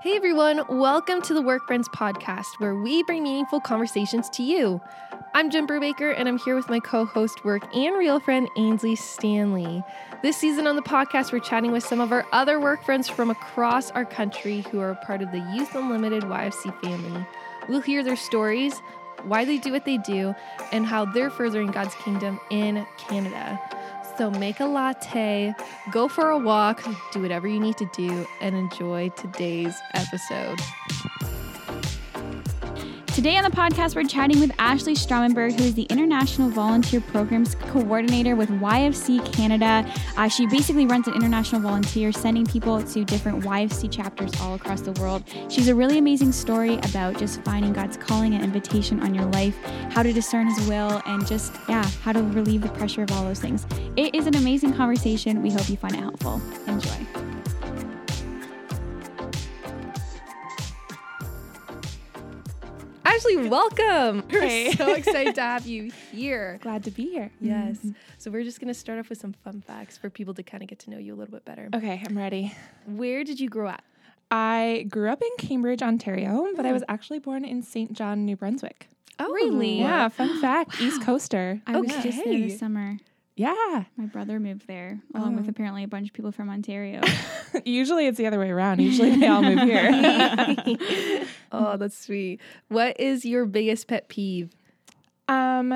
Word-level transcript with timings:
Hey 0.00 0.14
everyone, 0.14 0.62
welcome 0.68 1.20
to 1.22 1.34
the 1.34 1.42
Work 1.42 1.66
Friends 1.66 1.88
podcast, 1.88 2.60
where 2.60 2.76
we 2.76 3.02
bring 3.02 3.24
meaningful 3.24 3.58
conversations 3.58 4.30
to 4.30 4.44
you. 4.44 4.80
I'm 5.34 5.50
Jen 5.50 5.66
Brubaker, 5.66 6.14
and 6.16 6.28
I'm 6.28 6.38
here 6.38 6.54
with 6.54 6.68
my 6.68 6.78
co 6.78 7.04
host, 7.04 7.44
work 7.44 7.74
and 7.74 7.98
real 7.98 8.20
friend, 8.20 8.48
Ainsley 8.56 8.94
Stanley. 8.94 9.82
This 10.22 10.36
season 10.36 10.68
on 10.68 10.76
the 10.76 10.82
podcast, 10.82 11.32
we're 11.32 11.40
chatting 11.40 11.72
with 11.72 11.84
some 11.84 12.00
of 12.00 12.12
our 12.12 12.24
other 12.30 12.60
work 12.60 12.84
friends 12.84 13.08
from 13.08 13.28
across 13.28 13.90
our 13.90 14.04
country 14.04 14.60
who 14.70 14.78
are 14.78 14.92
a 14.92 15.04
part 15.04 15.20
of 15.20 15.32
the 15.32 15.40
Youth 15.52 15.74
Unlimited 15.74 16.22
YFC 16.22 16.80
family. 16.80 17.26
We'll 17.68 17.80
hear 17.80 18.04
their 18.04 18.14
stories, 18.14 18.78
why 19.24 19.44
they 19.44 19.58
do 19.58 19.72
what 19.72 19.84
they 19.84 19.98
do, 19.98 20.32
and 20.70 20.86
how 20.86 21.06
they're 21.06 21.28
furthering 21.28 21.72
God's 21.72 21.96
kingdom 21.96 22.38
in 22.50 22.86
Canada. 22.98 23.60
So 24.18 24.32
make 24.32 24.58
a 24.58 24.64
latte, 24.64 25.54
go 25.92 26.08
for 26.08 26.30
a 26.30 26.38
walk, 26.38 26.84
do 27.12 27.22
whatever 27.22 27.46
you 27.46 27.60
need 27.60 27.76
to 27.76 27.88
do, 27.94 28.26
and 28.40 28.56
enjoy 28.56 29.10
today's 29.10 29.76
episode. 29.94 30.58
Today 33.18 33.36
on 33.36 33.42
the 33.42 33.50
podcast, 33.50 33.96
we're 33.96 34.04
chatting 34.04 34.38
with 34.38 34.52
Ashley 34.60 34.94
Stramenberg, 34.94 35.58
who 35.58 35.64
is 35.64 35.74
the 35.74 35.82
International 35.90 36.48
Volunteer 36.48 37.00
Programs 37.00 37.56
Coordinator 37.56 38.36
with 38.36 38.48
YFC 38.48 39.32
Canada. 39.32 39.84
Uh, 40.16 40.28
she 40.28 40.46
basically 40.46 40.86
runs 40.86 41.08
an 41.08 41.14
international 41.14 41.60
volunteer, 41.60 42.12
sending 42.12 42.46
people 42.46 42.80
to 42.80 43.04
different 43.04 43.42
YFC 43.42 43.90
chapters 43.90 44.30
all 44.40 44.54
across 44.54 44.82
the 44.82 44.92
world. 45.00 45.24
She's 45.48 45.66
a 45.66 45.74
really 45.74 45.98
amazing 45.98 46.30
story 46.30 46.74
about 46.74 47.18
just 47.18 47.42
finding 47.42 47.72
God's 47.72 47.96
calling 47.96 48.34
and 48.34 48.44
invitation 48.44 49.00
on 49.00 49.16
your 49.16 49.26
life, 49.32 49.56
how 49.90 50.04
to 50.04 50.12
discern 50.12 50.46
His 50.46 50.68
will, 50.68 51.02
and 51.04 51.26
just, 51.26 51.52
yeah, 51.68 51.84
how 52.04 52.12
to 52.12 52.22
relieve 52.22 52.62
the 52.62 52.68
pressure 52.68 53.02
of 53.02 53.10
all 53.10 53.24
those 53.24 53.40
things. 53.40 53.66
It 53.96 54.14
is 54.14 54.28
an 54.28 54.36
amazing 54.36 54.74
conversation. 54.74 55.42
We 55.42 55.50
hope 55.50 55.68
you 55.68 55.76
find 55.76 55.96
it 55.96 56.02
helpful. 56.02 56.40
Enjoy. 56.68 57.27
Ashley, 63.18 63.36
welcome. 63.48 64.22
We're 64.30 64.42
Hey. 64.42 64.72
so 64.74 64.92
excited 64.94 65.34
to 65.34 65.40
have 65.40 65.66
you 65.66 65.90
here. 66.12 66.60
Glad 66.62 66.84
to 66.84 66.92
be 66.92 67.10
here. 67.10 67.32
Yes. 67.40 67.78
Mm-hmm. 67.78 67.90
So 68.16 68.30
we're 68.30 68.44
just 68.44 68.60
going 68.60 68.68
to 68.68 68.78
start 68.78 69.00
off 69.00 69.08
with 69.08 69.18
some 69.18 69.32
fun 69.32 69.60
facts 69.60 69.98
for 69.98 70.08
people 70.08 70.34
to 70.34 70.44
kind 70.44 70.62
of 70.62 70.68
get 70.68 70.78
to 70.80 70.90
know 70.90 70.98
you 70.98 71.14
a 71.14 71.16
little 71.16 71.32
bit 71.32 71.44
better. 71.44 71.68
Okay, 71.74 72.00
I'm 72.08 72.16
ready. 72.16 72.54
Where 72.86 73.24
did 73.24 73.40
you 73.40 73.48
grow 73.48 73.66
up? 73.70 73.82
I 74.30 74.86
grew 74.88 75.10
up 75.10 75.20
in 75.20 75.30
Cambridge, 75.36 75.82
Ontario, 75.82 76.46
but 76.54 76.64
I 76.64 76.70
was 76.72 76.82
oh. 76.82 76.92
actually 76.92 77.18
born 77.18 77.44
in 77.44 77.60
Saint 77.60 77.92
John, 77.92 78.24
New 78.24 78.36
Brunswick. 78.36 78.86
Oh, 79.18 79.32
Really? 79.32 79.80
Yeah, 79.80 80.08
fun 80.10 80.40
fact 80.40 80.80
East 80.80 81.02
Coaster. 81.02 81.60
I 81.66 81.80
was 81.80 81.90
just 81.90 82.18
there 82.18 82.34
Okay. 82.34 82.48
this 82.50 82.60
summer. 82.60 82.98
Yeah. 83.38 83.84
My 83.96 84.06
brother 84.06 84.40
moved 84.40 84.66
there, 84.66 85.00
along 85.14 85.36
with 85.36 85.46
Oh. 85.46 85.50
apparently 85.50 85.84
a 85.84 85.88
bunch 85.88 86.08
of 86.08 86.12
people 86.14 86.32
from 86.32 86.50
Ontario. 86.50 87.00
Usually 87.64 88.06
it's 88.08 88.18
the 88.18 88.26
other 88.26 88.38
way 88.40 88.50
around. 88.50 88.80
Usually 88.80 89.16
they 89.16 89.28
all 89.28 89.42
move 89.42 89.60
here. 89.60 89.88
oh, 91.52 91.76
that's 91.76 91.96
sweet. 91.96 92.40
What 92.66 92.98
is 92.98 93.24
your 93.24 93.46
biggest 93.46 93.86
pet 93.86 94.08
peeve? 94.08 94.50
um 95.28 95.70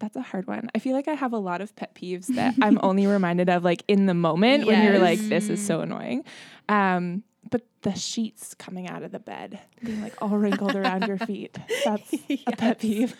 that's 0.00 0.14
a 0.16 0.22
hard 0.22 0.46
one. 0.46 0.68
I 0.74 0.78
feel 0.78 0.92
like 0.94 1.08
I 1.08 1.14
have 1.14 1.32
a 1.32 1.38
lot 1.38 1.60
of 1.60 1.74
pet 1.74 1.94
peeves 1.94 2.26
that 2.36 2.54
I'm 2.62 2.78
only 2.82 3.06
reminded 3.08 3.48
of 3.48 3.64
like 3.64 3.82
in 3.88 4.06
the 4.06 4.14
moment 4.14 4.66
when 4.66 4.84
you're 4.84 4.98
like, 5.00 5.18
this 5.18 5.48
is 5.48 5.64
so 5.64 5.80
annoying. 5.80 6.22
Um, 6.68 7.24
but 7.50 7.62
the 7.82 7.94
sheets 7.94 8.54
coming 8.54 8.88
out 8.88 9.02
of 9.02 9.10
the 9.10 9.18
bed, 9.18 9.58
being 9.82 10.02
like 10.02 10.14
all 10.22 10.36
wrinkled 10.36 10.76
around 10.76 11.06
your 11.08 11.18
feet. 11.18 11.56
That's 11.84 12.12
a 12.28 12.52
pet 12.56 12.78
peeve. 12.78 13.16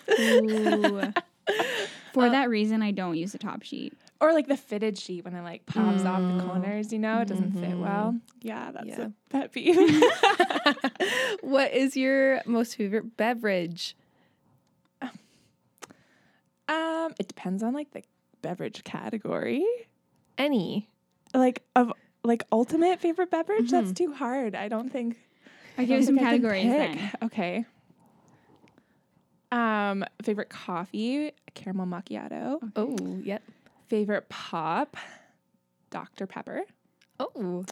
For 2.13 2.29
that 2.29 2.49
reason, 2.49 2.83
I 2.83 2.91
don't 2.91 3.17
use 3.17 3.35
a 3.35 3.39
top 3.39 3.63
sheet. 3.63 3.93
Or 4.21 4.33
like 4.33 4.47
the 4.49 4.57
fitted 4.57 4.99
sheet 4.99 5.25
when 5.25 5.35
it 5.35 5.43
like 5.43 5.65
pops 5.67 6.05
off 6.05 6.27
the 6.27 6.35
corners, 6.35 6.93
you 6.93 6.99
know, 6.99 7.21
it 7.21 7.29
doesn't 7.29 7.53
fit 7.53 7.71
Mhm. 7.77 7.79
well. 7.79 8.17
Yeah, 8.43 8.73
that's 8.73 8.87
Yeah. 8.87 9.07
a 9.07 9.13
pet 9.31 9.53
peeve. 9.53 9.77
what 11.41 11.73
is 11.73 11.97
your 11.97 12.41
most 12.47 12.77
favorite 12.77 13.17
beverage? 13.17 13.95
um, 16.69 17.15
it 17.19 17.29
depends 17.29 17.63
on 17.63 17.73
like 17.75 17.91
the 17.93 18.03
beverage 18.43 18.85
category. 18.85 19.65
Any. 20.37 20.89
Like 21.35 21.63
of 21.77 21.93
like 22.25 22.43
ultimate 22.53 23.01
favorite 23.01 23.31
beverage, 23.31 23.71
that's 23.71 23.93
too 23.93 24.13
hard. 24.13 24.55
I 24.55 24.69
don't 24.69 24.91
think 24.91 25.17
I 25.77 25.83
I 25.83 25.85
give 25.85 26.05
some 26.05 26.17
think 26.17 26.27
categories 26.27 26.71
then. 26.71 27.11
Okay. 27.23 27.65
Um, 29.51 30.05
favorite 30.23 30.51
coffee, 30.51 31.33
caramel 31.55 31.87
macchiato. 31.87 32.59
Oh, 32.77 32.97
yep. 33.23 33.43
Favorite 33.89 34.29
pop, 34.29 34.97
Dr. 35.91 36.27
Pepper. 36.27 36.63
Oh, 37.19 37.65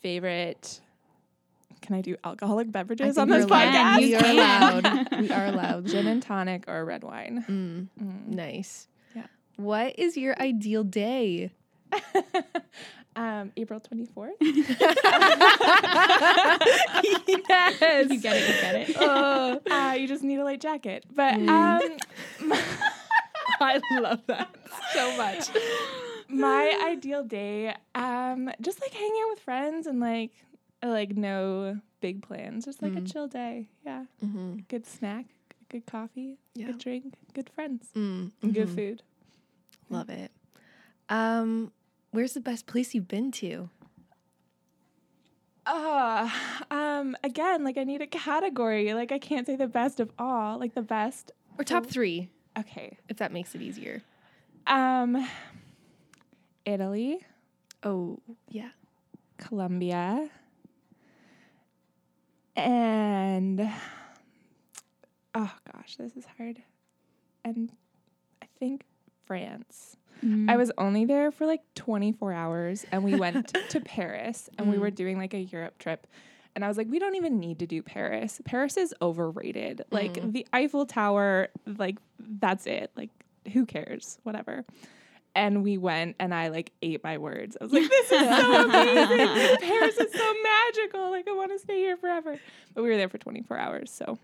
Favorite 0.00 0.80
can 1.82 1.94
I 1.96 2.02
do 2.02 2.16
alcoholic 2.24 2.70
beverages 2.70 3.16
on 3.16 3.28
this 3.28 3.40
you're 3.40 3.48
podcast? 3.48 3.96
allowed. 3.96 4.02
You 4.02 4.08
We 4.08 4.14
are 4.16 4.26
allowed. 4.30 5.08
We 5.20 5.30
are 5.30 5.46
allowed. 5.46 5.86
Gin 5.86 6.06
and 6.06 6.22
tonic 6.22 6.64
or 6.68 6.84
red 6.84 7.02
wine. 7.04 7.44
Mm, 7.48 8.04
Mm. 8.04 8.26
nice. 8.34 8.86
Yeah. 9.14 9.26
What 9.56 9.98
is 9.98 10.16
your 10.16 10.38
ideal 10.40 10.84
day? 10.84 11.50
um, 13.16 13.52
April 13.56 13.80
24th. 13.80 14.30
yes. 17.38 18.10
You 18.10 18.20
get 18.20 18.36
it, 18.36 18.36
you 18.48 18.60
get 18.60 18.74
it. 18.74 18.96
Oh, 18.96 19.60
Uh, 19.70 19.92
you 19.94 20.06
just 20.08 20.22
need 20.22 20.38
a 20.38 20.44
light 20.44 20.60
jacket. 20.60 21.04
But 21.14 21.34
Mm. 21.34 22.00
um, 22.40 22.52
I 23.60 23.80
love 23.92 24.20
that 24.26 24.54
so 24.94 25.16
much. 25.16 25.48
my 26.28 26.78
ideal 26.84 27.22
day, 27.24 27.74
um, 27.94 28.50
just 28.60 28.80
like 28.80 28.92
hanging 28.92 29.20
out 29.24 29.30
with 29.30 29.40
friends 29.40 29.86
and 29.86 30.00
like, 30.00 30.32
like 30.82 31.16
no 31.16 31.78
big 32.00 32.22
plans, 32.22 32.64
just 32.64 32.82
like 32.82 32.96
a 32.96 33.00
Mm. 33.00 33.12
chill 33.12 33.28
day. 33.28 33.68
Yeah, 33.84 34.04
Mm-hmm. 34.24 34.58
good 34.68 34.86
snack, 34.86 35.26
good 35.68 35.86
coffee, 35.86 36.38
Yeah. 36.54 36.66
good 36.66 36.78
drink, 36.78 37.14
good 37.34 37.50
friends, 37.50 37.88
Mm, 37.94 38.32
and 38.42 38.54
good 38.54 38.70
food. 38.70 39.02
Love 39.88 40.08
it. 40.10 40.30
Um, 41.08 41.72
where's 42.10 42.32
the 42.34 42.40
best 42.40 42.66
place 42.66 42.94
you've 42.94 43.08
been 43.08 43.30
to? 43.32 43.70
Uh, 45.66 46.28
um, 46.70 47.16
again, 47.22 47.62
like 47.64 47.76
I 47.78 47.84
need 47.84 48.00
a 48.02 48.06
category. 48.06 48.92
Like 48.94 49.12
I 49.12 49.18
can't 49.18 49.46
say 49.46 49.56
the 49.56 49.68
best 49.68 50.00
of 50.00 50.10
all. 50.18 50.58
Like 50.58 50.74
the 50.74 50.82
best. 50.82 51.32
Or 51.58 51.64
top 51.64 51.86
three, 51.86 52.30
Okay. 52.58 52.96
if 53.08 53.18
that 53.18 53.32
makes 53.32 53.54
it 53.54 53.60
easier. 53.62 54.02
Um, 54.66 55.28
Italy, 56.64 57.20
Oh, 57.82 58.18
yeah. 58.48 58.70
Colombia, 59.38 60.28
and 62.56 63.70
oh 65.34 65.52
gosh, 65.72 65.96
this 65.96 66.14
is 66.16 66.26
hard. 66.36 66.62
And 67.44 67.72
I 68.42 68.46
think 68.58 68.82
France. 69.24 69.96
Mm. 70.24 70.50
I 70.50 70.56
was 70.56 70.70
only 70.78 71.04
there 71.04 71.30
for 71.30 71.46
like 71.46 71.62
24 71.74 72.32
hours 72.32 72.84
and 72.92 73.04
we 73.04 73.14
went 73.16 73.48
to 73.70 73.80
Paris 73.80 74.48
and 74.58 74.68
we 74.70 74.76
Mm. 74.76 74.80
were 74.80 74.90
doing 74.90 75.18
like 75.18 75.34
a 75.34 75.40
Europe 75.40 75.78
trip. 75.78 76.06
And 76.54 76.64
I 76.64 76.68
was 76.68 76.76
like, 76.76 76.88
we 76.90 76.98
don't 76.98 77.14
even 77.14 77.38
need 77.38 77.60
to 77.60 77.66
do 77.66 77.82
Paris. 77.82 78.40
Paris 78.44 78.76
is 78.76 78.94
overrated. 79.00 79.82
Like 79.90 80.14
Mm. 80.14 80.32
the 80.32 80.46
Eiffel 80.52 80.84
Tower, 80.86 81.48
like 81.66 81.98
that's 82.18 82.66
it. 82.66 82.90
Like 82.96 83.10
who 83.52 83.64
cares? 83.66 84.18
Whatever. 84.24 84.64
And 85.34 85.62
we 85.62 85.78
went 85.78 86.16
and 86.18 86.34
I 86.34 86.48
like 86.48 86.72
ate 86.82 87.04
my 87.04 87.16
words. 87.18 87.56
I 87.60 87.64
was 87.64 87.72
like, 87.72 87.88
this 87.88 88.10
is 88.10 88.18
so 88.18 88.64
amazing. 88.64 89.56
Paris 89.60 89.96
is 89.96 90.12
so 90.12 90.34
magical. 90.42 91.10
Like 91.10 91.28
I 91.28 91.32
want 91.32 91.52
to 91.52 91.58
stay 91.60 91.78
here 91.78 91.96
forever. 91.96 92.38
But 92.74 92.82
we 92.82 92.90
were 92.90 92.96
there 92.96 93.08
for 93.08 93.18
24 93.18 93.56
hours. 93.56 93.90
So 93.92 94.18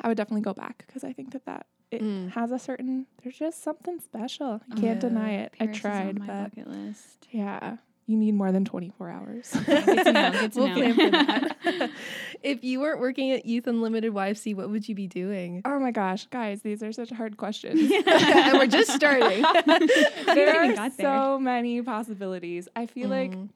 I 0.00 0.06
would 0.08 0.16
definitely 0.16 0.42
go 0.42 0.54
back 0.54 0.84
because 0.86 1.02
I 1.02 1.12
think 1.12 1.32
that 1.32 1.44
that 1.46 1.66
it 1.90 2.02
Mm. 2.02 2.30
has 2.32 2.50
a 2.52 2.58
certain 2.58 3.06
there's 3.22 3.38
just 3.38 3.62
something 3.62 3.98
special. 4.00 4.60
You 4.68 4.80
can't 4.80 5.00
deny 5.00 5.32
it. 5.34 5.52
Paris 5.58 5.76
I 5.76 5.80
tried, 5.80 6.18
but 6.20 6.54
bucket 6.56 6.68
list. 6.68 7.26
yeah, 7.30 7.76
you 8.06 8.16
need 8.16 8.32
more 8.34 8.50
than 8.52 8.64
24 8.64 9.08
hours. 9.10 9.54
Know. 9.68 10.48
We'll 10.54 10.72
plan 10.74 10.94
for 10.94 11.10
that. 11.10 11.90
if 12.42 12.64
you 12.64 12.80
weren't 12.80 12.98
working 13.00 13.30
at 13.32 13.44
Youth 13.46 13.66
Unlimited 13.66 14.12
YFC, 14.12 14.54
what 14.56 14.68
would 14.70 14.88
you 14.88 14.94
be 14.94 15.06
doing? 15.06 15.62
oh 15.64 15.78
my 15.78 15.90
gosh, 15.90 16.26
guys, 16.26 16.62
these 16.62 16.82
are 16.82 16.92
such 16.92 17.10
hard 17.10 17.36
questions. 17.36 17.90
and 17.90 18.52
we're 18.58 18.66
just 18.66 18.90
starting. 18.92 19.42
there 20.26 20.60
are 20.62 20.72
there. 20.74 20.90
so 20.98 21.38
many 21.38 21.80
possibilities. 21.82 22.68
I 22.74 22.86
feel 22.86 23.08
like 23.08 23.32
Mhm. 23.32 23.48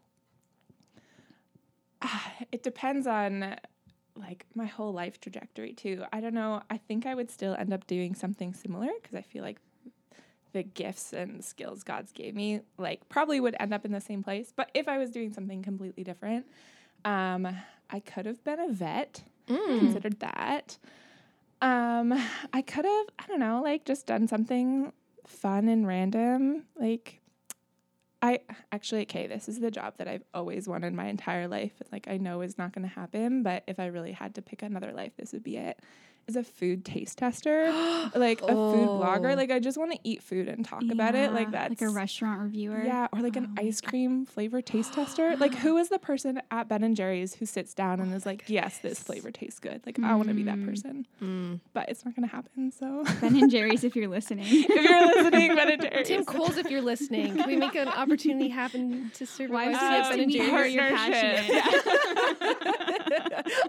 ah, 2.03 2.33
it 2.53 2.63
depends 2.63 3.07
on 3.07 3.57
like 4.17 4.47
my 4.55 4.67
whole 4.67 4.93
life 4.93 5.21
trajectory 5.21 5.73
too. 5.73 6.05
I 6.13 6.21
don't 6.21 6.35
know. 6.35 6.63
I 6.71 6.79
think 6.79 7.07
I 7.07 7.15
would 7.15 7.31
still 7.31 7.55
end 7.55 7.73
up 7.73 7.87
doing 7.87 8.15
something 8.15 8.55
similar 8.55 8.89
because 9.01 9.17
I 9.17 9.23
feel 9.23 9.43
like 9.43 9.59
the 10.53 10.63
gifts 10.63 11.13
and 11.13 11.45
skills 11.45 11.83
God's 11.83 12.13
gave 12.13 12.35
me 12.35 12.61
like 12.79 13.09
probably 13.09 13.41
would 13.41 13.57
end 13.59 13.75
up 13.75 13.85
in 13.85 13.93
the 13.93 14.01
same 14.01 14.23
place. 14.23 14.53
But 14.55 14.71
if 14.73 14.89
I 14.89 14.99
was 14.99 15.11
doing 15.11 15.33
something 15.33 15.63
completely 15.63 16.05
different, 16.05 16.47
um, 17.05 17.47
I 17.91 18.01
could 18.01 18.27
have 18.27 18.43
been 18.45 18.61
a 18.61 18.73
vet. 18.73 19.25
Mm. 19.49 19.79
Considered 19.81 20.21
that. 20.21 20.79
Um, 21.61 22.13
I 22.53 22.63
could 22.63 22.85
have, 22.85 23.07
I 23.19 23.27
don't 23.27 23.41
know, 23.41 23.61
like 23.63 23.85
just 23.85 24.07
done 24.07 24.29
something 24.29 24.93
fun 25.27 25.69
and 25.69 25.87
random. 25.87 26.65
Like 26.79 27.21
I 28.25 28.41
actually, 28.73 29.03
okay, 29.03 29.27
this 29.27 29.51
is 29.51 29.61
the 29.61 29.71
job 29.71 29.99
that 29.99 30.09
I've 30.09 30.25
always 30.33 30.67
wanted 30.67 30.95
my 30.95 31.09
entire 31.09 31.47
life. 31.47 31.73
Like, 31.93 32.09
I 32.09 32.17
know 32.17 32.41
is 32.41 32.57
not 32.57 32.73
going 32.73 32.89
to 32.89 32.95
happen, 32.95 33.43
but 33.43 33.65
if 33.67 33.79
I 33.79 33.89
really 33.89 34.13
had 34.13 34.35
to 34.37 34.43
pick 34.43 34.63
another 34.63 34.93
life, 34.93 35.13
this 35.19 35.35
would 35.35 35.45
be 35.45 35.59
it. 35.59 35.79
Is 36.27 36.37
a 36.37 36.43
food 36.43 36.87
taste 36.87 37.19
tester, 37.19 37.71
like 38.15 38.41
a 38.41 38.47
food 38.47 38.89
blogger. 38.89 39.33
Oh. 39.33 39.37
Like, 39.37 39.51
I 39.51 39.59
just 39.59 39.77
want 39.77 39.93
to 39.93 39.99
eat 40.05 40.23
food 40.23 40.49
and 40.49 40.65
talk 40.65 40.83
about 40.91 41.15
it. 41.15 41.33
Like, 41.33 41.49
Yeah, 41.53 41.69
that's 41.69 41.83
like 41.83 41.91
a 41.91 41.93
restaurant 41.93 42.41
reviewer. 42.41 42.83
Yeah, 42.83 43.09
or 43.13 43.21
like 43.21 43.37
Oh 43.37 43.41
an 43.41 43.55
ice 43.59 43.83
cream 43.83 44.25
flavor 44.25 44.63
taste 44.63 44.95
tester. 44.95 45.37
Like, 45.37 45.55
who 45.55 45.77
is 45.77 45.91
the 45.91 45.99
person 45.99 46.41
at 46.51 46.67
Ben 46.69 46.83
and 46.83 46.97
Jerry's 46.97 47.35
who 47.35 47.45
sits 47.45 47.75
down 47.75 48.01
and 48.01 48.15
is 48.15 48.25
like, 48.25 48.45
"Yes, 48.47 48.79
this 48.79 48.99
flavor 49.03 49.31
tastes 49.31 49.61
good." 49.61 49.83
Like, 49.85 49.99
I 50.03 50.15
want 50.15 50.29
to 50.29 50.35
be 50.35 50.45
that 50.45 50.57
Mm. 50.57 50.67
person, 50.67 51.07
Mm. 51.23 51.61
but 51.75 51.91
it's 51.91 52.07
not 52.07 52.17
going 52.17 52.27
to 52.27 52.35
happen. 52.35 52.73
So, 52.73 53.05
Ben 53.21 53.37
and 53.37 53.51
Jerry's, 53.51 53.85
if 53.85 53.95
you're 53.95 54.09
listening. 54.09 54.47
if 54.51 54.69
you're 54.83 55.07
listening, 55.07 55.55
Ben 55.55 55.73
and 55.73 55.83
Jerry's, 55.83 56.07
Tim 56.09 56.25
Coles, 56.25 56.57
if 56.57 56.71
you're 56.71 56.81
listening, 56.81 57.37
can 57.37 57.47
we 57.47 57.57
make 57.57 57.75
an 57.75 57.89
opportunity 57.89 58.49
happen 58.49 59.11
to 59.15 59.27
survive? 59.27 59.51
Wives 59.73 59.79
wives 59.83 60.07
Uh, 60.07 60.11
Ben 60.11 60.21
and 60.21 60.33
we 60.33 60.39
Jerry's? 60.39 60.53
are 60.55 60.67
you're 60.69 60.97
partnership. 60.97 61.65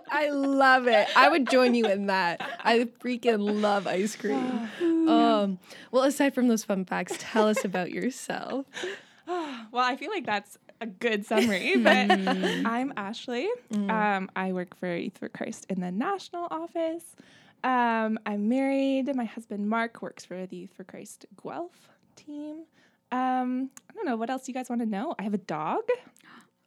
I 0.10 0.30
love 0.30 0.88
it. 0.88 1.07
I 1.18 1.28
would 1.30 1.50
join 1.50 1.74
you 1.75 1.86
in 1.88 2.06
that. 2.07 2.44
I 2.63 2.86
freaking 3.03 3.62
love 3.62 3.88
ice 3.88 4.15
cream. 4.15 4.69
Um, 5.06 5.59
well, 5.92 6.01
aside 6.03 6.33
from 6.33 6.47
those 6.47 6.63
fun 6.63 6.83
facts, 6.83 7.13
tell 7.19 7.47
us 7.47 7.63
about 7.63 7.92
yourself. 7.92 8.65
well, 9.27 9.68
I 9.74 9.95
feel 9.95 10.09
like 10.09 10.25
that's 10.25 10.57
a 10.81 10.88
good 10.88 11.27
summary, 11.27 11.75
but 11.83 12.09
I'm 12.09 12.92
Ashley. 12.97 13.47
Um, 13.71 14.31
I 14.36 14.51
work 14.51 14.75
for 14.75 14.95
Youth 14.95 15.19
for 15.19 15.30
Christ 15.30 15.68
in 15.69 15.80
the 15.80 15.92
national 15.92 16.47
office. 16.50 17.15
Um, 17.63 18.18
I'm 18.25 18.50
married. 18.50 19.15
My 19.15 19.25
husband 19.25 19.69
Mark 19.69 20.01
works 20.01 20.25
for 20.25 20.47
the 20.47 20.56
Youth 20.57 20.74
for 20.75 20.83
Christ 20.83 21.27
Guelph 21.42 21.89
team. 22.15 22.63
Um, 23.12 23.69
I 23.88 23.94
don't 23.94 24.06
know 24.07 24.15
what 24.15 24.31
else 24.31 24.47
you 24.47 24.56
guys 24.56 24.69
want 24.69 24.81
to 24.81 24.88
know. 24.88 25.13
I 25.19 25.24
have 25.24 25.36
a 25.36 25.39
dog. 25.39 25.83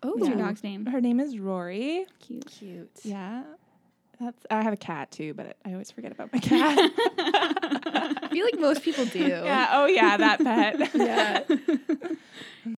Oh, 0.04 0.12
What's 0.12 0.28
your 0.28 0.38
dog's 0.38 0.62
name? 0.62 0.86
Her 0.86 1.00
name 1.00 1.18
is 1.18 1.40
Rory. 1.40 2.06
Cute. 2.20 2.46
Cute. 2.46 3.00
Yeah. 3.02 3.42
That's 4.20 4.46
I 4.50 4.62
have 4.62 4.72
a 4.72 4.76
cat 4.76 5.10
too, 5.12 5.32
but 5.34 5.56
I 5.64 5.72
always 5.72 5.90
forget 5.90 6.10
about 6.12 6.32
my 6.32 6.38
cat. 6.40 6.76
I 6.78 8.28
feel 8.30 8.44
like 8.44 8.58
most 8.58 8.82
people 8.82 9.04
do. 9.06 9.20
yeah. 9.20 9.68
Oh 9.72 9.86
yeah, 9.86 10.16
that 10.16 10.40
pet. 10.40 10.94
Yeah. 10.94 11.42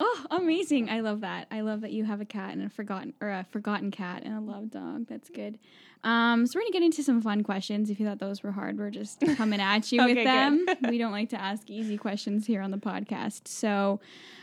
Oh, 0.00 0.26
amazing! 0.30 0.90
I 0.90 1.00
love 1.00 1.22
that. 1.22 1.48
I 1.50 1.62
love 1.62 1.80
that 1.80 1.90
you 1.90 2.04
have 2.04 2.20
a 2.20 2.24
cat 2.24 2.52
and 2.52 2.62
a 2.62 2.68
forgotten 2.68 3.14
or 3.20 3.30
a 3.30 3.44
forgotten 3.50 3.90
cat 3.90 4.22
and 4.24 4.32
a 4.32 4.40
loved 4.40 4.70
dog. 4.70 5.08
That's 5.08 5.28
good. 5.28 5.58
Um, 6.04 6.46
so 6.46 6.58
we're 6.58 6.62
gonna 6.62 6.72
get 6.72 6.82
into 6.82 7.02
some 7.02 7.20
fun 7.20 7.42
questions. 7.42 7.90
If 7.90 7.98
you 7.98 8.06
thought 8.06 8.18
those 8.18 8.42
were 8.42 8.52
hard, 8.52 8.78
we're 8.78 8.90
just 8.90 9.20
coming 9.36 9.60
at 9.60 9.90
you 9.92 10.00
Okay, 10.00 10.14
with 10.14 10.24
them. 10.24 10.66
we 10.88 10.98
don't 10.98 11.12
like 11.12 11.30
to 11.30 11.40
ask 11.40 11.68
easy 11.68 11.96
questions 11.96 12.46
here 12.46 12.62
on 12.62 12.70
the 12.70 12.78
podcast. 12.78 13.48
So, 13.48 14.00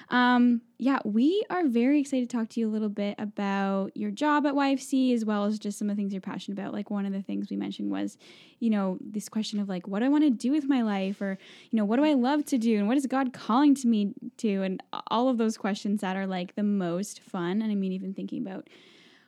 um, 0.09 0.61
yeah, 0.77 0.99
we 1.05 1.43
are 1.49 1.65
very 1.65 1.99
excited 1.99 2.29
to 2.29 2.37
talk 2.37 2.49
to 2.49 2.59
you 2.59 2.67
a 2.67 2.71
little 2.71 2.89
bit 2.89 3.15
about 3.17 3.95
your 3.95 4.11
job 4.11 4.45
at 4.45 4.53
YFC 4.53 5.13
as 5.13 5.25
well 5.25 5.45
as 5.45 5.57
just 5.57 5.79
some 5.79 5.89
of 5.89 5.95
the 5.95 5.99
things 6.01 6.13
you're 6.13 6.21
passionate 6.21 6.59
about. 6.59 6.73
Like 6.73 6.91
one 6.91 7.05
of 7.05 7.13
the 7.13 7.21
things 7.21 7.49
we 7.49 7.55
mentioned 7.55 7.89
was, 7.89 8.17
you 8.59 8.69
know, 8.69 8.97
this 9.01 9.29
question 9.29 9.59
of 9.59 9.69
like, 9.69 9.87
what 9.87 9.99
do 9.99 10.05
I 10.05 10.09
want 10.09 10.23
to 10.25 10.29
do 10.29 10.51
with 10.51 10.65
my 10.65 10.81
life, 10.81 11.21
or 11.21 11.37
you 11.71 11.77
know, 11.77 11.85
what 11.85 11.95
do 11.95 12.03
I 12.03 12.13
love 12.13 12.45
to 12.45 12.57
do, 12.57 12.77
and 12.77 12.87
what 12.87 12.97
is 12.97 13.07
God 13.07 13.33
calling 13.33 13.73
to 13.75 13.87
me 13.87 14.13
to, 14.37 14.61
and 14.63 14.83
all 15.07 15.29
of 15.29 15.37
those 15.37 15.57
questions 15.57 16.01
that 16.01 16.15
are 16.17 16.27
like 16.27 16.55
the 16.55 16.63
most 16.63 17.21
fun. 17.21 17.61
And 17.61 17.71
I 17.71 17.75
mean, 17.75 17.93
even 17.93 18.13
thinking 18.13 18.41
about 18.45 18.67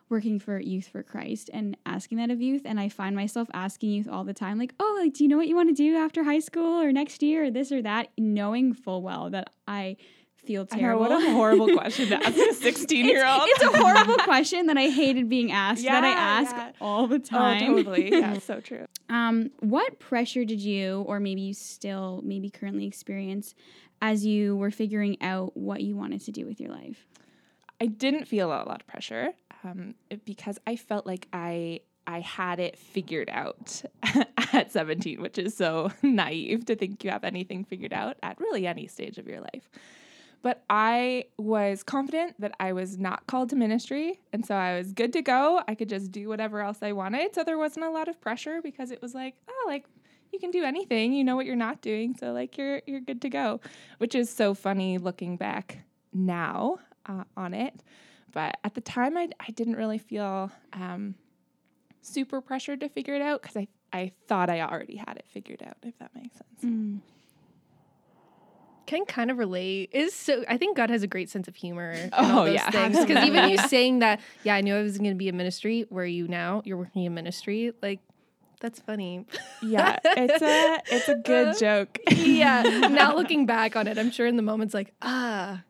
working 0.08 0.38
for 0.38 0.58
Youth 0.60 0.88
for 0.88 1.02
Christ 1.02 1.50
and 1.52 1.76
asking 1.86 2.18
that 2.18 2.30
of 2.30 2.40
youth. 2.40 2.62
And 2.64 2.78
I 2.80 2.88
find 2.88 3.14
myself 3.14 3.48
asking 3.52 3.90
youth 3.90 4.08
all 4.08 4.24
the 4.24 4.34
time, 4.34 4.58
like, 4.58 4.74
oh, 4.80 4.98
like, 5.02 5.14
do 5.14 5.24
you 5.24 5.28
know 5.28 5.36
what 5.36 5.48
you 5.48 5.54
want 5.56 5.68
to 5.68 5.74
do 5.74 5.96
after 5.96 6.24
high 6.24 6.38
school 6.40 6.80
or 6.80 6.92
next 6.92 7.22
year 7.22 7.44
or 7.44 7.50
this 7.50 7.70
or 7.72 7.82
that, 7.82 8.08
knowing 8.16 8.72
full 8.74 9.02
well 9.02 9.30
that 9.30 9.50
I 9.66 9.96
feel 10.44 10.66
I 10.72 10.76
know 10.76 10.80
terrible. 10.80 11.00
what 11.02 11.12
a 11.22 11.32
horrible 11.32 11.68
question 11.76 12.08
to 12.08 12.16
ask 12.16 12.36
a 12.38 12.54
16 12.54 13.04
year 13.04 13.26
old. 13.26 13.42
It's, 13.44 13.62
it's 13.62 13.74
a 13.74 13.78
horrible 13.82 14.16
question 14.24 14.66
that 14.68 14.78
I 14.78 14.88
hated 14.88 15.28
being 15.28 15.52
asked, 15.52 15.84
that 15.84 16.04
I 16.04 16.08
Yeah, 16.10 16.14
ask 16.16 16.56
yeah. 16.56 16.72
all 16.80 17.06
the 17.06 17.18
time. 17.18 17.62
Oh, 17.62 17.76
totally. 17.76 18.10
Yeah, 18.18 18.38
so 18.38 18.60
true. 18.60 18.86
Um, 19.10 19.50
what 19.60 19.98
pressure 19.98 20.44
did 20.46 20.60
you, 20.60 21.02
or 21.06 21.20
maybe 21.20 21.42
you 21.42 21.54
still, 21.54 22.22
maybe 22.24 22.48
currently 22.50 22.86
experience 22.86 23.54
as 24.00 24.24
you 24.24 24.56
were 24.56 24.70
figuring 24.70 25.20
out 25.20 25.56
what 25.56 25.82
you 25.82 25.96
wanted 25.96 26.20
to 26.24 26.32
do 26.32 26.46
with 26.46 26.60
your 26.60 26.70
life? 26.70 27.06
I 27.80 27.86
didn't 27.86 28.24
feel 28.26 28.48
a 28.48 28.64
lot 28.64 28.80
of 28.80 28.86
pressure 28.86 29.32
um, 29.64 29.94
because 30.24 30.58
I 30.66 30.76
felt 30.76 31.06
like 31.06 31.28
I 31.32 31.80
I 32.06 32.20
had 32.20 32.58
it 32.58 32.78
figured 32.78 33.28
out 33.28 33.82
at 34.54 34.72
17, 34.72 35.20
which 35.20 35.36
is 35.36 35.54
so 35.54 35.92
naive 36.02 36.64
to 36.64 36.74
think 36.74 37.04
you 37.04 37.10
have 37.10 37.22
anything 37.22 37.64
figured 37.64 37.92
out 37.92 38.16
at 38.22 38.40
really 38.40 38.66
any 38.66 38.86
stage 38.86 39.18
of 39.18 39.28
your 39.28 39.40
life. 39.40 39.68
But 40.40 40.64
I 40.70 41.24
was 41.36 41.82
confident 41.82 42.40
that 42.40 42.54
I 42.60 42.72
was 42.72 42.96
not 42.96 43.26
called 43.26 43.50
to 43.50 43.56
ministry. 43.56 44.20
And 44.32 44.46
so 44.46 44.54
I 44.54 44.78
was 44.78 44.92
good 44.92 45.12
to 45.14 45.22
go. 45.22 45.60
I 45.68 45.74
could 45.74 45.90
just 45.90 46.10
do 46.10 46.28
whatever 46.28 46.60
else 46.62 46.78
I 46.80 46.92
wanted. 46.92 47.34
So 47.34 47.44
there 47.44 47.58
wasn't 47.58 47.84
a 47.84 47.90
lot 47.90 48.08
of 48.08 48.20
pressure 48.22 48.60
because 48.62 48.90
it 48.90 49.02
was 49.02 49.14
like, 49.14 49.34
oh, 49.48 49.64
like 49.66 49.84
you 50.32 50.38
can 50.38 50.50
do 50.50 50.64
anything. 50.64 51.12
You 51.12 51.24
know 51.24 51.36
what 51.36 51.44
you're 51.44 51.56
not 51.56 51.82
doing. 51.82 52.14
So 52.18 52.32
like 52.32 52.56
you're 52.56 52.80
you're 52.86 53.00
good 53.00 53.20
to 53.22 53.28
go, 53.28 53.60
which 53.98 54.14
is 54.14 54.30
so 54.30 54.54
funny 54.54 54.96
looking 54.96 55.36
back 55.36 55.78
now 56.14 56.78
uh, 57.06 57.24
on 57.36 57.52
it. 57.52 57.82
But 58.32 58.58
at 58.64 58.74
the 58.74 58.80
time, 58.80 59.16
I, 59.16 59.28
I 59.40 59.50
didn't 59.52 59.76
really 59.76 59.98
feel 59.98 60.50
um, 60.72 61.14
super 62.02 62.40
pressured 62.40 62.80
to 62.80 62.88
figure 62.88 63.14
it 63.14 63.22
out 63.22 63.42
because 63.42 63.56
I, 63.56 63.68
I 63.92 64.12
thought 64.26 64.50
I 64.50 64.60
already 64.60 64.96
had 64.96 65.16
it 65.16 65.24
figured 65.28 65.62
out, 65.62 65.76
if 65.82 65.98
that 65.98 66.10
makes 66.14 66.36
sense. 66.36 67.00
Can 68.86 69.04
kind 69.04 69.30
of 69.30 69.36
relate. 69.36 69.90
Is 69.92 70.14
so. 70.14 70.44
I 70.48 70.56
think 70.56 70.76
God 70.76 70.88
has 70.88 71.02
a 71.02 71.06
great 71.06 71.28
sense 71.28 71.46
of 71.46 71.54
humor. 71.56 71.94
Oh, 72.14 72.46
yeah. 72.46 72.70
things. 72.70 72.98
Because 73.04 73.24
even 73.26 73.50
you 73.50 73.58
saying 73.58 73.98
that, 73.98 74.20
yeah, 74.44 74.54
I 74.54 74.62
knew 74.62 74.74
I 74.74 74.82
was 74.82 74.96
going 74.96 75.10
to 75.10 75.16
be 75.16 75.28
in 75.28 75.36
ministry. 75.36 75.84
Where 75.90 76.04
are 76.04 76.06
you 76.06 76.26
now? 76.26 76.62
You're 76.64 76.78
working 76.78 77.04
in 77.04 77.12
ministry. 77.12 77.72
Like, 77.82 78.00
that's 78.60 78.80
funny. 78.80 79.26
Yeah, 79.62 79.98
it's 80.04 80.42
a 80.42 80.80
it's 80.94 81.08
a 81.08 81.14
good 81.24 81.58
joke. 81.58 81.98
yeah. 82.10 82.62
Now 82.62 83.14
looking 83.14 83.44
back 83.44 83.76
on 83.76 83.86
it, 83.86 83.98
I'm 83.98 84.10
sure 84.10 84.26
in 84.26 84.36
the 84.36 84.42
moment's 84.42 84.72
like, 84.74 84.94
ah. 85.02 85.62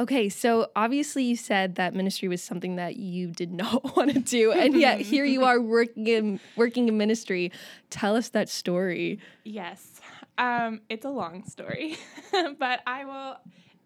Okay, 0.00 0.28
so 0.28 0.70
obviously 0.76 1.24
you 1.24 1.36
said 1.36 1.76
that 1.76 1.94
ministry 1.94 2.28
was 2.28 2.42
something 2.42 2.76
that 2.76 2.96
you 2.96 3.28
did 3.28 3.52
not 3.62 3.96
want 3.96 4.12
to 4.12 4.20
do, 4.20 4.52
and 4.52 4.74
yet 4.74 5.00
here 5.00 5.24
you 5.24 5.44
are 5.44 5.60
working 5.60 6.06
in 6.06 6.40
working 6.56 6.88
in 6.88 6.96
ministry. 6.96 7.52
Tell 7.90 8.16
us 8.16 8.30
that 8.30 8.48
story. 8.48 9.18
Yes. 9.44 10.00
Um, 10.38 10.82
it's 10.88 11.04
a 11.04 11.10
long 11.10 11.44
story, 11.44 11.96
but 12.58 12.80
I 12.86 13.04
will. 13.04 13.36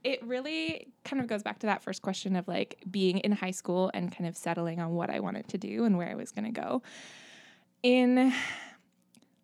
It 0.02 0.24
really 0.24 0.88
kind 1.04 1.20
of 1.20 1.28
goes 1.28 1.42
back 1.42 1.58
to 1.58 1.66
that 1.66 1.82
first 1.82 2.00
question 2.00 2.34
of 2.34 2.48
like 2.48 2.82
being 2.90 3.18
in 3.18 3.32
high 3.32 3.50
school 3.50 3.90
and 3.92 4.10
kind 4.10 4.26
of 4.26 4.34
settling 4.34 4.80
on 4.80 4.94
what 4.94 5.10
I 5.10 5.20
wanted 5.20 5.48
to 5.48 5.58
do 5.58 5.84
and 5.84 5.98
where 5.98 6.08
I 6.08 6.14
was 6.14 6.32
going 6.32 6.46
to 6.46 6.58
go. 6.58 6.82
In 7.82 8.32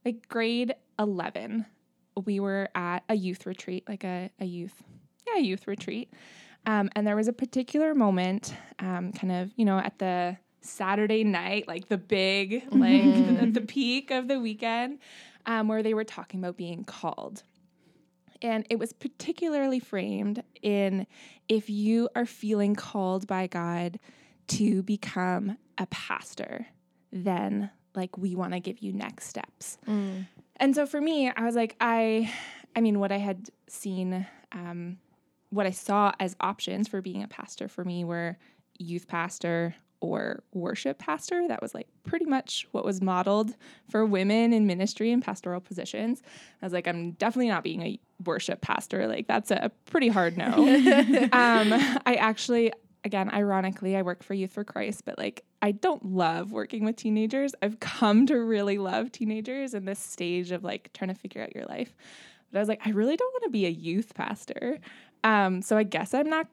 like 0.03 0.27
grade 0.29 0.75
11, 0.99 1.67
we 2.25 2.41
were 2.41 2.71
at 2.75 3.01
a 3.09 3.15
youth 3.15 3.45
retreat, 3.45 3.85
like 3.87 4.05
a, 4.05 4.31
a 4.41 4.47
youth, 4.47 4.83
yeah, 5.27 5.41
a 5.41 5.43
youth 5.43 5.67
retreat. 5.67 6.11
Um, 6.67 6.91
and 6.97 7.07
there 7.07 7.17
was 7.17 7.29
a 7.29 7.33
particular 7.33 7.95
moment, 7.95 8.55
um, 8.81 9.13
kind 9.13 9.33
of, 9.33 9.53
you 9.57 9.65
know, 9.65 9.79
at 9.79 9.99
the 9.99 10.37
Saturday 10.61 11.23
night, 11.23 11.69
like 11.69 11.89
the 11.89 11.97
big, 11.97 12.65
like 12.73 13.03
the, 13.41 13.51
the 13.53 13.61
peak 13.61 14.11
of 14.11 14.27
the 14.29 14.41
weekend, 14.41 14.99
um, 15.47 15.69
where 15.69 15.83
they 15.83 15.95
were 15.95 16.05
talking 16.05 16.41
about 16.41 16.57
being 16.57 16.85
called. 16.85 17.45
And 18.43 18.67
it 18.69 18.79
was 18.79 18.93
particularly 18.93 19.79
framed 19.79 20.43
in 20.61 21.07
if 21.49 21.71
you 21.71 22.09
are 22.15 22.27
feeling 22.27 22.75
called 22.75 23.27
by 23.27 23.47
God 23.47 23.99
to 24.49 24.83
become 24.83 25.57
a 25.79 25.87
pastor, 25.87 26.67
then 27.13 27.71
like 27.95 28.19
we 28.19 28.35
want 28.35 28.53
to 28.53 28.61
give 28.61 28.81
you 28.81 28.93
next 28.93 29.29
steps. 29.29 29.79
And 30.57 30.75
so 30.75 30.85
for 30.87 31.01
me, 31.01 31.31
I 31.31 31.45
was 31.45 31.55
like, 31.55 31.77
I, 31.81 32.33
I 32.75 32.81
mean, 32.81 32.99
what 32.99 33.11
I 33.13 33.17
had 33.19 33.49
seen, 33.69 34.27
um, 34.53 34.99
what 35.51 35.67
I 35.67 35.71
saw 35.71 36.13
as 36.21 36.37
options 36.41 36.89
for 36.89 37.01
being 37.01 37.23
a 37.23 37.29
pastor 37.29 37.69
for 37.69 37.85
me 37.85 38.05
were 38.05 38.37
youth 38.79 39.09
pastor 39.09 39.75
or 40.01 40.43
worship 40.53 40.99
pastor. 40.99 41.47
That 41.49 41.63
was 41.63 41.75
like 41.75 41.89
pretty 42.05 42.27
much 42.27 42.67
what 42.73 42.85
was 42.85 43.01
modeled 43.01 43.57
for 43.91 44.05
women 44.05 44.53
in 44.53 44.67
ministry 44.67 45.11
and 45.11 45.23
pastoral 45.23 45.61
positions. 45.61 46.23
I 46.61 46.67
was 46.67 46.73
like, 46.73 46.87
I'm 46.87 47.13
definitely 47.13 47.49
not 47.49 47.65
being 47.65 47.83
a 47.83 48.01
worship 48.25 48.61
pastor. 48.61 49.07
Like 49.07 49.27
that's 49.27 49.51
a 49.51 49.71
pretty 49.87 50.09
hard 50.09 50.37
no. 50.37 50.47
um, 51.33 51.73
I 52.05 52.17
actually, 52.19 52.73
again, 53.05 53.31
ironically, 53.33 53.97
I 53.97 54.03
work 54.03 54.23
for 54.23 54.35
Youth 54.35 54.53
for 54.53 54.65
Christ, 54.65 55.05
but 55.05 55.19
like 55.19 55.45
I 55.63 55.73
don't 55.73 56.05
love 56.05 56.53
working 56.53 56.85
with 56.85 56.97
teenagers. 56.97 57.55
I've 57.63 57.81
come 57.81 58.27
to 58.27 58.37
really 58.39 58.79
love 58.79 59.13
teenagers 59.13 59.75
in 59.75 59.85
this 59.85 59.99
stage 59.99 60.53
of 60.53 60.63
like 60.63 60.93
trying 60.93 61.09
to 61.09 61.15
figure 61.15 61.43
out 61.43 61.55
your 61.55 61.65
life. 61.65 61.95
But 62.53 62.59
I 62.59 62.63
was 62.63 62.69
like, 62.69 62.87
I 62.87 62.91
really 62.91 63.17
don't 63.17 63.33
want 63.35 63.45
to 63.45 63.51
be 63.51 63.67
a 63.67 63.71
youth 63.71 64.15
pastor. 64.15 64.79
Um, 65.27 65.61
so 65.61 65.77
I 65.77 65.83
guess 65.83 66.15
I'm 66.15 66.31
not 66.31 66.47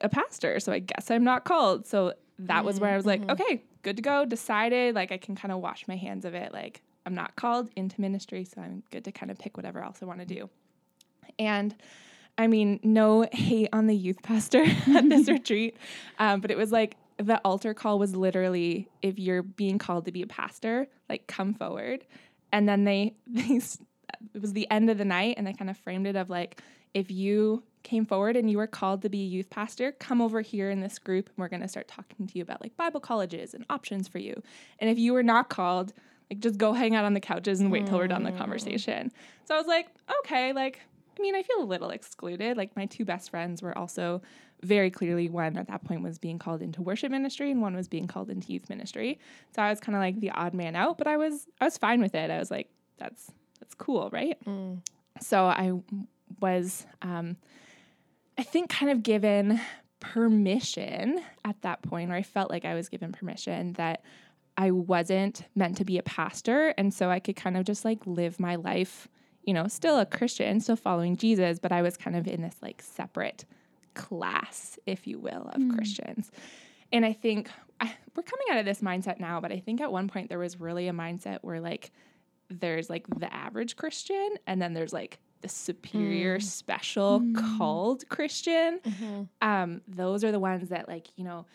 a 0.00 0.08
pastor. 0.08 0.60
So 0.60 0.72
I 0.72 0.78
guess 0.78 1.10
I'm 1.10 1.24
not 1.24 1.44
called. 1.44 1.86
So 1.86 2.14
that 2.38 2.64
was 2.64 2.78
where 2.78 2.90
I 2.90 2.96
was 2.96 3.04
like, 3.04 3.28
okay, 3.28 3.64
good 3.82 3.96
to 3.96 4.02
go. 4.02 4.24
Decided 4.24 4.94
like 4.94 5.10
I 5.10 5.18
can 5.18 5.34
kind 5.34 5.50
of 5.50 5.58
wash 5.58 5.86
my 5.88 5.96
hands 5.96 6.24
of 6.24 6.34
it. 6.34 6.52
Like 6.52 6.80
I'm 7.04 7.14
not 7.14 7.34
called 7.34 7.70
into 7.74 8.00
ministry, 8.00 8.44
so 8.44 8.60
I'm 8.60 8.84
good 8.92 9.04
to 9.04 9.12
kind 9.12 9.32
of 9.32 9.38
pick 9.38 9.56
whatever 9.56 9.82
else 9.82 9.98
I 10.00 10.06
want 10.06 10.20
to 10.20 10.26
do. 10.26 10.48
And 11.40 11.74
I 12.38 12.46
mean, 12.46 12.78
no 12.84 13.26
hate 13.32 13.68
on 13.72 13.88
the 13.88 13.96
youth 13.96 14.22
pastor 14.22 14.62
at 14.94 15.08
this 15.08 15.28
retreat, 15.28 15.76
um, 16.20 16.40
but 16.40 16.52
it 16.52 16.56
was 16.56 16.70
like 16.70 16.96
the 17.18 17.38
altar 17.44 17.74
call 17.74 17.98
was 17.98 18.14
literally 18.14 18.88
if 19.02 19.18
you're 19.18 19.42
being 19.42 19.78
called 19.78 20.04
to 20.04 20.12
be 20.12 20.22
a 20.22 20.26
pastor, 20.26 20.86
like 21.08 21.26
come 21.26 21.52
forward. 21.52 22.06
And 22.52 22.68
then 22.68 22.84
they, 22.84 23.14
they 23.26 23.60
it 24.34 24.40
was 24.40 24.52
the 24.52 24.70
end 24.70 24.88
of 24.88 24.98
the 24.98 25.04
night 25.04 25.34
and 25.36 25.46
they 25.46 25.52
kind 25.52 25.68
of 25.68 25.76
framed 25.78 26.06
it 26.06 26.14
of 26.14 26.30
like 26.30 26.62
if 26.94 27.10
you 27.10 27.62
came 27.82 28.04
forward 28.04 28.36
and 28.36 28.50
you 28.50 28.58
were 28.58 28.66
called 28.66 29.02
to 29.02 29.08
be 29.08 29.22
a 29.22 29.26
youth 29.26 29.50
pastor, 29.50 29.92
come 29.92 30.20
over 30.20 30.40
here 30.40 30.70
in 30.70 30.80
this 30.80 30.98
group 30.98 31.28
and 31.28 31.36
we're 31.38 31.48
going 31.48 31.62
to 31.62 31.68
start 31.68 31.88
talking 31.88 32.26
to 32.26 32.38
you 32.38 32.42
about 32.42 32.60
like 32.60 32.76
Bible 32.76 33.00
colleges 33.00 33.54
and 33.54 33.64
options 33.70 34.08
for 34.08 34.18
you. 34.18 34.42
And 34.78 34.90
if 34.90 34.98
you 34.98 35.12
were 35.12 35.22
not 35.22 35.48
called, 35.48 35.92
like 36.30 36.40
just 36.40 36.58
go 36.58 36.72
hang 36.72 36.94
out 36.94 37.04
on 37.04 37.14
the 37.14 37.20
couches 37.20 37.60
and 37.60 37.72
wait 37.72 37.86
till 37.86 37.98
we're 37.98 38.06
done 38.06 38.22
the 38.22 38.32
conversation. 38.32 39.10
So 39.44 39.54
I 39.54 39.58
was 39.58 39.66
like, 39.66 39.88
okay, 40.20 40.52
like 40.52 40.80
I 41.18 41.22
mean, 41.22 41.34
I 41.34 41.42
feel 41.42 41.60
a 41.60 41.64
little 41.64 41.90
excluded. 41.90 42.56
Like 42.56 42.74
my 42.76 42.86
two 42.86 43.04
best 43.04 43.30
friends 43.30 43.60
were 43.60 43.76
also 43.76 44.22
very 44.62 44.90
clearly 44.90 45.28
one 45.28 45.56
at 45.56 45.68
that 45.68 45.84
point 45.84 46.02
was 46.02 46.18
being 46.18 46.38
called 46.38 46.62
into 46.62 46.82
worship 46.82 47.10
ministry 47.10 47.50
and 47.50 47.60
one 47.60 47.74
was 47.74 47.88
being 47.88 48.06
called 48.06 48.30
into 48.30 48.52
youth 48.52 48.68
ministry. 48.68 49.18
So 49.54 49.62
I 49.62 49.70
was 49.70 49.80
kind 49.80 49.96
of 49.96 50.00
like 50.00 50.20
the 50.20 50.30
odd 50.30 50.54
man 50.54 50.76
out, 50.76 50.98
but 50.98 51.06
I 51.06 51.16
was 51.16 51.46
I 51.60 51.64
was 51.64 51.78
fine 51.78 52.00
with 52.00 52.14
it. 52.14 52.30
I 52.30 52.38
was 52.38 52.50
like, 52.50 52.68
that's 52.98 53.30
that's 53.58 53.74
cool, 53.74 54.08
right? 54.12 54.38
Mm. 54.46 54.80
So 55.20 55.44
I 55.44 55.72
was 56.40 56.86
um, 57.02 57.36
I 58.40 58.42
think 58.42 58.70
kind 58.70 58.90
of 58.90 59.02
given 59.02 59.60
permission 60.00 61.20
at 61.44 61.60
that 61.60 61.82
point, 61.82 62.10
or 62.10 62.14
I 62.14 62.22
felt 62.22 62.50
like 62.50 62.64
I 62.64 62.72
was 62.72 62.88
given 62.88 63.12
permission 63.12 63.74
that 63.74 64.02
I 64.56 64.70
wasn't 64.70 65.42
meant 65.54 65.76
to 65.76 65.84
be 65.84 65.98
a 65.98 66.02
pastor. 66.02 66.68
And 66.78 66.94
so 66.94 67.10
I 67.10 67.20
could 67.20 67.36
kind 67.36 67.58
of 67.58 67.64
just 67.66 67.84
like 67.84 67.98
live 68.06 68.40
my 68.40 68.54
life, 68.54 69.08
you 69.44 69.52
know, 69.52 69.68
still 69.68 69.98
a 69.98 70.06
Christian, 70.06 70.58
still 70.60 70.76
following 70.76 71.18
Jesus, 71.18 71.58
but 71.58 71.70
I 71.70 71.82
was 71.82 71.98
kind 71.98 72.16
of 72.16 72.26
in 72.26 72.40
this 72.40 72.56
like 72.62 72.80
separate 72.80 73.44
class, 73.92 74.78
if 74.86 75.06
you 75.06 75.18
will, 75.18 75.50
of 75.52 75.60
mm. 75.60 75.74
Christians. 75.74 76.30
And 76.92 77.04
I 77.04 77.12
think 77.12 77.50
I, 77.78 77.94
we're 78.16 78.22
coming 78.22 78.46
out 78.52 78.58
of 78.58 78.64
this 78.64 78.80
mindset 78.80 79.20
now, 79.20 79.42
but 79.42 79.52
I 79.52 79.58
think 79.58 79.82
at 79.82 79.92
one 79.92 80.08
point 80.08 80.30
there 80.30 80.38
was 80.38 80.58
really 80.58 80.88
a 80.88 80.94
mindset 80.94 81.40
where 81.42 81.60
like 81.60 81.90
there's 82.48 82.88
like 82.88 83.06
the 83.18 83.30
average 83.34 83.76
Christian 83.76 84.36
and 84.46 84.62
then 84.62 84.72
there's 84.72 84.94
like 84.94 85.18
the 85.40 85.48
superior 85.48 86.38
mm. 86.38 86.42
special 86.42 87.20
mm. 87.20 87.58
called 87.58 88.08
Christian. 88.08 88.80
Mm-hmm. 88.80 89.22
Um, 89.40 89.80
those 89.88 90.24
are 90.24 90.32
the 90.32 90.40
ones 90.40 90.68
that 90.68 90.88
like, 90.88 91.08
you 91.16 91.24
know, 91.24 91.46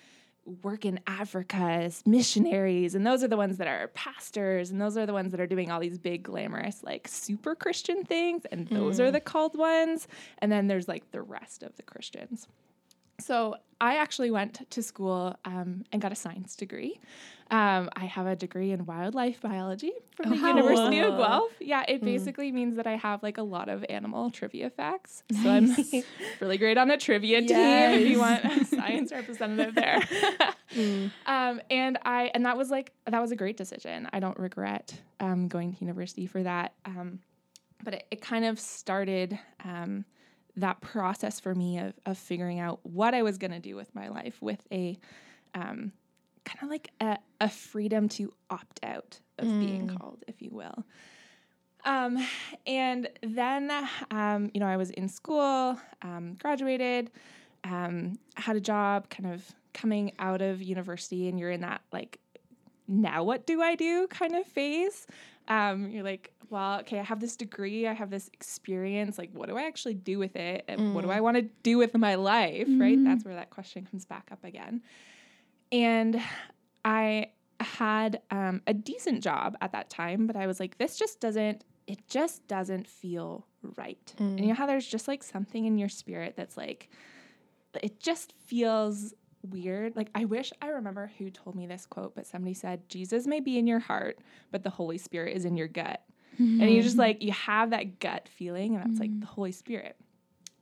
work 0.62 0.86
in 0.86 1.00
Africa 1.08 1.58
as 1.58 2.06
missionaries, 2.06 2.94
and 2.94 3.06
those 3.06 3.24
are 3.24 3.28
the 3.28 3.38
ones 3.38 3.58
that 3.58 3.68
are 3.68 3.88
pastors, 3.90 4.70
and 4.70 4.80
those 4.80 4.96
are 4.96 5.06
the 5.06 5.14
ones 5.14 5.32
that 5.32 5.40
are 5.40 5.48
doing 5.48 5.72
all 5.72 5.80
these 5.80 5.98
big, 5.98 6.24
glamorous, 6.24 6.84
like 6.84 7.08
super 7.08 7.56
Christian 7.56 8.04
things, 8.06 8.46
and 8.52 8.68
those 8.68 9.00
mm. 9.00 9.06
are 9.06 9.12
the 9.12 9.20
called 9.20 9.58
ones. 9.58 10.08
And 10.40 10.52
then 10.52 10.68
there's 10.68 10.88
like 10.88 11.12
the 11.12 11.22
rest 11.22 11.64
of 11.64 11.76
the 11.78 11.84
Christians. 11.84 12.48
So 13.20 13.56
I 13.82 13.98
actually 13.98 14.32
went 14.32 14.70
to 14.70 14.82
school 14.82 15.36
um, 15.46 15.84
and 15.92 16.02
got 16.02 16.12
a 16.12 16.16
science 16.16 16.56
degree. 16.56 17.00
Um, 17.52 17.90
I 17.96 18.06
have 18.06 18.26
a 18.26 18.36
degree 18.36 18.72
in 18.72 18.86
wildlife 18.86 19.42
biology 19.42 19.92
from 20.16 20.32
the 20.32 20.38
oh, 20.44 20.48
University 20.48 21.00
of 21.00 21.18
Guelph. 21.18 21.52
Yeah, 21.60 21.84
it 21.88 22.02
mm. 22.02 22.06
basically 22.06 22.52
means 22.52 22.78
that 22.78 22.88
I 22.88 22.96
have 22.96 23.22
like 23.22 23.38
a 23.38 23.44
lot 23.44 23.70
of 23.70 23.86
animal 23.88 24.32
trivia 24.32 24.72
facts. 24.72 25.24
Nice. 25.30 25.44
So 25.44 25.50
I'm 25.50 26.04
really 26.40 26.58
great 26.58 26.78
on 26.78 26.88
the 26.88 26.98
trivia 26.98 27.42
yes. 27.42 27.50
team 27.50 28.02
if 28.02 28.10
you 28.10 28.20
want 28.20 28.44
a 28.46 28.66
science 28.66 29.12
representative 29.12 29.76
there. 29.76 30.00
mm. 30.74 31.12
um, 31.28 31.62
and 31.70 32.00
I 32.04 32.32
and 32.34 32.46
that 32.46 32.58
was 32.58 32.72
like 32.72 32.94
that 33.06 33.22
was 33.22 33.32
a 33.32 33.36
great 33.36 33.58
decision. 33.58 34.10
I 34.12 34.20
don't 34.20 34.40
regret 34.40 35.00
um, 35.20 35.48
going 35.48 35.74
to 35.74 35.80
university 35.82 36.26
for 36.26 36.42
that. 36.42 36.74
Um, 36.86 37.20
but 37.84 37.94
it, 37.94 38.08
it, 38.10 38.22
kind 38.22 38.46
of 38.46 38.60
started 38.60 39.38
um, 39.64 40.06
that 40.58 40.82
process 40.82 41.40
for 41.40 41.54
me 41.54 41.80
of, 41.80 41.94
of 42.06 42.18
figuring 42.18 42.60
out 42.60 42.80
what 42.84 43.14
I 43.14 43.22
was 43.22 43.38
going 43.38 43.52
to 43.52 43.60
do 43.60 43.76
with 43.76 43.94
my 43.94 44.08
life 44.08 44.42
with 44.42 44.66
a 44.72 44.98
um, 45.54 45.92
kind 46.46 46.60
of 46.64 46.70
like 46.70 46.92
a, 47.02 47.18
a, 47.42 47.50
freedom 47.50 48.08
to 48.10 48.32
opt 48.50 48.80
out 48.84 49.20
of 49.40 49.48
mm. 49.48 49.60
being 49.60 49.88
called, 49.88 50.24
if 50.28 50.42
you 50.42 50.50
will. 50.52 50.86
Um, 51.86 52.18
and 52.68 53.10
then, 53.22 53.72
um, 54.12 54.50
you 54.54 54.60
know, 54.60 54.68
I 54.68 54.78
was 54.78 54.90
in 54.92 55.08
school, 55.08 55.80
um, 56.02 56.36
graduated, 56.40 57.12
um, 57.64 58.18
had 58.36 58.56
a 58.56 58.60
job, 58.60 59.10
kind 59.10 59.32
of 59.34 59.44
coming 59.74 60.12
out 60.20 60.42
of 60.42 60.62
university, 60.62 61.28
and 61.28 61.40
you're 61.40 61.52
in 61.52 61.62
that 61.62 61.82
like, 61.92 62.20
now 62.88 63.24
what 63.24 63.48
do 63.48 63.62
I 63.62 63.76
do 63.76 64.08
kind 64.08 64.36
of 64.36 64.46
phase. 64.46 65.08
Um, 65.48 65.90
you're 65.90 66.04
like, 66.04 66.32
well, 66.50 66.80
okay, 66.82 67.00
I 67.00 67.04
have 67.04 67.20
this 67.20 67.36
degree, 67.36 67.88
I 67.88 67.94
have 67.94 68.10
this 68.10 68.30
experience. 68.34 69.18
Like, 69.18 69.32
what 69.34 69.50
do 69.50 69.58
I 69.58 69.64
actually 69.64 69.96
do 69.96 70.20
with 70.20 70.36
it? 70.36 70.66
And 70.68 70.80
mm. 70.80 70.94
what 70.94 71.04
do 71.04 71.12
I 71.12 71.20
mm. 71.20 71.24
want 71.24 71.38
to 71.38 71.44
do 71.64 71.78
with 71.78 71.96
my 71.96 72.16
life? 72.16 72.68
Mm-hmm. 72.68 72.82
Right? 72.82 73.04
That's 73.04 73.26
where 73.26 73.36
that 73.36 73.50
question 73.50 73.88
comes 73.90 74.06
back 74.06 74.30
up 74.32 74.44
again. 74.44 74.82
And 75.72 76.22
I 76.84 77.32
had 77.60 78.22
um, 78.32 78.62
a 78.68 78.74
decent 78.74 79.24
job 79.24 79.58
at 79.62 79.72
that 79.72 79.90
time, 79.90 80.28
but 80.28 80.36
I 80.36 80.48
was 80.48 80.60
like, 80.60 80.78
this 80.78 80.98
just 80.98 81.20
doesn't, 81.20 81.64
it 81.88 82.08
just 82.08 82.48
doesn't 82.48 82.88
feel 82.88 83.46
right. 83.76 84.14
Mm. 84.18 84.28
And 84.28 84.40
you 84.42 84.48
know 84.48 84.54
how 84.54 84.68
there's 84.68 84.88
just 84.88 85.08
like 85.08 85.24
something 85.24 85.66
in 85.66 85.78
your 85.78 85.90
spirit 85.90 86.36
that's 86.36 86.58
like, 86.58 86.90
it 87.82 88.00
just 88.00 88.34
feels 88.46 89.14
weird. 89.46 89.96
Like, 89.96 90.10
I 90.16 90.26
wish 90.26 90.52
I 90.62 90.68
remember 90.68 91.12
who 91.18 91.30
told 91.30 91.56
me 91.56 91.68
this 91.68 91.86
quote, 91.86 92.16
but 92.16 92.28
somebody 92.28 92.54
said, 92.54 92.88
Jesus 92.90 93.28
may 93.28 93.40
be 93.40 93.58
in 93.58 93.68
your 93.68 93.80
heart, 93.80 94.20
but 94.52 94.64
the 94.64 94.70
Holy 94.70 94.98
Spirit 94.98 95.36
is 95.36 95.46
in 95.46 95.58
your 95.58 95.68
gut. 95.68 96.04
Mm-hmm. 96.40 96.62
And 96.62 96.72
you 96.72 96.82
just 96.82 96.98
like, 96.98 97.22
you 97.22 97.32
have 97.32 97.70
that 97.70 98.00
gut 98.00 98.28
feeling, 98.28 98.76
and 98.76 98.84
that's 98.84 99.00
mm-hmm. 99.00 99.14
like 99.14 99.20
the 99.22 99.26
Holy 99.28 99.52
Spirit 99.52 99.96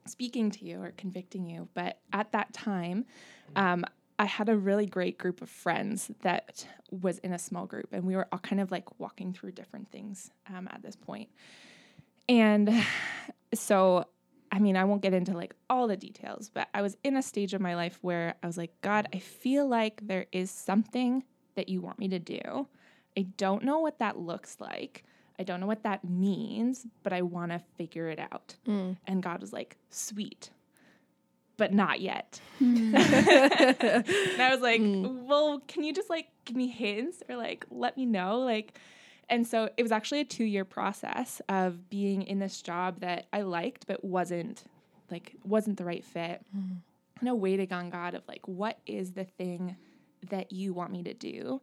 speaking 0.06 0.52
to 0.52 0.66
you 0.66 0.82
or 0.82 0.92
convicting 0.98 1.46
you. 1.46 1.68
But 1.74 2.00
at 2.12 2.32
that 2.34 2.54
time, 2.54 3.06
um, 3.56 3.86
I 4.20 4.26
had 4.26 4.50
a 4.50 4.56
really 4.56 4.86
great 4.86 5.18
group 5.18 5.42
of 5.42 5.50
friends 5.50 6.12
that 6.22 6.66
was 6.92 7.18
in 7.20 7.34
a 7.34 7.40
small 7.40 7.66
group, 7.66 7.90
and 7.92 8.04
we 8.04 8.16
were 8.16 8.28
all 8.32 8.40
kind 8.40 8.62
of 8.62 8.72
like 8.72 9.00
walking 9.00 9.34
through 9.34 9.52
different 9.52 9.92
things 9.92 10.32
um, 10.54 10.68
at 10.72 10.82
this 10.84 10.96
point. 10.96 11.30
And 12.30 12.72
so 13.54 14.06
I 14.54 14.60
mean, 14.60 14.78
I 14.78 14.84
won't 14.84 15.02
get 15.02 15.16
into 15.16 15.34
like 15.34 15.56
all 15.68 15.88
the 15.88 15.98
details, 15.98 16.52
but 16.54 16.70
I 16.76 16.84
was 16.84 16.96
in 17.04 17.18
a 17.18 17.24
stage 17.24 17.56
of 17.56 17.60
my 17.60 17.76
life 17.76 17.98
where 18.02 18.36
I 18.44 18.48
was 18.48 18.56
like, 18.56 18.72
God, 18.82 19.08
I 19.12 19.18
feel 19.18 19.68
like 19.68 20.06
there 20.06 20.28
is 20.32 20.52
something 20.52 21.24
that 21.56 21.70
you 21.70 21.82
want 21.82 21.98
me 21.98 22.08
to 22.10 22.20
do. 22.20 22.68
I 23.18 23.24
don't 23.38 23.64
know 23.64 23.80
what 23.80 23.98
that 23.98 24.20
looks 24.20 24.58
like. 24.60 25.06
I 25.40 25.44
don't 25.44 25.60
know 25.60 25.66
what 25.66 25.82
that 25.84 26.08
means, 26.08 26.86
but 27.02 27.14
I 27.14 27.24
want 27.24 27.52
to 27.52 27.62
figure 27.78 28.10
it 28.10 28.20
out. 28.20 28.56
Mm. 28.68 28.98
And 29.08 29.24
God 29.24 29.42
was 29.42 29.52
like, 29.52 29.76
sweet, 29.90 30.52
but 31.58 31.74
not 31.74 32.00
yet. 32.00 32.40
Mm. 32.62 32.94
and 34.04 34.42
I 34.42 34.52
was 34.52 34.62
like, 34.62 34.82
mm. 34.82 35.24
well, 35.24 35.64
can 35.68 35.84
you 35.84 35.94
just 35.94 36.12
like 36.12 36.28
give 36.46 36.56
me 36.56 36.68
hints 36.68 37.24
or 37.28 37.38
like 37.38 37.66
let 37.72 37.98
me 37.98 38.06
know? 38.06 38.42
Like, 38.42 38.78
and 39.30 39.48
so 39.48 39.70
it 39.78 39.84
was 39.84 39.92
actually 39.92 40.22
a 40.22 40.26
two 40.26 40.44
year 40.44 40.66
process 40.66 41.42
of 41.50 41.90
being 41.90 42.24
in 42.24 42.40
this 42.40 42.62
job 42.62 43.00
that 43.00 43.28
I 43.32 43.42
liked, 43.42 43.88
but 43.88 44.04
wasn't 44.04 44.64
like, 45.10 45.36
wasn't 45.44 45.78
the 45.78 45.86
right 45.86 46.04
fit. 46.04 46.42
Mm. 46.56 46.78
And 47.20 47.30
a 47.30 47.36
waiting 47.36 47.72
on 47.72 47.90
God 47.90 48.16
of 48.16 48.24
like, 48.28 48.48
what 48.48 48.80
is 48.86 49.12
the 49.12 49.24
thing 49.24 49.76
that 50.30 50.52
you 50.52 50.74
want 50.74 50.92
me 50.92 51.04
to 51.04 51.14
do? 51.14 51.62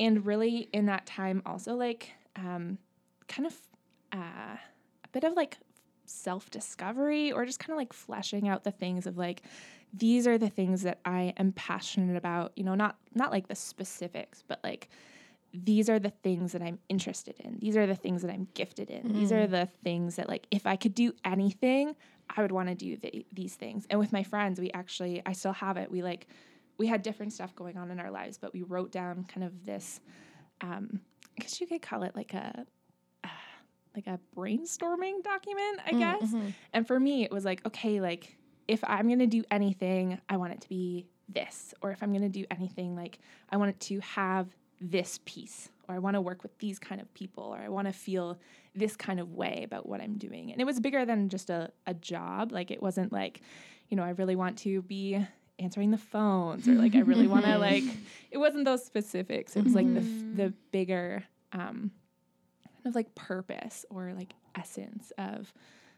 And 0.00 0.24
really 0.24 0.68
in 0.72 0.86
that 0.86 1.06
time, 1.06 1.42
also 1.44 1.74
like, 1.74 2.10
um, 2.36 2.78
kind 3.28 3.46
of 3.46 3.54
uh, 4.12 4.56
a 4.56 5.08
bit 5.12 5.24
of 5.24 5.34
like 5.34 5.58
self 6.06 6.50
discovery 6.50 7.32
or 7.32 7.44
just 7.44 7.58
kind 7.58 7.72
of 7.72 7.76
like 7.76 7.92
fleshing 7.92 8.48
out 8.48 8.64
the 8.64 8.70
things 8.70 9.06
of 9.06 9.18
like, 9.18 9.42
these 9.92 10.26
are 10.26 10.38
the 10.38 10.48
things 10.48 10.82
that 10.82 10.98
I 11.04 11.34
am 11.36 11.52
passionate 11.52 12.16
about, 12.16 12.52
you 12.56 12.64
know, 12.64 12.74
not 12.74 12.96
not 13.14 13.30
like 13.30 13.48
the 13.48 13.54
specifics, 13.54 14.42
but 14.46 14.60
like 14.64 14.88
these 15.52 15.90
are 15.90 15.98
the 15.98 16.10
things 16.10 16.52
that 16.52 16.62
I'm 16.62 16.78
interested 16.88 17.38
in. 17.40 17.58
These 17.58 17.76
are 17.76 17.86
the 17.86 17.94
things 17.94 18.22
that 18.22 18.30
I'm 18.30 18.48
gifted 18.54 18.90
in. 18.90 19.02
Mm. 19.04 19.14
These 19.14 19.32
are 19.32 19.46
mm. 19.46 19.50
the 19.50 19.68
things 19.84 20.16
that, 20.16 20.28
like, 20.28 20.46
if 20.50 20.66
I 20.66 20.76
could 20.76 20.94
do 20.94 21.12
anything, 21.24 21.94
I 22.34 22.40
would 22.40 22.52
want 22.52 22.68
to 22.68 22.74
do 22.74 22.96
the, 22.96 23.26
these 23.32 23.54
things. 23.54 23.86
And 23.90 24.00
with 24.00 24.12
my 24.12 24.22
friends, 24.22 24.58
we 24.60 24.70
actually, 24.72 25.22
I 25.26 25.32
still 25.32 25.52
have 25.52 25.76
it. 25.76 25.90
We 25.90 26.02
like, 26.02 26.26
we 26.78 26.86
had 26.86 27.02
different 27.02 27.32
stuff 27.32 27.54
going 27.54 27.76
on 27.76 27.90
in 27.90 28.00
our 28.00 28.10
lives, 28.10 28.38
but 28.38 28.54
we 28.54 28.62
wrote 28.62 28.90
down 28.90 29.24
kind 29.24 29.44
of 29.44 29.66
this, 29.66 30.00
um, 30.62 31.00
I 31.38 31.42
guess 31.42 31.60
you 31.60 31.66
could 31.66 31.82
call 31.82 32.02
it 32.02 32.16
like 32.16 32.32
a, 32.32 32.64
uh, 33.22 33.28
like 33.94 34.06
a 34.06 34.18
brainstorming 34.34 35.22
document, 35.22 35.80
I 35.86 35.92
mm, 35.92 35.98
guess. 35.98 36.22
Mm-hmm. 36.22 36.48
And 36.72 36.86
for 36.86 36.98
me, 36.98 37.24
it 37.24 37.30
was 37.30 37.44
like, 37.44 37.64
okay, 37.66 38.00
like, 38.00 38.38
if 38.68 38.82
I'm 38.84 39.08
going 39.08 39.18
to 39.18 39.26
do 39.26 39.44
anything, 39.50 40.18
I 40.30 40.38
want 40.38 40.52
it 40.54 40.62
to 40.62 40.68
be 40.68 41.08
this. 41.28 41.74
Or 41.82 41.90
if 41.90 42.02
I'm 42.02 42.10
going 42.10 42.22
to 42.22 42.28
do 42.30 42.46
anything, 42.50 42.96
like, 42.96 43.18
I 43.50 43.58
want 43.58 43.70
it 43.70 43.80
to 43.80 44.00
have 44.00 44.48
this 44.82 45.20
piece 45.24 45.70
or 45.88 45.94
I 45.94 45.98
want 45.98 46.14
to 46.14 46.20
work 46.20 46.42
with 46.42 46.56
these 46.58 46.78
kind 46.78 47.00
of 47.00 47.12
people 47.14 47.44
or 47.44 47.58
I 47.58 47.68
want 47.68 47.86
to 47.86 47.92
feel 47.92 48.38
this 48.74 48.96
kind 48.96 49.20
of 49.20 49.32
way 49.32 49.62
about 49.64 49.88
what 49.88 50.00
I'm 50.00 50.16
doing. 50.16 50.50
And 50.52 50.60
it 50.60 50.64
was 50.64 50.80
bigger 50.80 51.04
than 51.04 51.28
just 51.28 51.50
a, 51.50 51.70
a 51.86 51.94
job. 51.94 52.52
Like 52.52 52.70
it 52.70 52.82
wasn't 52.82 53.12
like, 53.12 53.42
you 53.88 53.96
know, 53.96 54.02
I 54.02 54.10
really 54.10 54.36
want 54.36 54.58
to 54.58 54.82
be 54.82 55.24
answering 55.58 55.90
the 55.90 55.98
phones 55.98 56.66
or 56.66 56.72
like 56.72 56.94
I 56.94 57.00
really 57.00 57.26
want 57.26 57.44
to 57.44 57.58
like 57.70 57.84
it 58.30 58.38
wasn't 58.38 58.64
those 58.64 58.84
specifics. 58.84 59.56
It 59.56 59.64
was 59.64 59.74
like 59.74 59.92
the 59.92 60.00
mm-hmm. 60.00 60.36
the 60.36 60.54
bigger 60.70 61.24
um 61.52 61.90
kind 62.64 62.86
of 62.86 62.94
like 62.94 63.14
purpose 63.14 63.84
or 63.90 64.12
like 64.16 64.34
essence 64.56 65.12
of 65.18 65.52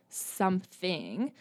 something. 0.09 1.33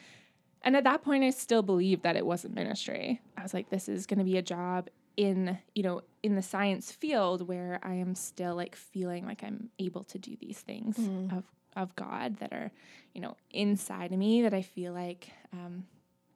And 0.65 0.77
at 0.77 0.85
that 0.85 1.03
point, 1.03 1.25
I 1.25 1.31
still 1.31 1.62
believed 1.62 2.03
that 2.03 2.15
it 2.15 2.25
wasn't 2.25 2.55
ministry. 2.55 3.21
I 3.38 3.43
was 3.43 3.53
like, 3.53 3.69
this 3.69 3.89
is 3.89 4.05
going 4.05 4.19
to 4.19 4.23
be 4.23 4.38
a 4.38 4.41
job 4.41 4.88
in, 5.17 5.58
you 5.75 5.84
know, 5.84 6.01
in 6.22 6.36
the 6.36 6.41
science 6.41 6.91
field 6.91 7.48
where 7.48 7.79
I 7.84 7.93
am 7.96 8.15
still 8.15 8.55
like 8.55 8.75
feeling 8.75 9.25
like 9.25 9.43
I'm 9.43 9.70
able 9.79 10.03
to 10.05 10.17
do 10.20 10.36
these 10.39 10.60
things 10.60 10.98
Mm. 10.98 11.38
of 11.38 11.43
of 11.75 11.96
God 11.96 12.38
that 12.38 12.53
are, 12.53 12.72
you 13.15 13.22
know, 13.22 13.36
inside 13.50 14.12
of 14.12 14.20
me 14.20 14.43
that 14.43 14.53
I 14.53 14.62
feel 14.62 14.93
like, 14.93 15.29
um, 15.51 15.86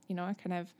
you 0.07 0.15
know, 0.15 0.23
are 0.23 0.33
kind 0.33 0.53
of, 0.53 0.73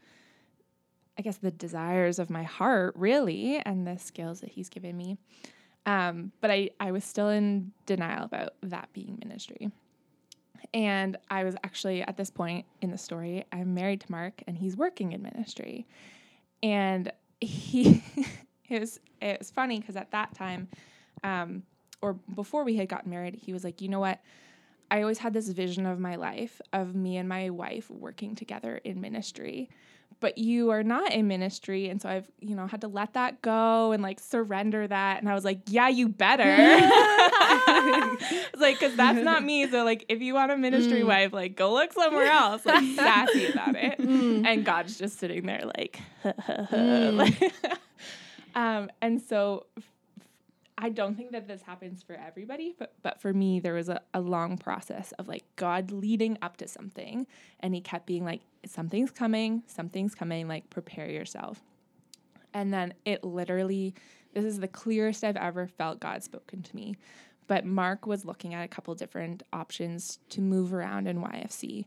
I 1.16 1.22
guess, 1.22 1.38
the 1.38 1.51
desires 1.51 2.18
of 2.18 2.32
my 2.32 2.42
heart, 2.42 2.96
really, 2.98 3.60
and 3.60 3.86
the 3.86 4.00
skills 4.00 4.39
that 4.42 4.50
He's 4.50 4.68
given 4.68 4.98
me. 4.98 5.18
Um, 5.86 6.32
but 6.42 6.50
I, 6.50 6.72
I 6.80 6.92
was 6.92 7.04
still 7.04 7.30
in 7.30 7.72
denial 7.86 8.25
about 8.25 8.54
that 8.63 8.89
being 8.94 9.20
ministry. 9.24 9.70
And 10.74 11.18
I 11.30 11.44
was 11.44 11.56
actually 11.63 12.01
at 12.01 12.18
this 12.18 12.30
point 12.32 12.66
in 12.82 12.89
the 12.92 12.98
story, 12.98 13.46
I'm 13.51 13.74
married 13.74 14.01
to 14.01 14.12
Mark 14.12 14.42
and 14.48 14.58
he's 14.58 14.75
working 14.75 15.12
in 15.13 15.22
ministry. 15.22 15.86
And 16.63 17.12
he, 17.39 18.03
it 18.70 18.79
was, 18.79 19.00
it 19.22 19.39
was 19.39 19.51
funny 19.51 19.79
because 19.79 19.96
at 19.96 20.12
that 20.12 20.34
time, 20.36 20.67
um, 21.24 21.63
or 22.01 22.13
before 22.36 22.63
we 22.63 22.75
had 22.75 22.88
gotten 22.89 23.10
married, 23.10 23.36
he 23.36 23.53
was 23.53 23.63
like, 23.63 23.82
you 23.82 23.89
know 23.89 24.00
what? 24.00 24.20
I 24.89 25.01
always 25.01 25.17
had 25.17 25.34
this 25.34 25.50
vision 25.50 25.86
of 25.86 26.00
my 26.00 26.15
life 26.15 26.62
of 26.72 26.96
me 26.96 27.17
and 27.17 27.27
my 27.27 27.50
wife 27.50 27.89
working 27.89 28.36
together 28.36 28.79
in 28.84 29.01
ministry. 29.01 29.70
But 30.20 30.40
you 30.40 30.72
are 30.72 30.82
not 30.84 31.14
in 31.14 31.28
ministry. 31.28 31.90
And 31.90 32.02
so 32.02 32.10
I've, 32.10 32.28
you 32.40 32.56
know, 32.56 32.66
had 32.66 32.82
to 32.82 32.88
let 32.88 33.14
that 33.14 33.44
go 33.44 33.92
and 33.92 34.02
like 34.02 34.20
surrender 34.20 34.88
that. 34.88 35.20
And 35.20 35.30
I 35.30 35.36
was 35.36 35.46
like, 35.46 35.60
yeah, 35.68 35.90
you 35.90 36.08
better. 36.10 36.44
it's 37.70 38.60
like, 38.60 38.80
cause 38.80 38.96
that's 38.96 39.20
not 39.24 39.44
me. 39.44 39.68
So 39.70 39.84
like, 39.84 40.06
if 40.10 40.22
you 40.22 40.34
want 40.34 40.52
a 40.52 40.58
ministry 40.58 41.02
Mm. 41.02 41.08
wife, 41.08 41.34
like 41.34 41.56
go 41.56 41.72
look 41.74 41.94
somewhere 41.94 42.32
else, 42.32 42.66
like 42.66 42.84
sassy 42.96 43.46
about 43.46 43.76
it. 43.76 44.00
Mm. 44.00 44.46
And 44.46 44.66
God's 44.66 44.98
just 44.98 45.20
sitting 45.20 45.46
there 45.46 45.62
like, 45.78 46.00
Mm. 46.24 47.52
um, 48.56 48.90
and 49.02 49.22
so 49.22 49.66
I 50.79 50.89
don't 50.89 51.15
think 51.15 51.31
that 51.31 51.48
this 51.48 51.63
happens 51.63 52.03
for 52.03 52.13
everybody, 52.13 52.75
but 52.77 52.93
but 53.01 53.19
for 53.19 53.34
me, 53.34 53.60
there 53.60 53.74
was 53.74 53.89
a, 53.89 54.01
a 54.13 54.22
long 54.22 54.57
process 54.57 55.12
of 55.13 55.27
like 55.27 55.43
God 55.55 55.91
leading 55.91 56.38
up 56.41 56.57
to 56.57 56.67
something, 56.67 57.25
and 57.60 57.74
He 57.74 57.81
kept 57.81 58.05
being 58.05 58.24
like, 58.24 58.41
"Something's 58.65 59.12
coming, 59.12 59.63
something's 59.65 60.13
coming. 60.13 60.48
Like 60.48 60.69
prepare 60.69 61.10
yourself." 61.10 61.62
And 62.53 62.74
then 62.74 62.93
it 63.05 63.24
literally, 63.24 63.93
this 64.34 64.46
is 64.46 64.60
the 64.60 64.67
clearest 64.67 65.24
I've 65.24 65.36
ever 65.36 65.67
felt 65.67 66.00
God 66.00 66.24
spoken 66.24 66.62
to 66.63 66.75
me. 66.75 66.96
But 67.48 67.65
Mark 67.65 68.05
was 68.05 68.25
looking 68.25 68.53
at 68.53 68.63
a 68.63 68.67
couple 68.67 68.93
different 68.96 69.43
options 69.53 70.19
to 70.29 70.41
move 70.41 70.74
around 70.74 71.07
in 71.07 71.22
YFC. 71.22 71.86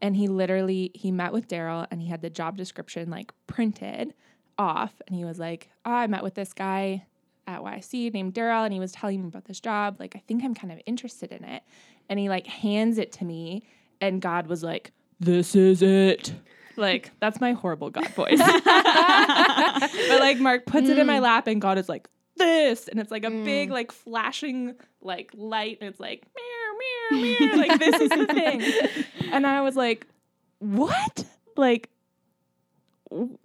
And 0.00 0.16
he 0.16 0.26
literally 0.26 0.90
he 0.94 1.12
met 1.12 1.32
with 1.32 1.48
Daryl 1.48 1.86
and 1.90 2.02
he 2.02 2.08
had 2.08 2.22
the 2.22 2.30
job 2.30 2.56
description 2.56 3.08
like 3.08 3.32
printed 3.46 4.14
off 4.58 5.00
and 5.06 5.16
he 5.16 5.24
was 5.24 5.38
like, 5.38 5.70
oh, 5.84 5.92
I 5.92 6.06
met 6.08 6.24
with 6.24 6.34
this 6.34 6.52
guy 6.52 7.06
at 7.52 7.62
YFC 7.62 8.12
named 8.12 8.34
Daryl 8.34 8.64
and 8.64 8.72
he 8.72 8.80
was 8.80 8.92
telling 8.92 9.22
me 9.22 9.28
about 9.28 9.44
this 9.44 9.60
job. 9.60 9.96
Like, 9.98 10.16
I 10.16 10.22
think 10.26 10.44
I'm 10.44 10.54
kind 10.54 10.72
of 10.72 10.80
interested 10.86 11.32
in 11.32 11.44
it. 11.44 11.62
And 12.08 12.18
he 12.18 12.28
like 12.28 12.46
hands 12.46 12.98
it 12.98 13.12
to 13.12 13.24
me 13.24 13.62
and 14.00 14.20
God 14.20 14.46
was 14.46 14.62
like, 14.62 14.92
This 15.20 15.54
is 15.54 15.82
it. 15.82 16.34
Like, 16.76 17.10
that's 17.20 17.40
my 17.40 17.52
horrible 17.52 17.90
God 17.90 18.08
voice. 18.08 18.38
but 18.38 20.20
like 20.20 20.38
Mark 20.38 20.66
puts 20.66 20.88
it 20.88 20.98
in 20.98 21.06
my 21.06 21.18
mm. 21.18 21.22
lap 21.22 21.46
and 21.46 21.60
God 21.60 21.78
is 21.78 21.88
like, 21.88 22.08
this. 22.36 22.88
And 22.88 22.98
it's 22.98 23.10
like 23.10 23.24
a 23.24 23.30
big, 23.30 23.68
mm. 23.68 23.72
like 23.72 23.92
flashing 23.92 24.74
like 25.00 25.30
light. 25.34 25.78
And 25.80 25.90
it's 25.90 26.00
like, 26.00 26.26
meow, 26.34 27.20
meow, 27.20 27.22
meow. 27.22 27.56
like 27.56 27.78
this 27.78 28.00
is 28.00 28.10
the 28.10 28.26
thing. 28.26 28.62
And 29.32 29.46
I 29.46 29.62
was 29.62 29.76
like, 29.76 30.06
what? 30.58 31.24
Like, 31.56 31.88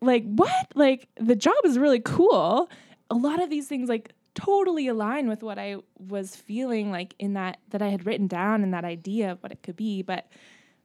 like 0.01 0.25
what? 0.25 0.71
Like 0.75 1.07
the 1.15 1.35
job 1.35 1.55
is 1.63 1.79
really 1.79 2.01
cool. 2.01 2.69
A 3.09 3.15
lot 3.15 3.41
of 3.41 3.49
these 3.49 3.67
things 3.67 3.89
like 3.89 4.13
totally 4.35 4.87
align 4.87 5.27
with 5.27 5.41
what 5.41 5.57
I 5.57 5.77
was 5.97 6.35
feeling 6.35 6.91
like 6.91 7.15
in 7.19 7.33
that 7.33 7.57
that 7.69 7.81
I 7.81 7.87
had 7.89 8.05
written 8.05 8.27
down 8.27 8.63
in 8.63 8.71
that 8.71 8.85
idea 8.85 9.31
of 9.31 9.41
what 9.43 9.51
it 9.51 9.63
could 9.63 9.75
be. 9.75 10.01
But 10.01 10.27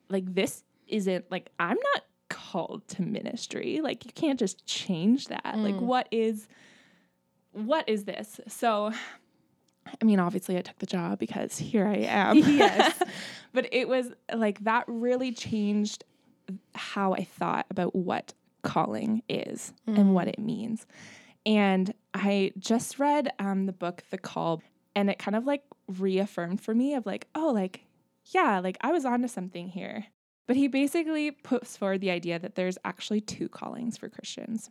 like 0.09 0.33
this 0.35 0.65
isn't 0.89 1.31
like 1.31 1.51
I'm 1.59 1.77
not 1.95 2.05
called 2.29 2.87
to 2.89 3.03
ministry. 3.03 3.81
Like 3.83 4.05
you 4.07 4.13
can't 4.13 4.39
just 4.39 4.65
change 4.67 5.27
that. 5.29 5.55
Like 5.57 5.75
Mm. 5.75 5.81
what 5.83 6.09
is 6.11 6.49
what 7.53 7.89
is 7.89 8.05
this? 8.05 8.41
So 8.49 8.93
I 10.01 10.05
mean, 10.05 10.21
obviously 10.21 10.57
I 10.57 10.61
took 10.63 10.79
the 10.79 10.87
job 10.87 11.19
because 11.19 11.59
here 11.59 11.87
I 11.87 11.97
am. 12.09 12.37
Yes. 12.39 13.03
but 13.53 13.69
it 13.73 13.89
was 13.89 14.13
like 14.33 14.61
that 14.65 14.85
really 14.87 15.33
changed 15.33 16.05
how 16.75 17.13
I 17.15 17.25
thought 17.25 17.67
about 17.71 17.95
what 17.95 18.33
calling 18.63 19.23
is 19.29 19.73
and 19.87 20.15
what 20.15 20.29
it 20.29 20.39
means. 20.39 20.87
And 21.45 21.93
I 22.15 22.53
just 22.59 22.99
read 22.99 23.33
um, 23.39 23.67
the 23.67 23.73
book 23.73 24.05
The 24.11 24.19
Call, 24.19 24.63
and 24.95 25.11
it 25.11 25.19
kind 25.19 25.37
of 25.37 25.45
like 25.45 25.63
reaffirmed 25.87 26.61
for 26.61 26.75
me 26.75 26.95
of 26.95 27.07
like, 27.07 27.27
oh, 27.35 27.51
like, 27.53 27.85
yeah, 28.27 28.61
like 28.61 28.77
I 28.81 28.93
was 28.93 29.05
onto 29.05 29.29
something 29.29 29.69
here. 29.69 30.07
But 30.47 30.57
he 30.57 30.69
basically 30.69 31.31
puts 31.31 31.77
forward 31.77 32.01
the 32.01 32.11
idea 32.11 32.39
that 32.39 32.55
there's 32.55 32.79
actually 32.85 33.21
two 33.21 33.49
callings 33.49 33.97
for 33.97 34.09
Christians. 34.09 34.71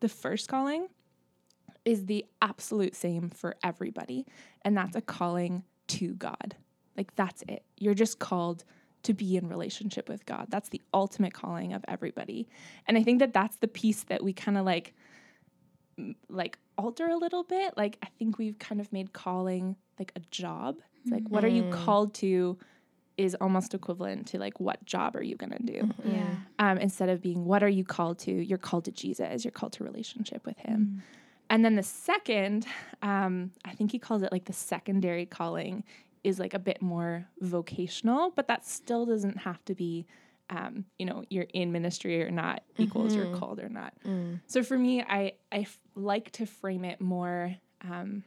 The 0.00 0.08
first 0.08 0.48
calling 0.48 0.88
is 1.84 2.06
the 2.06 2.26
absolute 2.42 2.94
same 2.94 3.30
for 3.30 3.56
everybody, 3.62 4.26
and 4.62 4.76
that's 4.76 4.96
a 4.96 5.00
calling 5.00 5.62
to 5.88 6.14
God. 6.14 6.56
Like, 6.96 7.14
that's 7.14 7.44
it. 7.46 7.62
You're 7.76 7.94
just 7.94 8.18
called 8.18 8.64
to 9.04 9.14
be 9.14 9.36
in 9.36 9.48
relationship 9.48 10.08
with 10.08 10.26
God. 10.26 10.46
That's 10.48 10.68
the 10.70 10.82
ultimate 10.92 11.32
calling 11.32 11.72
of 11.72 11.84
everybody. 11.86 12.48
And 12.86 12.98
I 12.98 13.02
think 13.02 13.20
that 13.20 13.32
that's 13.32 13.56
the 13.58 13.68
piece 13.68 14.02
that 14.04 14.24
we 14.24 14.32
kind 14.32 14.58
of 14.58 14.64
like 14.64 14.94
like 16.28 16.58
alter 16.78 17.06
a 17.08 17.16
little 17.16 17.42
bit. 17.42 17.74
Like 17.76 17.98
I 18.02 18.08
think 18.18 18.38
we've 18.38 18.58
kind 18.58 18.80
of 18.80 18.92
made 18.92 19.12
calling 19.12 19.76
like 19.98 20.12
a 20.16 20.20
job. 20.30 20.76
It's 21.02 21.10
like 21.12 21.26
what 21.28 21.44
are 21.44 21.48
you 21.48 21.64
Mhm. 21.64 21.72
called 21.72 22.14
to 22.14 22.58
is 23.16 23.34
almost 23.40 23.72
equivalent 23.72 24.26
to 24.26 24.38
like 24.38 24.60
what 24.60 24.84
job 24.84 25.16
are 25.16 25.22
you 25.22 25.36
going 25.36 25.52
to 25.52 25.62
do? 25.62 25.90
Yeah. 26.04 26.34
Um 26.58 26.76
instead 26.78 27.08
of 27.08 27.22
being 27.22 27.44
what 27.46 27.62
are 27.62 27.68
you 27.68 27.84
called 27.84 28.18
to? 28.20 28.32
You're 28.32 28.58
called 28.58 28.84
to 28.84 28.92
Jesus. 28.92 29.44
You're 29.44 29.52
called 29.52 29.72
to 29.74 29.84
relationship 29.84 30.44
with 30.44 30.58
him. 30.58 31.02
And 31.48 31.64
then 31.64 31.76
the 31.76 31.82
second, 31.84 32.66
um, 33.02 33.52
I 33.64 33.72
think 33.72 33.92
he 33.92 33.98
calls 34.00 34.22
it 34.22 34.32
like 34.32 34.46
the 34.46 34.52
secondary 34.52 35.24
calling, 35.26 35.84
is 36.24 36.40
like 36.40 36.54
a 36.54 36.58
bit 36.58 36.82
more 36.82 37.28
vocational, 37.40 38.32
but 38.34 38.48
that 38.48 38.66
still 38.66 39.06
doesn't 39.06 39.38
have 39.38 39.64
to 39.66 39.74
be, 39.74 40.06
um, 40.50 40.84
you 40.98 41.06
know, 41.06 41.24
you're 41.28 41.46
in 41.52 41.72
ministry 41.72 42.22
or 42.22 42.30
not 42.30 42.62
equals 42.78 43.14
you're 43.16 43.26
Mhm. 43.26 43.32
called 43.38 43.60
or 43.60 43.68
not. 43.68 43.94
Mm. 44.06 44.40
So 44.46 44.62
for 44.62 44.78
me, 44.78 45.02
I 45.02 45.32
I 45.50 45.58
f- 45.60 45.78
like 45.94 46.30
to 46.32 46.46
frame 46.46 46.84
it 46.84 47.00
more 47.00 47.56
um, 47.82 48.22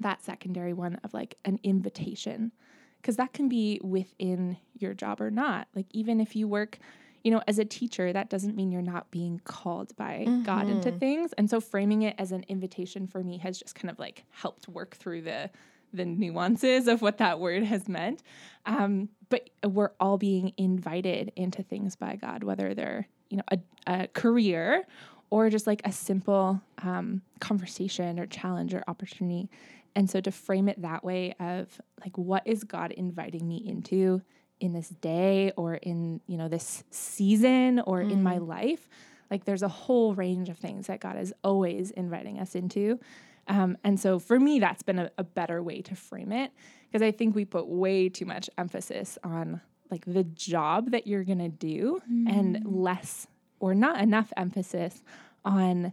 that 0.00 0.22
secondary 0.22 0.72
one 0.72 0.96
of 1.04 1.12
like 1.14 1.36
an 1.44 1.58
invitation, 1.62 2.52
because 3.00 3.16
that 3.16 3.32
can 3.32 3.48
be 3.48 3.80
within 3.82 4.56
your 4.78 4.94
job 4.94 5.20
or 5.20 5.30
not. 5.30 5.68
Like 5.74 5.86
even 5.90 6.20
if 6.20 6.36
you 6.36 6.46
work, 6.48 6.78
you 7.24 7.30
know, 7.30 7.42
as 7.46 7.58
a 7.58 7.64
teacher, 7.64 8.12
that 8.12 8.30
doesn't 8.30 8.56
mean 8.56 8.70
you're 8.70 8.82
not 8.82 9.10
being 9.10 9.40
called 9.44 9.94
by 9.96 10.26
God 10.42 10.68
into 10.68 10.90
Mhm. 10.92 10.98
things. 10.98 11.32
And 11.34 11.50
so 11.50 11.60
framing 11.60 12.02
it 12.02 12.14
as 12.18 12.32
an 12.32 12.44
invitation 12.48 13.06
for 13.06 13.22
me 13.22 13.38
has 13.38 13.58
just 13.58 13.74
kind 13.74 13.90
of 13.90 13.98
like 13.98 14.24
helped 14.30 14.68
work 14.68 14.94
through 14.96 15.22
the 15.22 15.50
the 15.92 16.04
nuances 16.04 16.86
of 16.86 17.02
what 17.02 17.18
that 17.18 17.40
word 17.40 17.64
has 17.64 17.88
meant. 17.88 18.22
Um, 18.64 19.08
but 19.30 19.48
we're 19.64 19.92
all 19.98 20.18
being 20.18 20.52
invited 20.56 21.32
into 21.36 21.62
things 21.62 21.96
by 21.96 22.16
God, 22.16 22.44
whether 22.44 22.74
they're 22.74 23.08
you 23.30 23.38
know 23.38 23.42
a, 23.50 23.58
a 23.86 24.06
career 24.08 24.84
or 25.30 25.48
just 25.48 25.66
like 25.66 25.80
a 25.84 25.92
simple 25.92 26.60
um, 26.82 27.22
conversation 27.38 28.18
or 28.18 28.26
challenge 28.26 28.74
or 28.74 28.82
opportunity. 28.88 29.48
And 29.96 30.10
so 30.10 30.20
to 30.20 30.30
frame 30.30 30.68
it 30.68 30.82
that 30.82 31.04
way 31.04 31.34
of 31.40 31.80
like 32.00 32.18
what 32.18 32.42
is 32.46 32.64
God 32.64 32.92
inviting 32.92 33.48
me 33.48 33.56
into 33.56 34.22
in 34.60 34.72
this 34.72 34.88
day 34.88 35.52
or 35.56 35.74
in 35.74 36.20
you 36.26 36.36
know 36.36 36.48
this 36.48 36.84
season 36.90 37.80
or 37.80 38.02
in 38.02 38.22
my 38.22 38.36
life 38.38 38.88
like 39.30 39.44
there's 39.44 39.62
a 39.62 39.68
whole 39.68 40.14
range 40.14 40.48
of 40.48 40.58
things 40.58 40.88
that 40.88 41.00
God 41.00 41.16
is 41.16 41.32
always 41.44 41.90
inviting 41.92 42.38
us 42.38 42.54
into. 42.54 42.98
Um, 43.46 43.78
and 43.84 43.98
so 43.98 44.18
for 44.18 44.38
me, 44.38 44.58
that's 44.58 44.82
been 44.82 44.98
a, 44.98 45.10
a 45.18 45.24
better 45.24 45.62
way 45.62 45.82
to 45.82 45.94
frame 45.94 46.32
it 46.32 46.52
because 46.90 47.02
I 47.02 47.12
think 47.12 47.34
we 47.34 47.44
put 47.44 47.66
way 47.68 48.08
too 48.08 48.24
much 48.26 48.50
emphasis 48.58 49.18
on 49.22 49.60
like 49.90 50.04
the 50.06 50.24
job 50.24 50.90
that 50.92 51.06
you're 51.06 51.24
gonna 51.24 51.48
do 51.48 52.00
and 52.26 52.62
less 52.64 53.26
or 53.60 53.74
not 53.74 54.00
enough 54.00 54.32
emphasis 54.36 55.02
on 55.44 55.92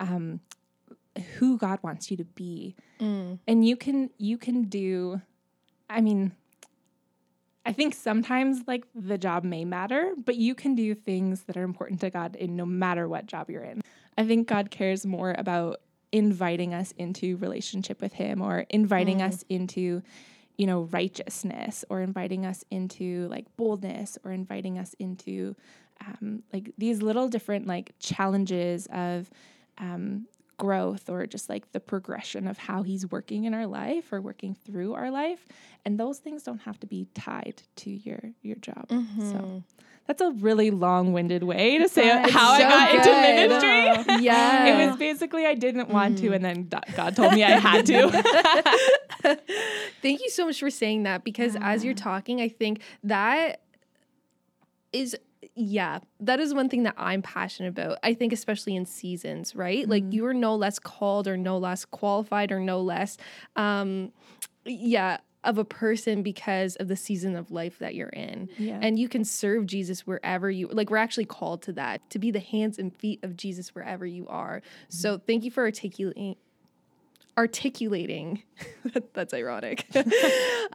um, 0.00 0.40
who 1.38 1.56
God 1.58 1.78
wants 1.82 2.10
you 2.10 2.16
to 2.18 2.24
be. 2.24 2.76
Mm. 3.00 3.38
And 3.46 3.66
you 3.66 3.76
can 3.76 4.10
you 4.18 4.36
can 4.38 4.64
do, 4.64 5.20
I 5.88 6.00
mean, 6.00 6.32
I 7.64 7.72
think 7.72 7.94
sometimes 7.94 8.62
like 8.66 8.84
the 8.94 9.18
job 9.18 9.42
may 9.44 9.64
matter, 9.64 10.12
but 10.16 10.36
you 10.36 10.54
can 10.54 10.74
do 10.74 10.94
things 10.94 11.42
that 11.44 11.56
are 11.56 11.62
important 11.64 12.00
to 12.00 12.10
God 12.10 12.36
in 12.36 12.54
no 12.56 12.66
matter 12.66 13.08
what 13.08 13.26
job 13.26 13.50
you're 13.50 13.64
in. 13.64 13.80
I 14.18 14.24
think 14.26 14.46
God 14.48 14.70
cares 14.70 15.04
more 15.04 15.34
about 15.36 15.80
inviting 16.12 16.72
us 16.74 16.92
into 16.92 17.36
relationship 17.38 18.00
with 18.00 18.12
him 18.12 18.40
or 18.40 18.60
inviting 18.70 19.18
Mm. 19.18 19.28
us 19.28 19.44
into 19.48 20.02
you 20.58 20.66
know, 20.66 20.82
righteousness 20.92 21.84
or 21.90 22.00
inviting 22.00 22.46
us 22.46 22.64
into 22.70 23.28
like 23.28 23.44
boldness 23.56 24.16
or 24.24 24.32
inviting 24.32 24.78
us 24.78 24.94
into 24.98 25.54
um, 26.06 26.42
like 26.52 26.72
these 26.78 27.02
little 27.02 27.28
different 27.28 27.66
like 27.66 27.92
challenges 27.98 28.86
of 28.92 29.30
um, 29.78 30.26
growth 30.58 31.10
or 31.10 31.26
just 31.26 31.48
like 31.50 31.70
the 31.72 31.80
progression 31.80 32.46
of 32.48 32.56
how 32.56 32.82
he's 32.82 33.06
working 33.10 33.44
in 33.44 33.52
our 33.52 33.66
life 33.66 34.12
or 34.12 34.20
working 34.22 34.54
through 34.64 34.94
our 34.94 35.10
life. 35.10 35.46
And 35.84 36.00
those 36.00 36.18
things 36.18 36.42
don't 36.42 36.60
have 36.62 36.80
to 36.80 36.86
be 36.86 37.06
tied 37.14 37.62
to 37.76 37.90
your 37.90 38.20
your 38.42 38.56
job. 38.56 38.86
So 39.20 39.62
that's 40.06 40.20
a 40.22 40.30
really 40.30 40.70
long-winded 40.70 41.42
way 41.42 41.78
to 41.78 41.88
say 41.88 42.06
That's 42.08 42.30
how 42.32 42.52
i 42.52 42.60
got 42.60 42.90
good. 42.92 42.98
into 43.00 43.10
ministry. 43.56 44.24
Yeah. 44.24 44.66
it 44.66 44.86
was 44.88 44.96
basically 44.98 45.46
i 45.46 45.54
didn't 45.54 45.88
want 45.88 46.18
to 46.18 46.32
and 46.32 46.44
then 46.44 46.68
god 46.94 47.16
told 47.16 47.32
me 47.34 47.42
i 47.42 47.50
had 47.58 47.84
to 47.86 48.06
Thank 50.02 50.22
you 50.22 50.30
so 50.30 50.46
much 50.46 50.60
for 50.60 50.70
saying 50.70 51.04
that 51.04 51.24
because 51.24 51.56
as 51.60 51.84
you're 51.84 51.94
talking, 51.94 52.40
I 52.40 52.48
think 52.48 52.80
that 53.04 53.62
is 54.92 55.16
yeah, 55.54 56.00
that 56.20 56.40
is 56.40 56.52
one 56.54 56.68
thing 56.68 56.82
that 56.84 56.94
I'm 56.96 57.22
passionate 57.22 57.68
about. 57.68 57.98
I 58.02 58.14
think 58.14 58.32
especially 58.32 58.76
in 58.76 58.84
seasons, 58.84 59.54
right? 59.54 59.88
Like 59.88 60.04
you 60.12 60.26
are 60.26 60.34
no 60.34 60.54
less 60.54 60.78
called 60.78 61.28
or 61.28 61.36
no 61.36 61.58
less 61.58 61.84
qualified 61.84 62.52
or 62.52 62.60
no 62.60 62.80
less 62.80 63.16
um 63.54 64.12
yeah, 64.64 65.18
of 65.44 65.58
a 65.58 65.64
person 65.64 66.22
because 66.22 66.74
of 66.76 66.88
the 66.88 66.96
season 66.96 67.36
of 67.36 67.52
life 67.52 67.78
that 67.78 67.94
you're 67.94 68.08
in. 68.08 68.48
Yeah. 68.58 68.80
And 68.82 68.98
you 68.98 69.08
can 69.08 69.24
serve 69.24 69.66
Jesus 69.66 70.06
wherever 70.06 70.50
you 70.50 70.68
like 70.68 70.90
we're 70.90 70.96
actually 70.96 71.24
called 71.24 71.62
to 71.62 71.72
that, 71.74 72.08
to 72.10 72.18
be 72.18 72.30
the 72.30 72.40
hands 72.40 72.78
and 72.78 72.94
feet 72.94 73.20
of 73.22 73.36
Jesus 73.36 73.74
wherever 73.74 74.04
you 74.04 74.26
are. 74.28 74.60
So 74.88 75.18
thank 75.18 75.44
you 75.44 75.50
for 75.50 75.62
articulating 75.62 76.36
articulating. 77.38 78.42
That's 79.14 79.34
ironic. 79.34 79.86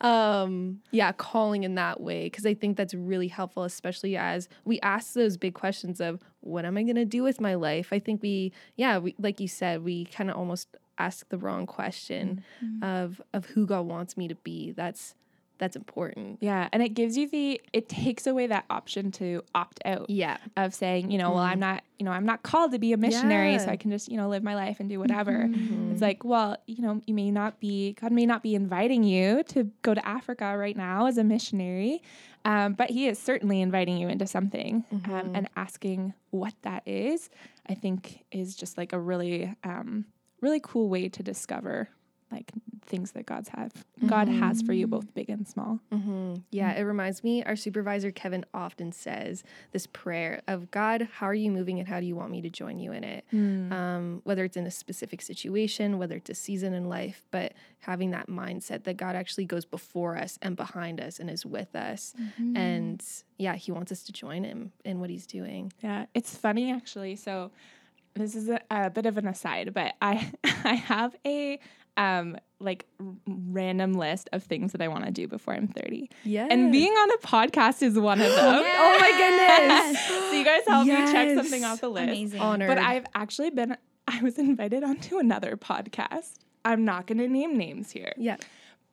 Um 0.01 0.79
yeah 0.91 1.11
calling 1.11 1.63
in 1.63 1.75
that 1.75 1.99
way 1.99 2.23
because 2.23 2.45
i 2.45 2.53
think 2.53 2.77
that's 2.77 2.93
really 2.93 3.27
helpful 3.27 3.63
especially 3.63 4.15
as 4.15 4.47
we 4.63 4.79
ask 4.79 5.13
those 5.13 5.37
big 5.37 5.53
questions 5.53 5.99
of 6.01 6.21
what 6.39 6.65
am 6.65 6.77
i 6.77 6.83
going 6.83 6.95
to 6.95 7.05
do 7.05 7.21
with 7.21 7.39
my 7.39 7.55
life? 7.55 7.89
I 7.91 7.99
think 7.99 8.21
we 8.23 8.51
yeah 8.77 8.97
we 8.97 9.15
like 9.19 9.39
you 9.39 9.47
said 9.47 9.83
we 9.83 10.05
kind 10.05 10.31
of 10.31 10.37
almost 10.37 10.75
ask 10.97 11.27
the 11.29 11.37
wrong 11.37 11.65
question 11.65 12.43
of 12.81 13.21
of 13.33 13.45
who 13.47 13.65
god 13.65 13.85
wants 13.85 14.15
me 14.17 14.27
to 14.27 14.35
be. 14.35 14.71
That's 14.71 15.13
that's 15.61 15.75
important. 15.75 16.39
Yeah 16.41 16.67
and 16.73 16.81
it 16.81 16.89
gives 16.89 17.17
you 17.17 17.27
the 17.27 17.61
it 17.73 17.89
takes 17.89 18.27
away 18.27 18.47
that 18.47 18.65
option 18.69 19.11
to 19.11 19.43
opt 19.53 19.81
out 19.85 20.09
yeah. 20.09 20.37
of 20.57 20.73
saying, 20.73 21.11
you 21.11 21.17
know, 21.17 21.31
well, 21.31 21.39
I'm 21.39 21.59
not, 21.59 21.83
you 21.99 22.05
know, 22.05 22.11
I'm 22.11 22.25
not 22.25 22.43
called 22.43 22.71
to 22.71 22.79
be 22.79 22.93
a 22.93 22.97
missionary, 22.97 23.57
so 23.59 23.67
I 23.67 23.77
can 23.77 23.91
just, 23.91 24.09
you 24.09 24.17
know, 24.17 24.29
live 24.29 24.43
my 24.43 24.55
life 24.55 24.79
and 24.79 24.89
do 24.89 24.99
whatever. 24.99 25.49
It's 25.91 26.01
like, 26.01 26.23
well, 26.23 26.57
you 26.67 26.81
know, 26.81 27.01
you 27.05 27.13
may 27.13 27.31
not 27.31 27.59
be, 27.59 27.93
God 27.93 28.11
may 28.11 28.25
not 28.25 28.43
be 28.43 28.55
inviting 28.55 29.03
you 29.03 29.43
to 29.49 29.69
go 29.81 29.93
to 29.93 30.07
Africa 30.07 30.57
right 30.57 30.75
now 30.75 31.07
as 31.07 31.17
a 31.17 31.23
missionary, 31.23 32.01
um, 32.45 32.73
but 32.73 32.89
He 32.89 33.07
is 33.07 33.19
certainly 33.19 33.61
inviting 33.61 33.97
you 33.97 34.07
into 34.07 34.27
something 34.27 34.83
um, 35.05 35.31
and 35.33 35.49
asking 35.55 36.13
what 36.29 36.53
that 36.61 36.83
is. 36.85 37.29
I 37.67 37.73
think 37.75 38.23
is 38.31 38.55
just 38.55 38.77
like 38.77 38.93
a 38.93 38.99
really, 38.99 39.53
um, 39.63 40.05
really 40.41 40.59
cool 40.63 40.89
way 40.89 41.09
to 41.09 41.23
discover 41.23 41.89
like 42.31 42.51
things 42.83 43.11
that 43.11 43.25
God's 43.25 43.49
have 43.49 43.71
God 44.07 44.27
has 44.27 44.61
for 44.61 44.73
you, 44.73 44.87
both 44.87 45.13
big 45.13 45.29
and 45.29 45.47
small. 45.47 45.79
Mm-hmm. 45.93 46.35
Yeah, 46.49 46.73
it 46.73 46.81
reminds 46.81 47.23
me, 47.23 47.43
our 47.43 47.55
supervisor 47.55 48.11
Kevin 48.11 48.45
often 48.53 48.91
says 48.91 49.43
this 49.71 49.87
prayer 49.87 50.41
of 50.47 50.71
God, 50.71 51.07
how 51.13 51.27
are 51.27 51.33
you 51.33 51.51
moving 51.51 51.79
and 51.79 51.87
how 51.87 51.99
do 51.99 52.05
you 52.05 52.15
want 52.15 52.31
me 52.31 52.41
to 52.41 52.49
join 52.49 52.79
you 52.79 52.91
in 52.91 53.03
it? 53.03 53.25
Um, 53.71 54.21
whether 54.23 54.43
it's 54.43 54.57
in 54.57 54.65
a 54.65 54.71
specific 54.71 55.21
situation, 55.21 55.97
whether 55.99 56.15
it's 56.15 56.29
a 56.29 56.35
season 56.35 56.73
in 56.73 56.89
life, 56.89 57.23
but 57.31 57.53
having 57.79 58.11
that 58.11 58.27
mindset 58.27 58.83
that 58.83 58.97
God 58.97 59.15
actually 59.15 59.45
goes 59.45 59.65
before 59.65 60.17
us 60.17 60.37
and 60.41 60.55
behind 60.55 60.99
us 60.99 61.19
and 61.19 61.29
is 61.29 61.45
with 61.45 61.75
us. 61.75 62.13
And 62.57 63.03
yeah, 63.37 63.55
he 63.55 63.71
wants 63.71 63.91
us 63.91 64.03
to 64.03 64.11
join 64.11 64.43
him 64.43 64.71
in 64.83 64.99
what 64.99 65.09
he's 65.09 65.27
doing. 65.27 65.71
Yeah, 65.81 66.05
it's 66.13 66.35
funny 66.35 66.71
actually. 66.71 67.15
So 67.15 67.51
this 68.15 68.35
is 68.35 68.49
a, 68.49 68.59
a 68.69 68.89
bit 68.89 69.05
of 69.05 69.17
an 69.17 69.27
aside, 69.27 69.73
but 69.73 69.95
I 70.01 70.31
I 70.43 70.73
have 70.73 71.15
a 71.25 71.59
um 71.97 72.37
like 72.59 72.85
random 73.25 73.93
list 73.93 74.29
of 74.33 74.43
things 74.43 74.71
that 74.71 74.81
I 74.81 74.87
want 74.87 75.05
to 75.05 75.11
do 75.11 75.27
before 75.27 75.55
I'm 75.55 75.67
30. 75.67 76.09
Yeah. 76.23 76.47
And 76.49 76.71
being 76.71 76.91
on 76.91 77.11
a 77.11 77.17
podcast 77.17 77.81
is 77.81 77.97
one 77.97 78.21
of 78.21 78.29
them. 78.29 78.37
oh 78.63 78.97
my 78.99 79.11
goodness. 79.11 80.07
so 80.07 80.31
you 80.31 80.45
guys 80.45 80.61
help 80.67 80.85
me 80.85 80.95
check 81.11 81.35
something 81.35 81.63
off 81.63 81.81
the 81.81 81.89
list. 81.89 82.03
Amazing. 82.03 82.39
Honored. 82.39 82.67
But 82.67 82.77
I've 82.77 83.05
actually 83.15 83.49
been 83.49 83.77
I 84.07 84.21
was 84.21 84.37
invited 84.37 84.83
onto 84.83 85.17
another 85.17 85.57
podcast. 85.57 86.35
I'm 86.63 86.85
not 86.85 87.07
going 87.07 87.17
to 87.17 87.27
name 87.27 87.57
names 87.57 87.91
here 87.91 88.13
yeah. 88.17 88.37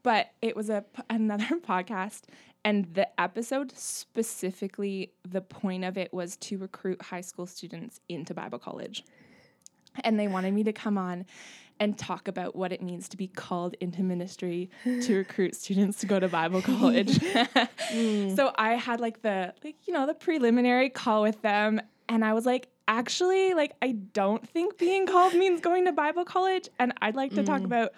but 0.02 0.30
it 0.42 0.56
was 0.56 0.70
a 0.70 0.84
p- 0.94 1.02
another 1.10 1.58
podcast 1.60 2.22
and 2.64 2.86
the 2.94 3.20
episode 3.20 3.72
specifically 3.76 5.12
the 5.28 5.40
point 5.40 5.84
of 5.84 5.96
it 5.98 6.12
was 6.12 6.36
to 6.38 6.58
recruit 6.58 7.00
high 7.02 7.20
school 7.20 7.46
students 7.46 8.00
into 8.08 8.34
bible 8.34 8.58
college 8.58 9.04
and 10.04 10.18
they 10.18 10.28
wanted 10.28 10.54
me 10.54 10.64
to 10.64 10.72
come 10.72 10.96
on 10.96 11.26
and 11.80 11.98
talk 11.98 12.28
about 12.28 12.56
what 12.56 12.72
it 12.72 12.82
means 12.82 13.08
to 13.10 13.16
be 13.16 13.28
called 13.28 13.74
into 13.80 14.02
ministry 14.02 14.70
to 14.84 15.16
recruit 15.16 15.54
students 15.54 15.98
to 16.00 16.06
go 16.06 16.18
to 16.20 16.28
bible 16.28 16.62
college. 16.62 17.18
Mm. 17.88 18.36
So 18.36 18.52
i 18.56 18.74
had 18.74 19.00
like 19.00 19.22
the 19.22 19.54
like 19.64 19.76
you 19.86 19.94
know 19.94 20.06
the 20.06 20.12
preliminary 20.12 20.90
call 20.90 21.22
with 21.22 21.40
them 21.40 21.80
and 22.08 22.22
i 22.24 22.34
was 22.34 22.44
like 22.44 22.68
actually 22.86 23.54
like 23.54 23.72
i 23.80 23.92
don't 23.92 24.46
think 24.46 24.76
being 24.76 25.06
called 25.06 25.32
means 25.34 25.60
going 25.60 25.86
to 25.86 25.92
bible 25.92 26.24
college. 26.24 26.68
And 26.78 26.92
i'd 27.00 27.16
like 27.16 27.34
to 27.34 27.42
talk 27.42 27.62
mm. 27.62 27.66
about 27.66 27.92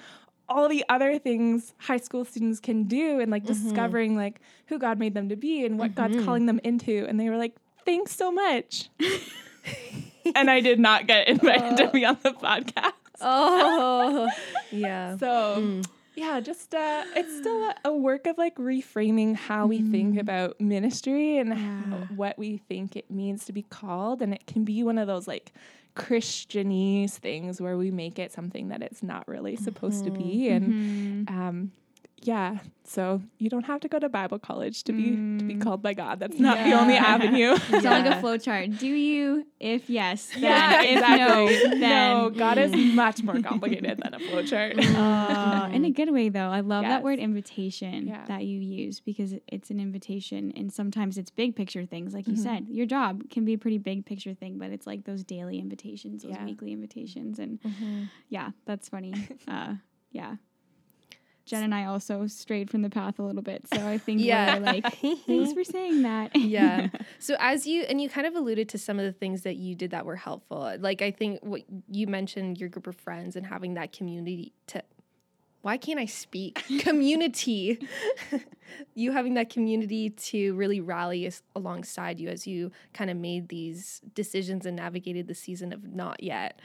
all 0.51 0.69
the 0.69 0.85
other 0.89 1.19
things 1.19 1.73
high 1.79 1.97
school 1.97 2.25
students 2.25 2.61
can 2.61 2.85
do 2.85 3.21
and 3.21 3.31
like 3.31 3.45
mm-hmm. 3.45 3.65
discovering 3.65 4.17
like 4.17 4.41
who 4.67 4.79
God 4.79 4.99
made 4.99 5.15
them 5.15 5.29
to 5.29 5.37
be 5.37 5.65
and 5.65 5.79
what 5.79 5.95
God's 5.95 6.17
mm-hmm. 6.17 6.25
calling 6.25 6.47
them 6.47 6.61
into. 6.65 7.07
And 7.09 7.19
they 7.19 7.31
were 7.31 7.37
like, 7.37 7.55
thanks 7.85 8.15
so 8.15 8.33
much. 8.33 8.91
and 10.35 10.51
I 10.51 10.61
did 10.61 10.81
not 10.81 11.07
get 11.07 11.29
invited 11.29 11.77
to 11.79 11.89
be 11.89 12.05
on 12.05 12.19
the 12.23 12.33
podcast. 12.33 12.93
Oh, 13.25 14.29
yeah. 14.71 15.17
So 15.17 15.81
yeah, 16.17 16.41
just 16.41 16.75
uh, 16.75 17.05
it's 17.17 17.37
still 17.39 17.71
a, 17.71 17.75
a 17.87 17.97
work 17.97 18.27
of 18.27 18.37
like 18.37 18.57
reframing 18.57 19.35
how 19.37 19.67
we 19.67 19.81
think 19.91 20.19
about 20.19 20.61
ministry 20.61 21.39
and 21.39 21.53
how, 21.55 21.97
what 22.15 22.39
we 22.39 22.59
think 22.59 22.97
it 22.97 23.11
means 23.11 23.45
to 23.47 23.53
be 23.53 23.63
called. 23.63 24.21
And 24.21 24.35
it 24.35 24.47
can 24.47 24.65
be 24.65 24.83
one 24.83 24.99
of 24.99 25.07
those 25.07 25.27
like 25.29 25.53
Christianese 25.97 27.13
things 27.13 27.61
where 27.61 27.77
we 27.77 27.91
make 27.91 28.19
it 28.19 28.33
something 28.33 28.69
that 28.69 28.83
it's 28.83 29.03
not 29.03 29.27
really 29.29 29.57
supposed 29.57 30.05
to 30.05 30.11
be. 30.11 30.49
And 30.49 31.29
um, 31.29 31.73
yeah, 32.23 32.59
so 32.85 33.23
you 33.39 33.49
don't 33.49 33.65
have 33.65 33.81
to 33.81 33.89
go 33.89 33.99
to 33.99 34.09
Bible 34.09 34.39
college 34.39 34.85
to 34.85 34.93
be 34.93 35.13
to 35.39 35.45
be 35.45 35.55
called 35.57 35.81
by 35.83 35.95
God. 35.95 36.21
That's 36.21 36.39
not 36.39 36.59
the 36.65 36.73
only 36.73 36.97
avenue. 36.97 37.53
It's 37.71 37.85
not 37.85 38.05
like 38.05 38.07
a 38.07 38.21
flow 38.21 38.37
chart. 38.37 38.77
Do 38.79 38.87
you? 38.87 39.47
If 39.59 39.89
yes, 39.89 40.27
then. 40.35 40.43
yeah, 40.43 40.83
if 40.83 41.01
no, 41.01 41.47
then. 41.79 41.81
no, 41.81 42.31
God 42.31 42.59
is 42.59 42.73
much 42.95 43.23
more 43.23 43.41
complicated 43.41 44.01
than 44.03 44.15
a 44.15 44.19
flowchart. 44.19 44.79
Uh, 44.97 45.71
in 45.73 45.85
a 45.85 45.91
good 45.91 46.11
way, 46.13 46.29
though. 46.29 46.51
I 46.51 46.61
love 46.61 46.85
that 46.85 47.03
word 47.03 47.19
invitation 47.19 48.07
Yeah. 48.07 48.25
that 48.27 48.45
you 48.45 48.59
use 48.61 49.01
because 49.01 49.35
it's 49.47 49.71
an 49.71 49.81
invitation. 49.81 50.53
And 50.57 50.73
sometimes 50.73 51.17
it's 51.19 51.31
big 51.31 51.57
picture 51.57 51.85
things. 51.87 52.13
Like 52.15 52.27
you 52.27 52.35
Mm-hmm. 52.35 52.43
said, 52.43 52.67
your 52.69 52.87
job 52.87 53.31
can 53.31 53.45
be 53.45 53.55
a 53.55 53.59
pretty 53.59 53.79
big 53.79 54.05
picture 54.07 54.35
thing, 54.35 54.59
but 54.59 54.71
it's 54.71 54.87
like 54.87 55.05
those 55.05 55.25
daily 55.25 55.59
invitations, 55.59 56.23
those 56.23 56.33
Yeah. 56.33 56.45
weekly 56.45 56.73
invitations. 56.73 57.39
And 57.39 57.59
yeah, 58.29 58.51
that's 58.67 58.89
funny. 58.89 59.15
uh, 59.49 59.75
yeah. 60.13 60.37
Jen 61.51 61.63
and 61.65 61.75
I 61.75 61.85
also 61.87 62.27
strayed 62.29 62.71
from 62.71 62.83
the 62.83 62.91
path 62.91 63.19
a 63.19 63.23
little 63.23 63.43
bit. 63.43 63.65
So 63.75 63.87
I 63.87 63.99
think 63.99 64.21
Yeah. 64.21 64.55
we're 64.59 64.65
like, 64.65 64.95
thanks 65.27 65.53
for 65.53 65.65
saying 65.65 66.03
that. 66.03 66.35
yeah. 66.37 66.89
So 67.19 67.37
as 67.41 67.67
you 67.67 67.83
and 67.83 68.01
you 68.01 68.09
kind 68.09 68.27
of 68.27 68.35
alluded 68.37 68.69
to 68.71 68.79
some 68.79 68.99
of 68.99 69.05
the 69.05 69.13
things 69.13 69.43
that 69.43 69.57
you 69.57 69.75
did 69.75 69.91
that 69.91 70.07
were 70.07 70.17
helpful. 70.17 70.75
Like 70.79 71.03
I 71.03 71.11
think 71.11 71.41
what 71.43 71.63
you 71.91 72.07
mentioned 72.07 72.59
your 72.61 72.69
group 72.69 72.87
of 72.87 72.97
friends 72.97 73.37
and 73.37 73.45
having 73.47 73.75
that 73.75 73.93
community 73.93 74.53
to 74.69 74.83
why 75.63 75.77
can't 75.77 75.99
I 76.01 76.07
speak? 76.07 76.65
community. 76.81 77.79
you 78.95 79.13
having 79.13 79.35
that 79.35 79.51
community 79.51 80.11
to 80.11 80.55
really 80.55 80.81
rally 80.81 81.27
us 81.27 81.43
alongside 81.57 82.21
you 82.21 82.29
as 82.29 82.47
you 82.47 82.71
kind 82.95 83.11
of 83.11 83.17
made 83.17 83.49
these 83.49 84.01
decisions 84.15 84.65
and 84.67 84.77
navigated 84.77 85.27
the 85.29 85.35
season 85.35 85.73
of 85.73 85.85
not 85.95 86.23
yet. 86.23 86.61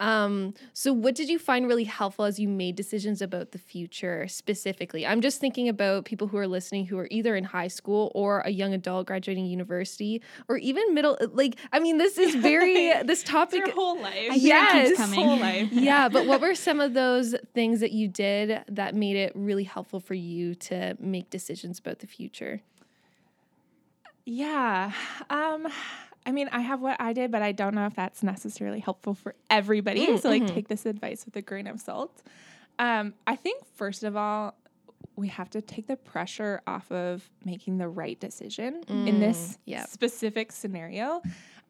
Um, 0.00 0.54
so 0.74 0.92
what 0.92 1.16
did 1.16 1.28
you 1.28 1.40
find 1.40 1.66
really 1.66 1.82
helpful 1.82 2.24
as 2.24 2.38
you 2.38 2.46
made 2.48 2.76
decisions 2.76 3.20
about 3.20 3.50
the 3.50 3.58
future 3.58 4.28
specifically? 4.28 5.04
I'm 5.04 5.20
just 5.20 5.40
thinking 5.40 5.68
about 5.68 6.04
people 6.04 6.28
who 6.28 6.36
are 6.36 6.46
listening 6.46 6.86
who 6.86 6.96
are 7.00 7.08
either 7.10 7.34
in 7.34 7.42
high 7.42 7.66
school 7.66 8.12
or 8.14 8.38
a 8.42 8.50
young 8.50 8.72
adult 8.72 9.08
graduating 9.08 9.46
university 9.46 10.22
or 10.48 10.56
even 10.58 10.94
middle 10.94 11.18
like 11.32 11.56
I 11.72 11.80
mean 11.80 11.98
this 11.98 12.16
is 12.16 12.36
very 12.36 12.92
this 13.06 13.24
topic 13.24 13.58
Your 13.58 13.72
whole 13.72 14.00
life. 14.00 14.28
I 14.30 14.34
hear 14.34 14.56
it 14.56 14.86
keeps 14.86 14.98
Yes. 15.00 15.14
Whole 15.14 15.36
life. 15.36 15.72
yeah, 15.72 16.08
but 16.08 16.26
what 16.26 16.40
were 16.40 16.54
some 16.54 16.78
of 16.78 16.94
those 16.94 17.34
things 17.52 17.80
that 17.80 17.90
you 17.90 18.06
did 18.06 18.37
that 18.46 18.94
made 18.94 19.16
it 19.16 19.32
really 19.34 19.64
helpful 19.64 20.00
for 20.00 20.14
you 20.14 20.54
to 20.54 20.96
make 21.00 21.30
decisions 21.30 21.78
about 21.78 22.00
the 22.00 22.06
future? 22.06 22.60
Yeah. 24.24 24.92
Um 25.30 25.68
I 26.26 26.32
mean, 26.32 26.48
I 26.52 26.60
have 26.60 26.82
what 26.82 27.00
I 27.00 27.14
did, 27.14 27.30
but 27.30 27.40
I 27.40 27.52
don't 27.52 27.74
know 27.74 27.86
if 27.86 27.94
that's 27.94 28.22
necessarily 28.22 28.80
helpful 28.80 29.14
for 29.14 29.34
everybody. 29.48 30.18
so 30.18 30.28
like 30.28 30.46
take 30.46 30.68
this 30.68 30.84
advice 30.84 31.24
with 31.24 31.36
a 31.36 31.42
grain 31.42 31.66
of 31.66 31.80
salt. 31.80 32.22
Um 32.78 33.14
I 33.26 33.36
think 33.36 33.64
first 33.74 34.04
of 34.04 34.16
all 34.16 34.54
we 35.16 35.28
have 35.28 35.50
to 35.50 35.60
take 35.60 35.86
the 35.86 35.96
pressure 35.96 36.62
off 36.66 36.90
of 36.92 37.28
making 37.44 37.78
the 37.78 37.88
right 37.88 38.18
decision 38.20 38.82
in 38.88 39.18
this 39.18 39.58
yep. 39.64 39.88
specific 39.88 40.52
scenario. 40.52 41.20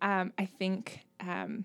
Um, 0.03 0.33
I 0.39 0.45
think 0.45 1.07
um, 1.21 1.65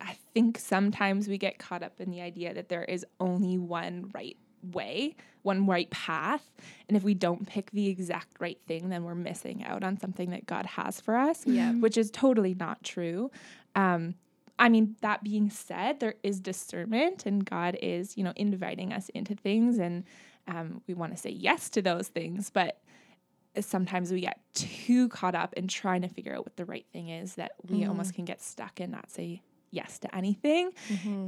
I 0.00 0.16
think 0.34 0.58
sometimes 0.58 1.28
we 1.28 1.38
get 1.38 1.58
caught 1.58 1.82
up 1.82 2.00
in 2.00 2.10
the 2.10 2.20
idea 2.20 2.52
that 2.54 2.68
there 2.68 2.84
is 2.84 3.04
only 3.20 3.56
one 3.58 4.10
right 4.14 4.36
way, 4.72 5.14
one 5.42 5.66
right 5.66 5.88
path, 5.90 6.50
and 6.88 6.96
if 6.96 7.02
we 7.04 7.14
don't 7.14 7.46
pick 7.46 7.70
the 7.70 7.88
exact 7.88 8.36
right 8.40 8.58
thing, 8.66 8.88
then 8.88 9.04
we're 9.04 9.14
missing 9.14 9.64
out 9.64 9.82
on 9.84 9.98
something 9.98 10.30
that 10.30 10.46
God 10.46 10.66
has 10.66 11.00
for 11.00 11.16
us, 11.16 11.46
Yeah. 11.46 11.72
which 11.74 11.96
is 11.96 12.10
totally 12.10 12.54
not 12.54 12.82
true. 12.82 13.30
Um, 13.74 14.14
I 14.58 14.68
mean, 14.68 14.96
that 15.02 15.22
being 15.22 15.50
said, 15.50 16.00
there 16.00 16.14
is 16.22 16.40
discernment, 16.40 17.26
and 17.26 17.44
God 17.44 17.76
is, 17.80 18.16
you 18.16 18.24
know, 18.24 18.32
inviting 18.36 18.92
us 18.92 19.08
into 19.10 19.34
things, 19.34 19.78
and 19.78 20.04
um, 20.48 20.80
we 20.86 20.94
want 20.94 21.12
to 21.12 21.18
say 21.18 21.30
yes 21.30 21.68
to 21.70 21.82
those 21.82 22.08
things, 22.08 22.50
but 22.50 22.80
sometimes 23.60 24.10
we 24.12 24.20
get 24.20 24.40
too 24.54 25.08
caught 25.08 25.34
up 25.34 25.54
in 25.54 25.66
trying 25.68 26.02
to 26.02 26.08
figure 26.08 26.34
out 26.34 26.44
what 26.44 26.56
the 26.56 26.64
right 26.64 26.86
thing 26.92 27.08
is 27.08 27.34
that 27.36 27.52
we 27.68 27.84
almost 27.86 28.14
can 28.14 28.24
get 28.26 28.40
stuck 28.42 28.80
and 28.80 28.92
not 28.92 29.10
say 29.10 29.40
yes 29.70 29.98
to 30.00 30.14
anything. 30.14 30.70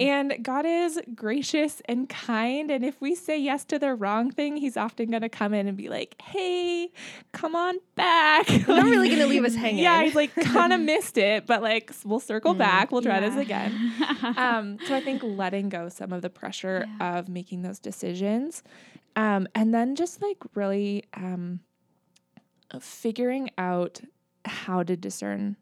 And 0.00 0.34
God 0.42 0.64
is 0.66 1.00
gracious 1.14 1.82
and 1.86 2.08
kind. 2.08 2.70
And 2.70 2.84
if 2.84 3.00
we 3.00 3.14
say 3.14 3.38
yes 3.38 3.64
to 3.66 3.78
the 3.78 3.94
wrong 3.94 4.30
thing, 4.30 4.56
He's 4.56 4.76
often 4.76 5.10
going 5.10 5.22
to 5.22 5.28
come 5.28 5.52
in 5.54 5.68
and 5.68 5.76
be 5.76 5.88
like, 5.88 6.20
hey, 6.22 6.90
come 7.32 7.54
on 7.54 7.76
back. 7.94 8.48
You're 8.50 8.76
not 8.76 8.84
really 8.84 9.08
gonna 9.10 9.26
leave 9.26 9.44
us 9.44 9.54
hanging. 9.64 9.82
Yeah, 9.82 10.02
He's 10.02 10.14
like, 10.14 10.34
kind 10.34 10.72
of 10.72 10.80
missed 10.92 11.18
it, 11.18 11.46
but 11.46 11.62
like, 11.62 11.92
we'll 12.04 12.20
circle 12.20 12.54
back. 12.54 12.90
We'll 12.92 13.02
try 13.02 13.20
this 13.20 13.36
again. 13.36 13.92
Um, 14.36 14.78
so 14.86 14.94
I 14.94 15.00
think 15.00 15.22
letting 15.22 15.68
go 15.68 15.88
some 15.88 16.12
of 16.12 16.22
the 16.22 16.30
pressure 16.30 16.86
of 17.00 17.28
making 17.28 17.62
those 17.62 17.78
decisions. 17.78 18.62
Um, 19.16 19.48
and 19.54 19.72
then 19.72 19.96
just 19.96 20.22
like 20.22 20.38
really 20.54 21.04
um, 21.14 21.60
figuring 22.80 23.50
out 23.58 24.00
how 24.44 24.82
to 24.82 24.96
discern 24.96 25.56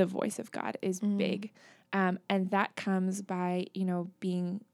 the 0.00 0.06
voice 0.06 0.38
of 0.38 0.50
God 0.50 0.78
is 0.80 0.98
big. 1.00 1.52
Um, 1.92 2.18
and 2.30 2.50
that 2.52 2.74
comes 2.74 3.20
by, 3.20 3.66
you 3.74 3.84
know, 3.84 4.10
being, 4.18 4.64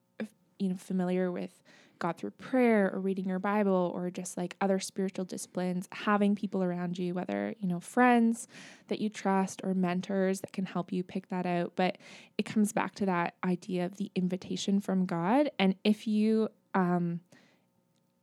you 0.61 0.69
know, 0.69 0.77
familiar 0.77 1.33
with 1.33 1.65
God 1.99 2.17
through 2.17 2.31
prayer 2.31 2.93
or 2.93 3.01
reading 3.01 3.27
your 3.27 3.41
Bible 3.41 3.91
or 3.93 4.09
just 4.09 4.37
like 4.37 4.55
other 4.61 4.79
spiritual 4.79 5.25
disciplines, 5.25 5.89
having 5.91 6.37
people 6.37 6.63
around 6.63 6.97
you, 6.97 7.13
whether, 7.13 7.57
you 7.59 7.67
know, 7.67 7.81
friends 7.81 8.47
that 8.87 9.01
you 9.01 9.09
trust 9.09 9.63
or 9.65 9.75
mentors 9.75 10.43
that 10.43 10.53
can 10.53 10.65
help 10.65 10.93
you 10.93 11.03
pick 11.03 11.29
that 11.31 11.45
out. 11.45 11.73
But 11.75 11.99
it 12.39 12.45
comes 12.45 12.73
back 12.73 12.95
to 12.97 13.07
that 13.07 13.35
idea 13.45 13.85
of 13.85 13.97
the 13.97 14.13
invitation 14.15 14.79
from 14.81 15.07
God. 15.07 15.51
And 15.59 15.75
if 15.83 16.07
you, 16.07 16.51
um, 16.73 17.19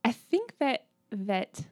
I 0.02 0.12
think 0.12 0.56
that, 0.58 0.86
that 1.10 1.64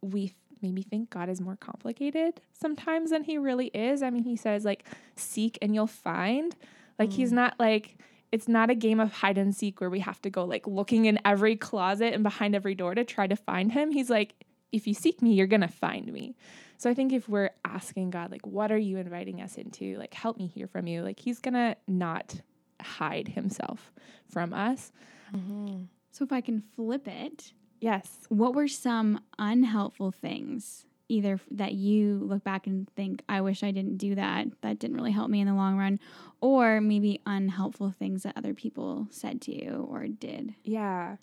we 0.00 0.32
th- 0.56 0.62
maybe 0.62 0.82
think 0.82 1.10
God 1.10 1.28
is 1.28 1.40
more 1.40 1.56
complicated 1.56 2.40
sometimes 2.52 3.10
than 3.10 3.24
he 3.24 3.38
really 3.38 3.68
is. 3.68 4.02
I 4.02 4.10
mean, 4.10 4.24
he 4.24 4.36
says 4.36 4.64
like 4.64 4.84
seek 5.16 5.58
and 5.62 5.74
you'll 5.74 5.86
find. 5.86 6.54
Like 6.98 7.12
he's 7.12 7.30
mm. 7.30 7.36
not 7.36 7.54
like 7.58 7.98
it's 8.32 8.48
not 8.48 8.70
a 8.70 8.74
game 8.74 9.00
of 9.00 9.12
hide 9.12 9.38
and 9.38 9.54
seek 9.54 9.80
where 9.80 9.90
we 9.90 10.00
have 10.00 10.20
to 10.22 10.30
go 10.30 10.44
like 10.44 10.66
looking 10.66 11.04
in 11.04 11.18
every 11.24 11.56
closet 11.56 12.12
and 12.14 12.22
behind 12.22 12.54
every 12.54 12.74
door 12.74 12.94
to 12.94 13.04
try 13.04 13.26
to 13.26 13.36
find 13.36 13.72
him. 13.72 13.90
He's 13.90 14.10
like 14.10 14.34
if 14.72 14.86
you 14.86 14.94
seek 14.94 15.22
me, 15.22 15.32
you're 15.32 15.46
going 15.46 15.60
to 15.60 15.68
find 15.68 16.12
me. 16.12 16.34
So 16.76 16.90
I 16.90 16.94
think 16.94 17.12
if 17.12 17.28
we're 17.28 17.50
asking 17.64 18.10
God 18.10 18.30
like 18.30 18.46
what 18.46 18.72
are 18.72 18.78
you 18.78 18.98
inviting 18.98 19.40
us 19.40 19.56
into? 19.56 19.96
Like 19.98 20.14
help 20.14 20.38
me 20.38 20.46
hear 20.46 20.66
from 20.66 20.86
you. 20.86 21.02
Like 21.02 21.20
he's 21.20 21.38
going 21.38 21.54
to 21.54 21.76
not 21.86 22.40
hide 22.80 23.28
himself 23.28 23.92
from 24.28 24.52
us. 24.52 24.92
Mm-hmm. 25.34 25.84
So 26.10 26.24
if 26.24 26.32
I 26.32 26.40
can 26.40 26.62
flip 26.74 27.06
it, 27.06 27.52
Yes. 27.80 28.18
what 28.28 28.54
were 28.54 28.68
some 28.68 29.20
unhelpful 29.38 30.10
things 30.10 30.84
either 31.08 31.38
that 31.52 31.74
you 31.74 32.18
look 32.24 32.42
back 32.42 32.66
and 32.66 32.88
think 32.96 33.22
i 33.28 33.40
wish 33.40 33.62
i 33.62 33.70
didn't 33.70 33.96
do 33.96 34.14
that 34.16 34.48
that 34.62 34.78
didn't 34.78 34.96
really 34.96 35.12
help 35.12 35.30
me 35.30 35.40
in 35.40 35.46
the 35.46 35.54
long 35.54 35.78
run 35.78 36.00
or 36.40 36.80
maybe 36.80 37.20
unhelpful 37.26 37.90
things 37.90 38.24
that 38.24 38.36
other 38.36 38.54
people 38.54 39.06
said 39.10 39.40
to 39.40 39.54
you 39.54 39.86
or 39.90 40.06
did 40.06 40.54
Yeah. 40.64 41.16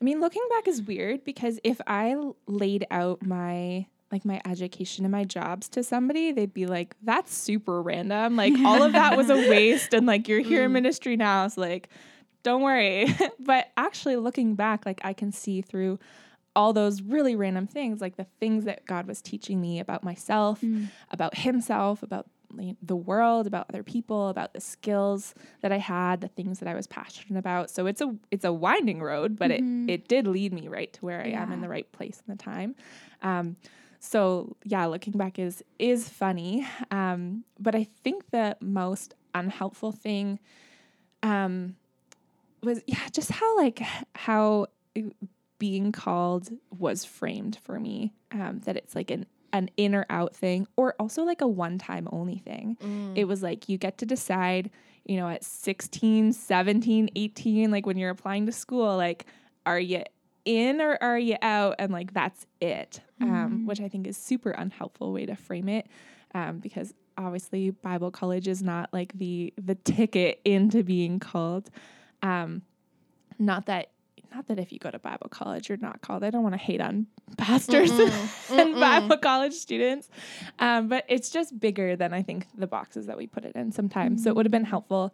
I 0.00 0.04
mean, 0.04 0.20
looking 0.20 0.42
back 0.50 0.66
is 0.66 0.82
weird 0.82 1.24
because 1.24 1.60
if 1.62 1.80
I 1.86 2.16
laid 2.46 2.86
out 2.90 3.24
my 3.24 3.86
like 4.10 4.24
my 4.24 4.40
education 4.44 5.04
and 5.04 5.12
my 5.12 5.22
jobs 5.22 5.68
to 5.68 5.84
somebody, 5.84 6.32
they'd 6.32 6.54
be 6.54 6.66
like, 6.66 6.96
"That's 7.02 7.32
super 7.32 7.80
random. 7.80 8.34
Like 8.34 8.54
all 8.64 8.82
of 8.82 8.92
that 8.92 9.16
was 9.16 9.30
a 9.30 9.36
waste, 9.50 9.94
and 9.94 10.06
like 10.06 10.26
you're 10.26 10.40
here 10.40 10.64
in 10.64 10.70
mm. 10.70 10.74
ministry 10.74 11.16
now. 11.16 11.46
So 11.48 11.60
like, 11.60 11.90
don't 12.42 12.62
worry." 12.62 13.06
but 13.40 13.70
actually, 13.76 14.16
looking 14.16 14.54
back, 14.54 14.86
like 14.86 15.00
I 15.04 15.12
can 15.12 15.32
see 15.32 15.60
through 15.62 15.98
all 16.56 16.72
those 16.72 17.00
really 17.02 17.36
random 17.36 17.66
things, 17.66 18.00
like 18.00 18.16
the 18.16 18.26
things 18.40 18.64
that 18.64 18.84
God 18.84 19.06
was 19.06 19.22
teaching 19.22 19.60
me 19.60 19.78
about 19.78 20.02
myself, 20.02 20.60
about 21.10 21.38
Himself, 21.38 22.02
about 22.02 22.26
the 22.82 22.96
world, 22.96 23.46
about 23.46 23.66
other 23.68 23.82
people, 23.82 24.28
about 24.28 24.52
the 24.52 24.60
skills 24.60 25.34
that 25.60 25.70
I 25.70 25.78
had, 25.78 26.20
the 26.20 26.28
things 26.28 26.58
that 26.58 26.68
I 26.68 26.74
was 26.74 26.86
passionate 26.86 27.38
about. 27.38 27.70
So 27.70 27.86
it's 27.86 28.00
a 28.00 28.14
it's 28.30 28.44
a 28.44 28.52
winding 28.52 29.00
road, 29.00 29.38
but 29.38 29.50
it 29.50 29.62
it 29.88 30.08
did 30.08 30.26
lead 30.26 30.52
me 30.52 30.68
right 30.68 30.92
to 30.94 31.04
where 31.04 31.20
I 31.20 31.28
am 31.28 31.52
in 31.52 31.60
the 31.60 31.68
right 31.68 31.90
place 31.92 32.22
in 32.26 32.36
the 32.36 32.42
time. 32.42 32.74
Um, 33.22 33.56
so 34.00 34.56
yeah, 34.64 34.86
looking 34.86 35.12
back 35.12 35.38
is 35.38 35.62
is 35.78 36.08
funny, 36.08 36.66
um, 36.90 37.44
but 37.58 37.74
I 37.74 37.84
think 38.02 38.30
the 38.30 38.56
most 38.60 39.14
unhelpful 39.34 39.92
thing 39.92 40.40
um, 41.22 41.76
was 42.62 42.80
yeah, 42.86 43.08
just 43.12 43.30
how 43.30 43.56
like 43.56 43.82
how 44.14 44.66
being 45.58 45.92
called 45.92 46.50
was 46.76 47.04
framed 47.04 47.58
for 47.62 47.78
me. 47.78 48.12
Um, 48.32 48.60
that 48.64 48.76
it's 48.76 48.94
like 48.94 49.10
an 49.10 49.26
an 49.52 49.70
in 49.76 49.94
or 49.94 50.06
out 50.10 50.34
thing, 50.34 50.66
or 50.76 50.94
also 50.98 51.22
like 51.24 51.40
a 51.40 51.46
one 51.48 51.78
time 51.78 52.08
only 52.12 52.38
thing. 52.38 52.76
It 53.16 53.24
was 53.24 53.42
like 53.42 53.68
you 53.68 53.78
get 53.78 53.98
to 53.98 54.06
decide, 54.06 54.70
you 55.04 55.16
know, 55.16 55.28
at 55.28 55.44
16, 55.44 56.32
17, 56.32 57.10
18, 57.16 57.70
like 57.70 57.86
when 57.86 57.96
you're 57.96 58.10
applying 58.10 58.46
to 58.46 58.52
school, 58.52 58.96
like, 58.96 59.26
are 59.66 59.80
you 59.80 60.04
in 60.44 60.80
or 60.80 60.98
are 61.00 61.18
you 61.18 61.36
out? 61.42 61.76
And 61.78 61.92
like, 61.92 62.12
that's 62.14 62.46
it, 62.60 63.00
um, 63.20 63.66
which 63.66 63.80
I 63.80 63.88
think 63.88 64.06
is 64.06 64.16
super 64.16 64.50
unhelpful 64.50 65.12
way 65.12 65.26
to 65.26 65.34
frame 65.34 65.68
it. 65.68 65.86
Um, 66.32 66.58
because 66.58 66.94
obviously 67.18 67.70
Bible 67.70 68.10
college 68.12 68.46
is 68.46 68.62
not 68.62 68.88
like 68.92 69.12
the 69.14 69.52
the 69.60 69.74
ticket 69.74 70.40
into 70.44 70.82
being 70.84 71.18
called. 71.18 71.70
Um, 72.22 72.62
not 73.38 73.66
that 73.66 73.90
not 74.34 74.46
that 74.46 74.60
if 74.60 74.72
you 74.72 74.78
go 74.78 74.90
to 74.90 74.98
Bible 74.98 75.28
college 75.28 75.68
you're 75.68 75.78
not 75.78 76.02
called. 76.02 76.22
I 76.22 76.30
don't 76.30 76.42
want 76.42 76.54
to 76.54 76.58
hate 76.58 76.80
on 76.80 77.06
pastors 77.36 77.90
and 78.50 78.74
Bible 78.74 79.16
college 79.16 79.54
students, 79.54 80.08
um, 80.58 80.88
but 80.88 81.04
it's 81.08 81.30
just 81.30 81.58
bigger 81.58 81.96
than 81.96 82.12
I 82.12 82.22
think 82.22 82.46
the 82.56 82.66
boxes 82.66 83.06
that 83.06 83.16
we 83.16 83.26
put 83.26 83.44
it 83.44 83.56
in 83.56 83.72
sometimes. 83.72 84.22
So 84.22 84.30
it 84.30 84.36
would 84.36 84.46
have 84.46 84.52
been 84.52 84.64
helpful 84.64 85.12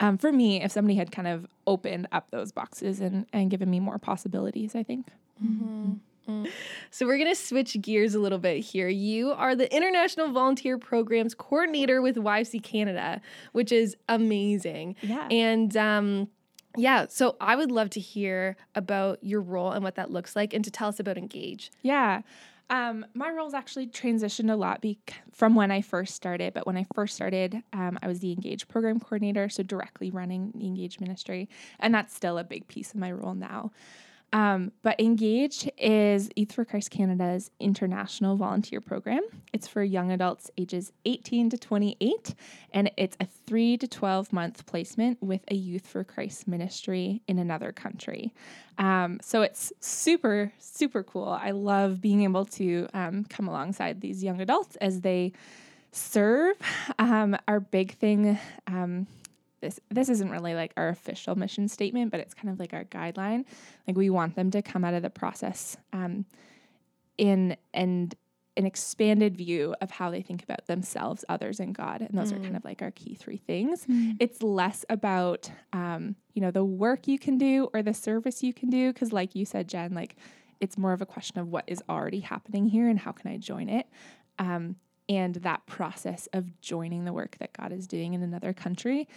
um, 0.00 0.18
for 0.18 0.32
me 0.32 0.62
if 0.62 0.72
somebody 0.72 0.96
had 0.96 1.10
kind 1.10 1.28
of 1.28 1.46
opened 1.66 2.08
up 2.12 2.30
those 2.30 2.52
boxes 2.52 3.00
and 3.00 3.26
and 3.32 3.50
given 3.50 3.70
me 3.70 3.80
more 3.80 3.98
possibilities. 3.98 4.74
I 4.74 4.82
think. 4.82 5.06
So 6.90 7.06
we're 7.06 7.16
going 7.16 7.30
to 7.30 7.34
switch 7.34 7.80
gears 7.80 8.14
a 8.14 8.18
little 8.18 8.38
bit 8.38 8.58
here. 8.58 8.88
You 8.88 9.32
are 9.32 9.54
the 9.54 9.74
International 9.74 10.30
Volunteer 10.30 10.76
Programs 10.76 11.34
Coordinator 11.34 12.02
with 12.02 12.16
YFC 12.16 12.62
Canada, 12.62 13.22
which 13.52 13.72
is 13.72 13.96
amazing. 14.08 14.96
Yeah. 15.00 15.26
And 15.30 15.74
um 15.76 16.28
yeah, 16.78 17.06
so 17.08 17.36
I 17.40 17.56
would 17.56 17.70
love 17.70 17.90
to 17.90 18.00
hear 18.00 18.56
about 18.74 19.22
your 19.22 19.40
role 19.40 19.72
and 19.72 19.82
what 19.84 19.96
that 19.96 20.10
looks 20.10 20.34
like 20.36 20.54
and 20.54 20.64
to 20.64 20.70
tell 20.70 20.88
us 20.88 21.00
about 21.00 21.18
Engage. 21.18 21.70
Yeah. 21.82 22.22
Um, 22.70 23.06
my 23.14 23.30
roles 23.30 23.54
actually 23.54 23.86
transitioned 23.86 24.52
a 24.52 24.56
lot 24.56 24.82
bec- 24.82 25.22
from 25.32 25.54
when 25.54 25.70
I 25.70 25.80
first 25.80 26.14
started. 26.14 26.52
But 26.52 26.66
when 26.66 26.76
I 26.76 26.86
first 26.94 27.14
started, 27.14 27.62
um, 27.72 27.98
I 28.02 28.08
was 28.08 28.20
the 28.20 28.32
Engage 28.32 28.68
program 28.68 29.00
coordinator, 29.00 29.48
so 29.48 29.62
directly 29.62 30.10
running 30.10 30.52
the 30.54 30.66
Engage 30.66 31.00
ministry. 31.00 31.48
And 31.80 31.94
that's 31.94 32.14
still 32.14 32.36
a 32.36 32.44
big 32.44 32.68
piece 32.68 32.90
of 32.90 32.96
my 32.96 33.10
role 33.10 33.34
now. 33.34 33.72
Um, 34.32 34.72
but 34.82 35.00
Engage 35.00 35.68
is 35.78 36.28
Youth 36.36 36.52
for 36.52 36.64
Christ 36.64 36.90
Canada's 36.90 37.50
international 37.58 38.36
volunteer 38.36 38.80
program. 38.80 39.22
It's 39.52 39.66
for 39.66 39.82
young 39.82 40.12
adults 40.12 40.50
ages 40.58 40.92
18 41.06 41.50
to 41.50 41.58
28, 41.58 42.34
and 42.74 42.90
it's 42.98 43.16
a 43.20 43.26
3 43.46 43.78
to 43.78 43.88
12 43.88 44.32
month 44.32 44.66
placement 44.66 45.22
with 45.22 45.40
a 45.48 45.54
Youth 45.54 45.86
for 45.86 46.04
Christ 46.04 46.46
ministry 46.46 47.22
in 47.26 47.38
another 47.38 47.72
country. 47.72 48.34
Um, 48.76 49.18
so 49.22 49.42
it's 49.42 49.72
super, 49.80 50.52
super 50.58 51.02
cool. 51.02 51.28
I 51.28 51.52
love 51.52 52.00
being 52.00 52.22
able 52.24 52.44
to 52.44 52.86
um, 52.92 53.24
come 53.24 53.48
alongside 53.48 54.00
these 54.00 54.22
young 54.22 54.40
adults 54.40 54.76
as 54.76 55.00
they 55.00 55.32
serve. 55.92 56.56
Um, 56.98 57.36
our 57.48 57.60
big 57.60 57.94
thing, 57.94 58.38
um, 58.66 59.06
this 59.60 59.80
this 59.90 60.08
isn't 60.08 60.30
really 60.30 60.54
like 60.54 60.72
our 60.76 60.88
official 60.88 61.34
mission 61.36 61.68
statement, 61.68 62.10
but 62.10 62.20
it's 62.20 62.34
kind 62.34 62.50
of 62.50 62.58
like 62.58 62.72
our 62.72 62.84
guideline. 62.84 63.44
Like 63.86 63.96
we 63.96 64.10
want 64.10 64.36
them 64.36 64.50
to 64.52 64.62
come 64.62 64.84
out 64.84 64.94
of 64.94 65.02
the 65.02 65.10
process 65.10 65.76
um, 65.92 66.24
in 67.16 67.56
and 67.74 68.14
an 68.56 68.66
expanded 68.66 69.36
view 69.36 69.74
of 69.80 69.92
how 69.92 70.10
they 70.10 70.20
think 70.20 70.42
about 70.42 70.66
themselves, 70.66 71.24
others, 71.28 71.60
and 71.60 71.72
God. 71.72 72.00
And 72.00 72.18
those 72.18 72.32
are 72.32 72.40
kind 72.40 72.56
of 72.56 72.64
like 72.64 72.82
our 72.82 72.90
key 72.90 73.14
three 73.14 73.36
things. 73.36 73.86
It's 74.18 74.42
less 74.42 74.84
about 74.88 75.48
um, 75.72 76.16
you 76.34 76.42
know 76.42 76.50
the 76.50 76.64
work 76.64 77.06
you 77.06 77.18
can 77.18 77.38
do 77.38 77.68
or 77.72 77.82
the 77.82 77.94
service 77.94 78.42
you 78.42 78.52
can 78.52 78.68
do, 78.68 78.92
because 78.92 79.12
like 79.12 79.36
you 79.36 79.44
said, 79.44 79.68
Jen, 79.68 79.94
like 79.94 80.16
it's 80.60 80.76
more 80.76 80.92
of 80.92 81.00
a 81.00 81.06
question 81.06 81.38
of 81.38 81.48
what 81.48 81.64
is 81.68 81.82
already 81.88 82.20
happening 82.20 82.66
here 82.66 82.88
and 82.88 82.98
how 82.98 83.12
can 83.12 83.30
I 83.30 83.36
join 83.36 83.68
it. 83.68 83.86
Um, 84.40 84.76
and 85.08 85.36
that 85.36 85.64
process 85.66 86.28
of 86.32 86.60
joining 86.60 87.04
the 87.04 87.12
work 87.12 87.36
that 87.38 87.52
God 87.52 87.72
is 87.72 87.86
doing 87.86 88.14
in 88.14 88.22
another 88.22 88.52
country. 88.52 89.08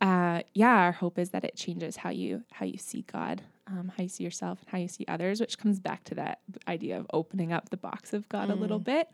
Uh, 0.00 0.42
yeah, 0.52 0.74
our 0.74 0.92
hope 0.92 1.18
is 1.18 1.30
that 1.30 1.44
it 1.44 1.56
changes 1.56 1.96
how 1.96 2.10
you 2.10 2.42
how 2.52 2.66
you 2.66 2.78
see 2.78 3.04
God, 3.10 3.42
um, 3.66 3.92
how 3.96 4.02
you 4.02 4.08
see 4.08 4.24
yourself, 4.24 4.60
and 4.60 4.68
how 4.68 4.78
you 4.78 4.88
see 4.88 5.04
others, 5.08 5.40
which 5.40 5.58
comes 5.58 5.80
back 5.80 6.04
to 6.04 6.14
that 6.16 6.40
idea 6.68 6.98
of 6.98 7.06
opening 7.12 7.52
up 7.52 7.70
the 7.70 7.76
box 7.76 8.12
of 8.12 8.28
God 8.28 8.50
a 8.50 8.54
little 8.54 8.78
bit. 8.78 9.08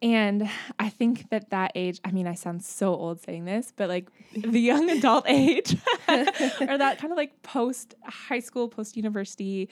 And 0.00 0.48
I 0.78 0.90
think 0.90 1.30
that 1.30 1.50
that 1.50 1.72
age, 1.74 2.00
I 2.04 2.12
mean, 2.12 2.28
I 2.28 2.34
sound 2.34 2.62
so 2.64 2.94
old 2.94 3.20
saying 3.20 3.46
this, 3.46 3.72
but 3.74 3.88
like 3.88 4.08
the 4.32 4.60
young 4.60 4.88
adult 4.96 5.24
age 5.28 5.74
or 6.08 6.78
that 6.78 6.98
kind 6.98 7.12
of 7.12 7.16
like 7.16 7.42
post 7.42 7.94
high 8.04 8.40
school, 8.40 8.68
post 8.68 8.96
university 8.96 9.68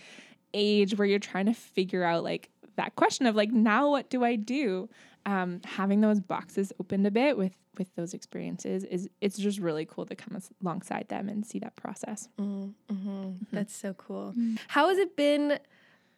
age 0.52 0.96
where 0.98 1.06
you're 1.06 1.18
trying 1.18 1.46
to 1.46 1.54
figure 1.54 2.02
out 2.02 2.24
like 2.24 2.50
that 2.76 2.96
question 2.96 3.26
of 3.26 3.36
like, 3.36 3.52
now 3.52 3.90
what 3.90 4.10
do 4.10 4.24
I 4.24 4.36
do? 4.36 4.88
Um, 5.26 5.60
having 5.64 6.00
those 6.00 6.20
boxes 6.20 6.72
opened 6.80 7.06
a 7.06 7.10
bit 7.10 7.36
with 7.36 7.52
with 7.76 7.94
those 7.96 8.14
experiences 8.14 8.84
is 8.84 9.06
it's 9.20 9.36
just 9.36 9.58
really 9.58 9.84
cool 9.84 10.06
to 10.06 10.14
come 10.14 10.40
alongside 10.62 11.08
them 11.08 11.28
and 11.28 11.44
see 11.44 11.58
that 11.58 11.76
process. 11.76 12.28
Mm-hmm. 12.40 13.32
That's 13.52 13.76
so 13.76 13.92
cool. 13.94 14.34
How 14.68 14.88
has 14.88 14.96
it 14.98 15.16
been? 15.16 15.58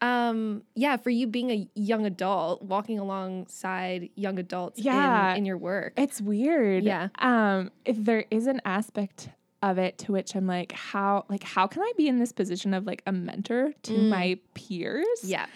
Um, 0.01 0.63
yeah, 0.77 0.97
for 0.97 1.11
you 1.11 1.27
being 1.27 1.51
a 1.51 1.69
young 1.75 2.07
adult, 2.07 2.63
walking 2.63 3.01
alongside 3.01 4.11
young 4.15 4.39
adults 4.39 4.79
Yeah. 4.81 5.33
in, 5.33 5.39
in 5.39 5.45
your 5.47 5.57
work. 5.59 5.95
It's 5.97 6.21
weird. 6.21 6.85
Yeah. 6.85 7.09
Um, 7.19 7.73
if 7.85 7.97
there 7.97 8.25
is 8.31 8.47
an 8.47 8.61
aspect 8.65 9.31
of 9.61 9.77
it 9.79 9.99
to 9.99 10.13
which 10.13 10.37
I'm 10.37 10.47
like, 10.47 10.71
how 10.71 11.25
like 11.29 11.43
how 11.43 11.67
can 11.67 11.83
I 11.83 11.93
be 11.97 12.07
in 12.07 12.19
this 12.21 12.31
position 12.31 12.75
of 12.75 12.87
like 12.87 13.03
a 13.07 13.13
mentor 13.13 13.73
to 13.85 13.93
Mm. 13.93 14.09
my 14.11 14.39
peers? 14.55 15.07
yeah. 15.25 15.47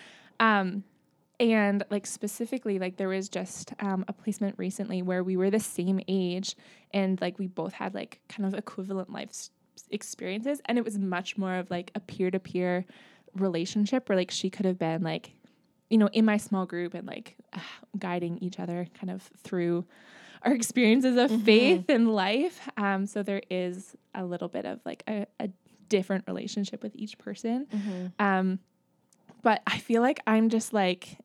Um, 0.41 0.83
and 1.43 1.83
like 1.91 2.07
specifically, 2.07 2.79
like 2.79 2.97
there 2.97 3.09
was 3.09 3.29
just 3.29 3.75
um, 3.81 4.05
a 4.07 4.13
placement 4.13 4.55
recently 4.59 5.03
where 5.03 5.25
we 5.25 5.37
were 5.37 5.51
the 5.51 5.59
same 5.59 6.01
age 6.07 6.55
and 6.93 7.21
like 7.21 7.37
we 7.37 7.49
both 7.49 7.73
had 7.73 7.95
like 7.95 8.21
kind 8.29 8.47
of 8.47 8.55
equivalent 8.55 9.13
life 9.13 9.51
experiences, 9.91 10.61
and 10.67 10.79
it 10.79 10.85
was 10.85 10.99
much 10.99 11.37
more 11.37 11.57
of 11.57 11.69
like 11.69 11.91
a 11.97 12.01
peer 12.01 12.31
to 12.31 12.39
peer 12.39 12.87
relationship 13.35 14.09
where 14.09 14.17
like 14.17 14.31
she 14.31 14.51
could 14.51 14.65
have 14.65 14.79
been 14.79 15.03
like, 15.03 15.33
you 15.91 15.99
know, 15.99 16.09
in 16.13 16.25
my 16.25 16.37
small 16.37 16.65
group 16.65 16.95
and 16.95 17.09
like 17.09 17.37
guiding 17.99 18.39
each 18.39 18.61
other 18.61 18.87
kind 18.99 19.11
of 19.11 19.29
through 19.43 19.85
our 20.43 20.53
experiences 20.53 21.17
of 21.17 21.43
faith 21.43 21.87
and 21.89 22.15
life. 22.15 22.69
Um, 22.77 23.07
so 23.07 23.25
there 23.25 23.43
is 23.51 23.97
a 24.15 24.25
little 24.25 24.49
bit 24.49 24.65
of 24.65 24.79
like 24.85 25.03
a, 25.09 25.27
a 25.41 25.49
different 25.89 26.25
relationship 26.29 26.85
with 26.85 26.95
each 26.95 27.19
person. 27.19 27.67
Um, 28.21 28.61
but 29.43 29.61
I 29.67 29.79
feel 29.79 30.03
like 30.03 30.21
I'm 30.25 30.49
just 30.51 30.73
like 30.73 31.17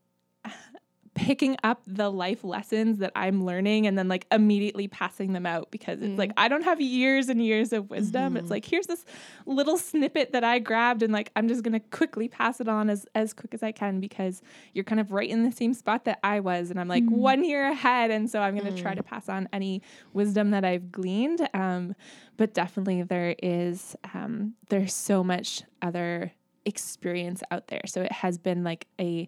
picking 1.18 1.58
up 1.64 1.82
the 1.88 2.12
life 2.12 2.44
lessons 2.44 3.00
that 3.00 3.12
I'm 3.16 3.44
learning 3.44 3.88
and 3.88 3.98
then 3.98 4.08
like 4.08 4.28
immediately 4.32 4.88
passing 4.88 5.34
them 5.34 5.48
out 5.48 5.72
because 5.72 6.00
it's 6.00 6.18
like 6.18 6.32
I 6.38 6.48
don't 6.48 6.64
have 6.64 6.80
years 6.80 7.28
and 7.28 7.44
years 7.44 7.74
of 7.74 7.90
wisdom. 7.90 8.38
It's 8.38 8.52
like 8.52 8.64
here's 8.64 8.86
this 8.86 9.04
little 9.48 9.78
snippet 9.78 10.32
that 10.34 10.44
I 10.44 10.60
grabbed 10.60 11.02
and 11.02 11.12
like 11.12 11.32
I'm 11.36 11.48
just 11.48 11.64
gonna 11.64 11.80
quickly 11.80 12.28
pass 12.28 12.62
it 12.62 12.68
on 12.68 12.92
as 12.92 13.08
as 13.16 13.34
quick 13.34 13.56
as 13.56 13.64
I 13.64 13.72
can 13.72 14.00
because 14.00 14.44
you're 14.74 14.84
kind 14.84 15.02
of 15.02 15.12
right 15.12 15.28
in 15.28 15.44
the 15.44 15.52
same 15.52 15.74
spot 15.74 16.06
that 16.06 16.20
I 16.24 16.40
was 16.40 16.70
and 16.70 16.80
I'm 16.80 16.88
like 16.88 17.06
one 17.10 17.44
year 17.44 17.68
ahead 17.68 18.12
and 18.12 18.30
so 18.30 18.40
I'm 18.40 18.56
gonna 18.56 18.78
try 18.78 18.94
to 18.94 19.04
pass 19.04 19.28
on 19.28 19.50
any 19.52 19.82
wisdom 20.14 20.52
that 20.52 20.64
I've 20.64 20.92
gleaned. 20.92 21.50
Um, 21.56 21.96
but 22.38 22.54
definitely 22.54 23.02
there 23.02 23.36
is 23.42 23.96
um, 24.14 24.54
there's 24.70 24.94
so 24.94 25.24
much 25.24 25.64
other 25.82 26.32
experience 26.66 27.42
out 27.50 27.70
there. 27.70 27.82
So 27.88 28.04
it 28.04 28.12
has 28.12 28.38
been 28.38 28.64
like 28.64 28.86
a 29.00 29.28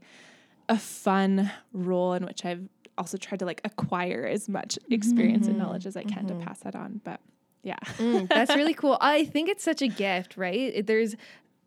a 0.69 0.77
fun 0.77 1.51
role 1.73 2.13
in 2.13 2.25
which 2.25 2.45
I've 2.45 2.69
also 2.97 3.17
tried 3.17 3.39
to 3.39 3.45
like 3.45 3.62
acquire 3.65 4.25
as 4.25 4.47
much 4.47 4.77
experience 4.89 5.47
and 5.47 5.55
mm-hmm. 5.55 5.65
knowledge 5.65 5.86
as 5.86 5.97
I 5.97 6.03
can 6.03 6.27
to 6.27 6.34
mm-hmm. 6.36 6.43
pass 6.43 6.60
that 6.60 6.75
on. 6.75 7.01
But 7.03 7.19
yeah. 7.63 7.79
Mm, 7.97 8.29
that's 8.29 8.55
really 8.55 8.73
cool. 8.73 8.97
I 9.01 9.25
think 9.25 9.49
it's 9.49 9.63
such 9.63 9.82
a 9.82 9.88
gift, 9.88 10.38
right? 10.38 10.86
There's 10.86 11.15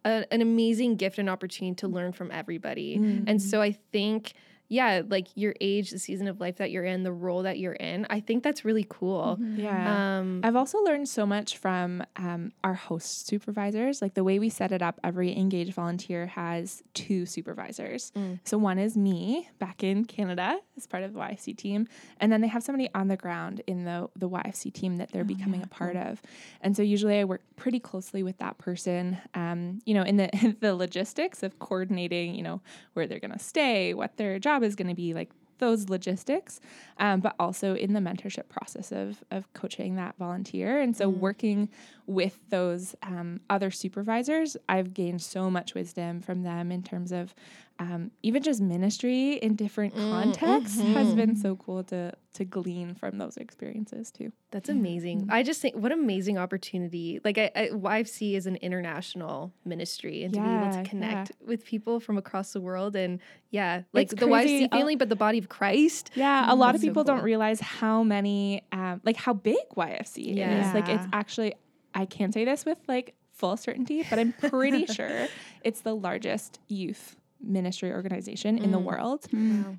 a, 0.04 0.24
an 0.30 0.40
amazing 0.40 0.96
gift 0.96 1.18
and 1.18 1.28
opportunity 1.28 1.74
to 1.76 1.88
learn 1.88 2.12
from 2.12 2.30
everybody. 2.30 2.98
Mm-hmm. 2.98 3.28
And 3.28 3.42
so 3.42 3.60
I 3.60 3.72
think, 3.72 4.32
yeah, 4.72 5.02
like 5.06 5.28
your 5.34 5.54
age, 5.60 5.90
the 5.90 5.98
season 5.98 6.26
of 6.26 6.40
life 6.40 6.56
that 6.56 6.70
you're 6.70 6.84
in, 6.84 7.02
the 7.02 7.12
role 7.12 7.42
that 7.42 7.58
you're 7.58 7.74
in, 7.74 8.06
I 8.08 8.20
think 8.20 8.42
that's 8.42 8.64
really 8.64 8.86
cool. 8.88 9.38
Yeah. 9.54 10.18
Um, 10.18 10.40
I've 10.42 10.56
also 10.56 10.78
learned 10.78 11.10
so 11.10 11.26
much 11.26 11.58
from 11.58 12.02
um, 12.16 12.52
our 12.64 12.72
host 12.72 13.26
supervisors. 13.26 14.00
Like 14.00 14.14
the 14.14 14.24
way 14.24 14.38
we 14.38 14.48
set 14.48 14.72
it 14.72 14.80
up, 14.80 14.98
every 15.04 15.36
engaged 15.36 15.74
volunteer 15.74 16.26
has 16.28 16.82
two 16.94 17.26
supervisors. 17.26 18.12
So 18.44 18.56
one 18.56 18.78
is 18.78 18.96
me 18.96 19.50
back 19.58 19.84
in 19.84 20.06
Canada 20.06 20.58
as 20.78 20.86
part 20.86 21.02
of 21.02 21.12
the 21.12 21.18
YFC 21.18 21.54
team, 21.54 21.86
and 22.18 22.32
then 22.32 22.40
they 22.40 22.48
have 22.48 22.62
somebody 22.62 22.88
on 22.94 23.08
the 23.08 23.16
ground 23.18 23.60
in 23.66 23.84
the 23.84 24.08
the 24.16 24.28
YFC 24.28 24.72
team 24.72 24.96
that 24.96 25.12
they're 25.12 25.22
becoming 25.22 25.62
a 25.62 25.66
part 25.66 25.96
of. 25.96 26.22
And 26.62 26.74
so 26.74 26.82
usually 26.82 27.18
I 27.18 27.24
work 27.24 27.42
pretty 27.56 27.78
closely 27.78 28.22
with 28.22 28.38
that 28.38 28.56
person. 28.56 29.18
Um, 29.34 29.80
you 29.84 29.92
know, 29.92 30.02
in 30.02 30.16
the 30.16 30.56
the 30.60 30.74
logistics 30.74 31.42
of 31.42 31.58
coordinating, 31.58 32.34
you 32.34 32.42
know, 32.42 32.62
where 32.94 33.06
they're 33.06 33.20
going 33.20 33.32
to 33.32 33.38
stay, 33.38 33.92
what 33.92 34.16
their 34.16 34.38
job 34.38 34.61
is 34.62 34.76
going 34.76 34.88
to 34.88 34.94
be, 34.94 35.14
like 35.14 35.30
those 35.58 35.88
logistics, 35.88 36.60
um, 36.98 37.20
but 37.20 37.36
also 37.38 37.76
in 37.76 37.92
the 37.92 38.00
mentorship 38.00 38.48
process 38.48 38.90
of 38.90 39.22
of 39.30 39.50
coaching 39.52 39.94
that 39.94 40.16
volunteer. 40.18 40.80
And 40.80 40.96
so 40.96 41.08
working 41.08 41.68
with 42.06 42.40
those 42.50 42.96
um, 43.02 43.40
other 43.48 43.70
supervisors, 43.70 44.56
I've 44.68 44.92
gained 44.92 45.22
so 45.22 45.50
much 45.50 45.74
wisdom 45.74 46.20
from 46.20 46.42
them 46.42 46.72
in 46.72 46.82
terms 46.82 47.12
of 47.12 47.32
um, 47.78 48.10
even 48.22 48.42
just 48.42 48.60
ministry 48.60 49.34
in 49.34 49.54
different 49.56 49.94
contexts 49.94 50.80
has 50.80 51.14
been 51.14 51.36
so 51.36 51.56
cool 51.56 51.82
to 51.84 52.12
to 52.34 52.44
glean 52.46 52.94
from 52.94 53.18
those 53.18 53.36
experiences 53.36 54.10
too. 54.10 54.32
That's 54.50 54.68
amazing. 54.68 55.28
I 55.30 55.42
just 55.42 55.60
think 55.60 55.76
what 55.76 55.92
an 55.92 56.00
amazing 56.00 56.38
opportunity. 56.38 57.20
Like 57.24 57.38
I, 57.38 57.50
I 57.54 57.68
YFC 57.68 58.34
is 58.34 58.46
an 58.46 58.56
international 58.56 59.52
ministry, 59.64 60.22
and 60.22 60.32
to 60.34 60.40
be 60.40 60.48
able 60.48 60.70
to 60.72 60.82
connect 60.88 61.32
with 61.46 61.64
people 61.64 62.00
from 62.00 62.18
across 62.18 62.52
the 62.52 62.60
world, 62.60 62.96
and 62.96 63.20
yeah, 63.50 63.82
like 63.92 64.12
It's 64.12 64.20
the 64.20 64.26
crazy. 64.26 64.66
YFC 64.66 64.70
family, 64.70 64.96
but 64.96 65.08
the 65.08 65.16
body 65.16 65.38
of 65.38 65.48
Christ. 65.48 66.10
Yeah, 66.14 66.52
a 66.52 66.54
lot 66.54 66.74
of 66.74 66.80
That's 66.80 66.82
so 66.82 66.88
people 66.88 67.04
cool. 67.04 67.16
don't 67.16 67.24
realize 67.24 67.60
how 67.60 68.02
many, 68.02 68.62
um, 68.72 69.00
like 69.04 69.16
how 69.16 69.32
big 69.34 69.56
YFC 69.76 70.36
is. 70.38 70.74
Like 70.74 70.88
it's 70.88 71.06
actually, 71.12 71.54
I 71.94 72.06
can't 72.06 72.32
say 72.32 72.44
this 72.44 72.64
with 72.64 72.78
like 72.88 73.14
full 73.32 73.56
certainty, 73.56 74.04
but 74.08 74.18
I'm 74.18 74.32
pretty 74.32 74.86
sure 74.92 75.28
it's 75.64 75.80
the 75.80 75.94
largest 75.94 76.60
youth 76.68 77.16
ministry 77.42 77.92
organization 77.92 78.58
in 78.58 78.70
the 78.70 78.78
world. 78.78 79.26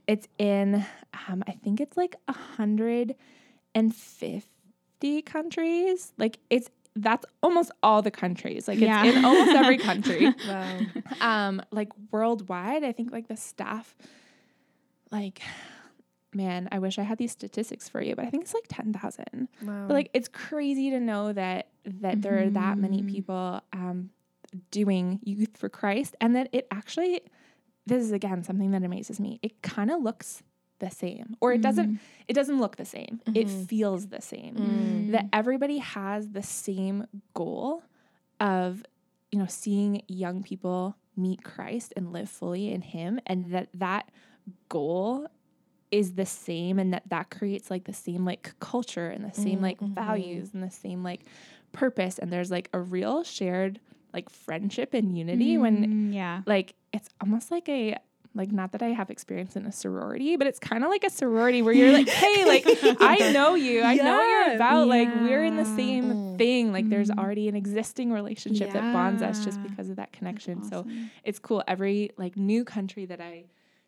It's 0.07 0.27
in, 0.37 0.85
um, 1.27 1.43
I 1.47 1.51
think 1.53 1.79
it's 1.81 1.97
like 1.97 2.15
a 2.27 2.33
hundred 2.33 3.15
and 3.75 3.93
fifty 3.95 5.21
countries. 5.21 6.13
Like 6.17 6.39
it's 6.49 6.69
that's 6.95 7.25
almost 7.41 7.71
all 7.81 8.01
the 8.03 8.11
countries. 8.11 8.67
Like 8.67 8.77
it's 8.77 8.83
Yeah. 8.85 9.03
in 9.05 9.25
almost 9.25 9.51
every 9.51 9.77
country 9.89 10.31
Wow. 10.47 10.79
um 11.21 11.61
like 11.71 11.89
worldwide 12.11 12.83
i 12.83 12.91
think 12.91 13.11
like 13.11 13.27
the 13.27 13.35
staff 13.35 13.95
like 15.11 15.41
man 16.33 16.67
i 16.71 16.79
wish 16.79 16.97
i 16.97 17.03
had 17.03 17.17
these 17.17 17.31
statistics 17.31 17.87
for 17.89 18.01
you 18.01 18.15
but 18.15 18.25
i 18.25 18.29
think 18.29 18.43
it's 18.43 18.53
like 18.53 18.67
10000 18.67 19.47
wow. 19.63 19.85
but 19.87 19.93
like 19.93 20.09
it's 20.13 20.27
crazy 20.27 20.89
to 20.89 20.99
know 20.99 21.31
that 21.33 21.67
that 21.85 22.21
there 22.21 22.37
are 22.43 22.49
that 22.49 22.77
many 22.77 23.01
people 23.03 23.61
um 23.73 24.09
doing 24.71 25.19
youth 25.23 25.55
for 25.57 25.69
christ 25.69 26.15
and 26.21 26.35
that 26.35 26.47
it 26.51 26.67
actually 26.71 27.21
this 27.85 28.03
is 28.03 28.11
again 28.11 28.43
something 28.43 28.71
that 28.71 28.83
amazes 28.83 29.19
me. 29.19 29.39
It 29.41 29.61
kind 29.61 29.91
of 29.91 30.01
looks 30.01 30.43
the 30.79 30.89
same 30.89 31.37
or 31.39 31.53
it 31.53 31.61
doesn't 31.61 31.93
mm. 31.93 31.99
it 32.27 32.33
doesn't 32.33 32.59
look 32.59 32.75
the 32.75 32.85
same. 32.85 33.21
It 33.27 33.47
mm-hmm. 33.47 33.63
feels 33.63 34.07
the 34.07 34.21
same. 34.21 34.55
Mm. 34.55 35.11
That 35.11 35.27
everybody 35.31 35.77
has 35.77 36.29
the 36.29 36.43
same 36.43 37.07
goal 37.33 37.83
of 38.39 38.83
you 39.31 39.39
know 39.39 39.47
seeing 39.47 40.01
young 40.07 40.43
people 40.43 40.97
meet 41.15 41.43
Christ 41.43 41.93
and 41.95 42.11
live 42.11 42.29
fully 42.29 42.71
in 42.71 42.81
him 42.81 43.19
and 43.25 43.51
that 43.53 43.69
that 43.75 44.09
goal 44.67 45.27
is 45.91 46.13
the 46.13 46.25
same 46.25 46.79
and 46.79 46.91
that 46.91 47.03
that 47.09 47.29
creates 47.29 47.69
like 47.69 47.83
the 47.83 47.93
same 47.93 48.25
like 48.25 48.55
culture 48.59 49.09
and 49.09 49.23
the 49.23 49.33
same 49.33 49.61
like 49.61 49.79
mm-hmm. 49.79 49.93
values 49.93 50.49
and 50.51 50.63
the 50.63 50.71
same 50.71 51.03
like 51.03 51.21
purpose. 51.71 52.17
And 52.17 52.31
there's 52.31 52.49
like 52.49 52.69
a 52.73 52.79
real 52.79 53.23
shared 53.23 53.79
like 54.13 54.29
friendship 54.29 54.93
and 54.93 55.17
unity 55.17 55.57
when 55.57 55.85
Mm, 55.85 56.13
yeah. 56.13 56.41
like 56.45 56.75
it's 56.93 57.09
almost 57.21 57.51
like 57.51 57.67
a 57.69 57.97
like 58.35 58.51
not 58.51 58.71
that 58.71 58.81
I 58.81 58.87
have 58.89 59.11
experience 59.11 59.55
in 59.55 59.65
a 59.67 59.71
sorority, 59.71 60.37
but 60.37 60.47
it's 60.47 60.57
kind 60.57 60.83
of 60.83 60.89
like 60.89 61.03
a 61.03 61.09
sorority 61.11 61.61
where 61.61 61.71
you're 61.73 61.91
like, 61.91 62.09
hey, 62.09 62.45
like 62.45 62.65
I 62.99 63.31
know 63.31 63.53
you, 63.53 63.83
I 63.83 63.93
know 63.95 64.15
what 64.15 64.27
you're 64.27 64.55
about. 64.55 64.87
Like 64.87 65.09
we're 65.11 65.43
in 65.43 65.55
the 65.55 65.61
Yeah. 65.61 65.75
same 65.75 66.35
thing. 66.37 66.71
Like 66.71 66.89
there's 66.89 67.11
already 67.11 67.47
an 67.47 67.55
existing 67.55 68.11
relationship 68.11 68.71
that 68.73 68.91
bonds 68.91 69.21
us 69.21 69.39
just 69.43 69.61
because 69.61 69.89
of 69.89 69.97
that 69.97 70.13
connection. 70.13 70.63
So 70.63 70.87
it's 71.23 71.37
cool. 71.37 71.63
Every 71.67 72.09
like 72.17 72.35
new 72.35 72.65
country 72.65 73.05
that 73.05 73.21
I 73.21 73.45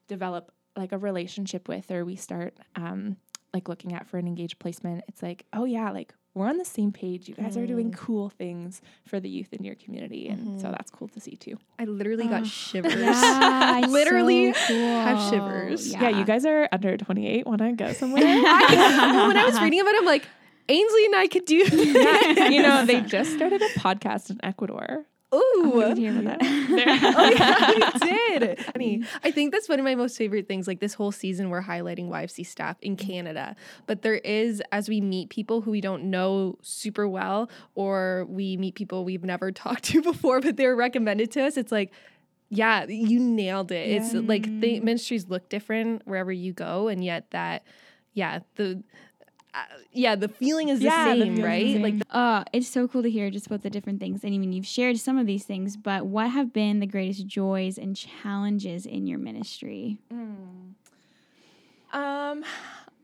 develop 0.08 0.52
like 0.78 0.92
a 0.92 0.98
relationship 1.00 1.68
with 1.68 1.90
or 1.90 2.06
we 2.06 2.16
start 2.16 2.56
um 2.76 3.18
like 3.54 3.68
looking 3.70 3.94
at 3.94 4.06
for 4.08 4.18
an 4.20 4.28
engaged 4.28 4.60
placement, 4.60 5.04
it's 5.08 5.24
like, 5.24 5.46
oh 5.54 5.66
yeah, 5.66 5.90
like 5.90 6.14
we're 6.36 6.48
on 6.48 6.58
the 6.58 6.66
same 6.66 6.92
page. 6.92 7.30
You 7.30 7.34
guys 7.34 7.56
are 7.56 7.66
doing 7.66 7.92
mm. 7.92 7.98
cool 7.98 8.30
things 8.30 8.82
for 9.06 9.22
the 9.22 9.30
youth 9.30 9.54
in 9.54 9.64
your 9.64 9.76
community. 9.76 10.28
And 10.28 10.60
so 10.60 10.66
mm-hmm. 10.66 10.72
that's 10.72 10.92
cool 10.92 11.08
to 11.08 11.20
see 11.22 11.38
too. 11.38 11.58
I 11.80 11.86
literally 11.86 12.28
got 12.28 12.42
Oh, 12.42 12.46
shivers. 12.46 12.94
Yeah, 12.94 13.80
it's 13.80 13.88
Literally 13.92 14.52
so 14.54 14.68
cool. 14.68 15.02
have 15.02 15.30
shivers. 15.30 15.94
Yeah, 15.94 16.10
you 16.10 16.26
guys 16.26 16.46
are 16.46 16.68
under 16.74 16.98
28. 16.98 17.48
Want 17.48 17.62
to 17.62 17.72
go 17.72 17.94
somewhere? 17.94 18.24
well, 18.26 19.28
when 19.28 19.38
I 19.38 19.46
was 19.46 19.60
reading 19.62 19.80
about 19.80 19.96
it, 19.96 20.00
I'm 20.00 20.06
like, 20.06 20.28
Ainsley 20.68 21.06
and 21.06 21.16
I 21.16 21.28
could 21.28 21.46
do 21.46 21.56
yeah, 21.56 22.50
you 22.50 22.62
know, 22.62 22.86
they 22.86 23.02
just 23.02 23.34
started 23.34 23.62
a 23.62 23.70
podcast 23.80 24.30
in 24.30 24.40
Ecuador. 24.44 25.06
Ooh. 25.34 25.84
I 25.84 25.90
did 25.90 25.98
hear 25.98 26.20
about 26.20 26.40
that. 26.40 26.40
oh 27.18 27.30
yeah, 27.30 28.00
we 28.00 28.40
did. 28.40 28.60
Honey, 28.60 29.04
I 29.24 29.32
think 29.32 29.52
that's 29.52 29.68
one 29.68 29.80
of 29.80 29.86
my 29.86 29.96
most 29.96 30.18
favorite 30.18 30.48
things. 30.48 30.68
Like 30.68 30.80
this 30.80 30.94
whole 30.94 31.12
season, 31.12 31.50
we're 31.50 31.64
highlighting 31.64 32.10
YFC 32.10 32.46
staff 32.46 32.78
in 32.82 32.96
Canada, 32.96 33.56
but 33.88 34.02
there 34.02 34.16
is 34.16 34.62
as 34.72 34.88
we 34.90 35.02
meet 35.02 35.30
people 35.30 35.62
who 35.62 35.72
we 35.72 35.82
don't 35.82 36.06
know 36.06 36.58
super 36.62 37.08
well, 37.08 37.50
or 37.76 38.26
we 38.30 38.58
meet 38.58 38.76
people 38.76 39.04
we've 39.04 39.24
never 39.24 39.52
talked 39.52 39.84
to 39.86 40.02
before, 40.02 40.42
but 40.42 40.58
they're 40.58 40.76
recommended 40.76 41.32
to 41.32 41.44
us. 41.44 41.58
It's 41.58 41.72
like. 41.72 41.92
Yeah, 42.50 42.86
you 42.86 43.20
nailed 43.20 43.72
it. 43.72 43.90
It's 43.90 44.14
like 44.14 44.44
the 44.44 44.80
ministries 44.80 45.28
look 45.28 45.50
different 45.50 46.04
wherever 46.06 46.32
you 46.32 46.54
go, 46.54 46.88
and 46.90 47.04
yet 47.04 47.32
that, 47.32 47.64
yeah, 48.14 48.40
the, 48.54 48.84
uh, 49.56 49.78
yeah, 49.92 50.16
the 50.16 50.28
feeling 50.28 50.70
is 50.70 50.80
the 50.80 50.86
Yeah, 50.86 51.16
the 51.16 51.22
same, 51.22 51.36
feeling's 51.36 51.40
the 51.40 51.44
right? 51.46 51.74
same. 51.74 51.82
Like 51.82 51.96
Uh, 52.10 52.44
it's 52.54 52.68
so 52.68 52.88
cool 52.88 53.02
to 53.04 53.10
hear 53.10 53.30
just 53.32 53.46
about 53.48 53.62
the 53.64 53.70
different 53.70 54.00
things. 54.00 54.24
And 54.24 54.34
I 54.34 54.38
mean, 54.38 54.52
you've 54.52 54.66
shared 54.68 54.98
some 54.98 55.18
of 55.18 55.26
these 55.28 55.46
things, 55.46 55.78
but 55.78 56.06
what 56.06 56.30
have 56.32 56.52
been 56.54 56.80
the 56.80 56.86
greatest 56.88 57.26
joys 57.28 57.78
and 57.78 57.96
challenges 57.96 58.86
in 58.86 59.08
your 59.08 59.18
ministry? 59.20 59.98
Um, 61.94 62.44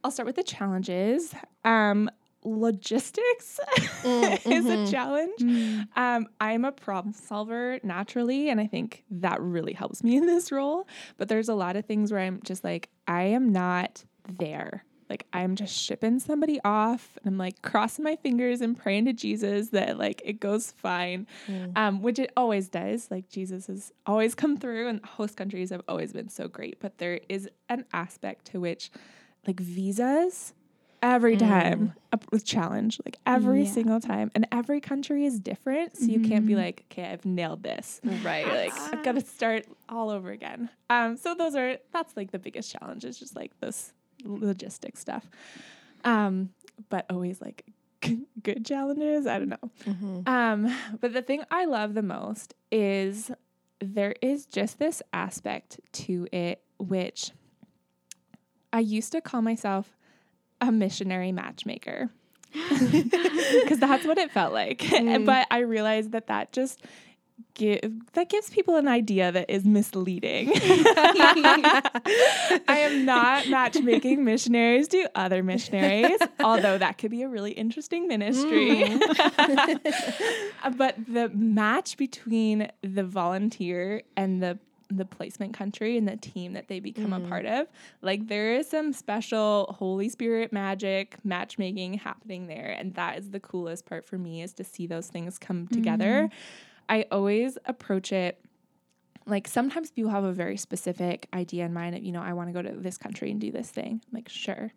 I'll 0.03 0.11
start 0.11 0.27
with 0.27 0.35
the 0.35 0.43
challenges. 0.43 1.33
Um, 1.63 2.09
logistics 2.43 3.59
is 4.03 4.65
a 4.65 4.91
challenge. 4.91 5.87
Um, 5.95 6.27
I'm 6.41 6.65
a 6.65 6.71
problem 6.71 7.13
solver 7.13 7.79
naturally, 7.83 8.49
and 8.49 8.59
I 8.59 8.67
think 8.67 9.03
that 9.11 9.39
really 9.41 9.73
helps 9.73 10.03
me 10.03 10.17
in 10.17 10.25
this 10.25 10.51
role. 10.51 10.87
But 11.17 11.29
there's 11.29 11.49
a 11.49 11.53
lot 11.55 11.75
of 11.75 11.85
things 11.85 12.11
where 12.11 12.19
I'm 12.21 12.41
just 12.43 12.63
like, 12.63 12.89
I 13.07 13.23
am 13.23 13.51
not 13.53 14.03
there. 14.27 14.83
Like 15.11 15.27
I'm 15.33 15.57
just 15.57 15.75
shipping 15.77 16.19
somebody 16.19 16.61
off, 16.63 17.17
and 17.17 17.27
I'm 17.33 17.37
like 17.37 17.61
crossing 17.61 18.03
my 18.05 18.15
fingers 18.15 18.61
and 18.61 18.77
praying 18.77 19.03
to 19.05 19.13
Jesus 19.13 19.69
that 19.71 19.97
like 19.99 20.21
it 20.23 20.39
goes 20.39 20.71
fine, 20.71 21.27
um, 21.75 22.01
which 22.01 22.17
it 22.17 22.31
always 22.37 22.69
does. 22.69 23.11
Like 23.11 23.27
Jesus 23.27 23.67
has 23.67 23.91
always 24.05 24.33
come 24.35 24.55
through, 24.55 24.87
and 24.87 25.03
host 25.05 25.35
countries 25.35 25.69
have 25.69 25.81
always 25.89 26.13
been 26.13 26.29
so 26.29 26.47
great. 26.47 26.79
But 26.79 26.97
there 26.97 27.19
is 27.27 27.49
an 27.67 27.83
aspect 27.91 28.45
to 28.51 28.61
which, 28.61 28.89
like 29.45 29.59
visas, 29.59 30.53
every 31.03 31.35
time 31.35 31.93
a 32.13 32.17
p- 32.17 32.39
challenge, 32.39 32.99
like 33.05 33.17
every 33.25 33.63
Yeah. 33.63 33.71
single 33.71 33.99
time, 33.99 34.31
and 34.33 34.47
every 34.49 34.79
country 34.79 35.25
is 35.25 35.41
different. 35.41 35.97
So 35.97 36.05
you 36.05 36.21
can't 36.21 36.45
be 36.47 36.55
like, 36.55 36.85
okay, 36.89 37.03
I've 37.11 37.25
nailed 37.25 37.63
this. 37.63 37.99
right, 38.23 38.47
Like 38.47 38.73
I've 38.93 39.03
got 39.03 39.15
to 39.15 39.21
start 39.21 39.65
all 39.89 40.09
over 40.09 40.29
again. 40.31 40.69
Um, 40.89 41.17
so 41.17 41.35
those 41.35 41.55
are 41.55 41.77
that's 41.91 42.15
like 42.15 42.31
the 42.31 42.39
biggest 42.39 42.71
challenge 42.71 43.03
is 43.03 43.19
just 43.19 43.35
like 43.35 43.59
this 43.59 43.91
logistic 44.25 44.97
stuff. 44.97 45.29
Um, 46.03 46.49
but 46.89 47.05
always 47.09 47.41
like 47.41 47.65
good 48.43 48.65
challenges. 48.65 49.27
I 49.27 49.39
don't 49.39 49.49
know. 49.49 50.23
Um, 50.25 50.75
but 50.99 51.13
the 51.13 51.21
thing 51.21 51.43
I 51.51 51.65
love 51.65 51.93
the 51.93 52.01
most 52.01 52.53
is 52.71 53.31
there 53.79 54.15
is 54.21 54.45
just 54.45 54.79
this 54.79 55.01
aspect 55.13 55.79
to 55.91 56.27
it 56.31 56.61
which 56.77 57.31
I 58.73 58.79
used 58.79 59.11
to 59.11 59.21
call 59.21 59.41
myself 59.41 59.97
a 60.59 60.71
missionary 60.71 61.31
matchmaker 61.31 62.09
because 62.69 63.79
that's 63.79 64.05
what 64.05 64.17
it 64.17 64.31
felt 64.31 64.53
like. 64.53 64.83
but 65.25 65.47
I 65.51 65.59
realized 65.59 66.11
that 66.11 66.27
that 66.27 66.51
just 66.51 66.81
give 67.53 67.81
that 68.13 68.29
gives 68.29 68.49
people 68.49 68.75
an 68.75 68.87
idea 68.87 69.31
that 69.31 69.49
is 69.49 69.65
misleading. 69.65 70.51
I 70.55 71.81
am 72.67 73.05
not 73.05 73.47
matchmaking 73.49 74.23
missionaries 74.23 74.87
to 74.89 75.09
other 75.15 75.43
missionaries, 75.43 76.19
although 76.39 76.77
that 76.77 76.97
could 76.97 77.11
be 77.11 77.23
a 77.23 77.29
really 77.29 77.51
interesting 77.51 78.07
ministry. 78.07 78.83
Mm. 78.83 79.79
but 80.77 80.95
the 81.07 81.29
match 81.29 81.97
between 81.97 82.71
the 82.81 83.03
volunteer 83.03 84.03
and 84.15 84.41
the 84.41 84.59
the 84.97 85.05
placement 85.05 85.53
country 85.53 85.97
and 85.97 86.07
the 86.07 86.17
team 86.17 86.53
that 86.53 86.67
they 86.67 86.79
become 86.79 87.13
a 87.13 87.19
mm. 87.19 87.29
part 87.29 87.45
of 87.45 87.67
like 88.01 88.27
there 88.27 88.53
is 88.53 88.69
some 88.69 88.93
special 88.93 89.73
holy 89.77 90.09
spirit 90.09 90.51
magic 90.51 91.15
matchmaking 91.23 91.93
happening 91.93 92.47
there 92.47 92.75
and 92.77 92.95
that 92.95 93.17
is 93.17 93.29
the 93.31 93.39
coolest 93.39 93.85
part 93.85 94.05
for 94.05 94.17
me 94.17 94.41
is 94.41 94.53
to 94.53 94.63
see 94.63 94.85
those 94.87 95.07
things 95.07 95.37
come 95.37 95.67
together 95.67 96.29
mm. 96.29 96.31
I 96.91 97.05
always 97.11 97.57
approach 97.65 98.11
it 98.11 98.39
like 99.25 99.47
sometimes 99.47 99.89
people 99.91 100.11
have 100.11 100.23
a 100.23 100.33
very 100.33 100.57
specific 100.57 101.27
idea 101.33 101.65
in 101.65 101.73
mind 101.73 101.95
of 101.95 102.03
you 102.03 102.11
know 102.11 102.21
i 102.21 102.33
want 102.33 102.49
to 102.49 102.53
go 102.53 102.61
to 102.61 102.75
this 102.77 102.97
country 102.97 103.31
and 103.31 103.41
do 103.41 103.51
this 103.51 103.69
thing 103.69 104.01
I'm 104.07 104.13
like 104.13 104.29
sure. 104.29 104.71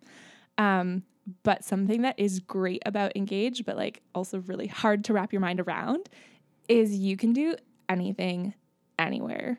Um 0.56 1.02
but 1.42 1.64
something 1.64 2.02
that 2.02 2.18
is 2.18 2.38
great 2.40 2.82
about 2.86 3.16
engage 3.16 3.64
but 3.64 3.76
like 3.76 4.02
also 4.14 4.38
really 4.40 4.66
hard 4.66 5.04
to 5.04 5.12
wrap 5.12 5.32
your 5.32 5.40
mind 5.40 5.60
around 5.60 6.08
is 6.68 6.96
you 6.96 7.16
can 7.16 7.32
do 7.32 7.56
anything 7.88 8.54
anywhere. 8.98 9.58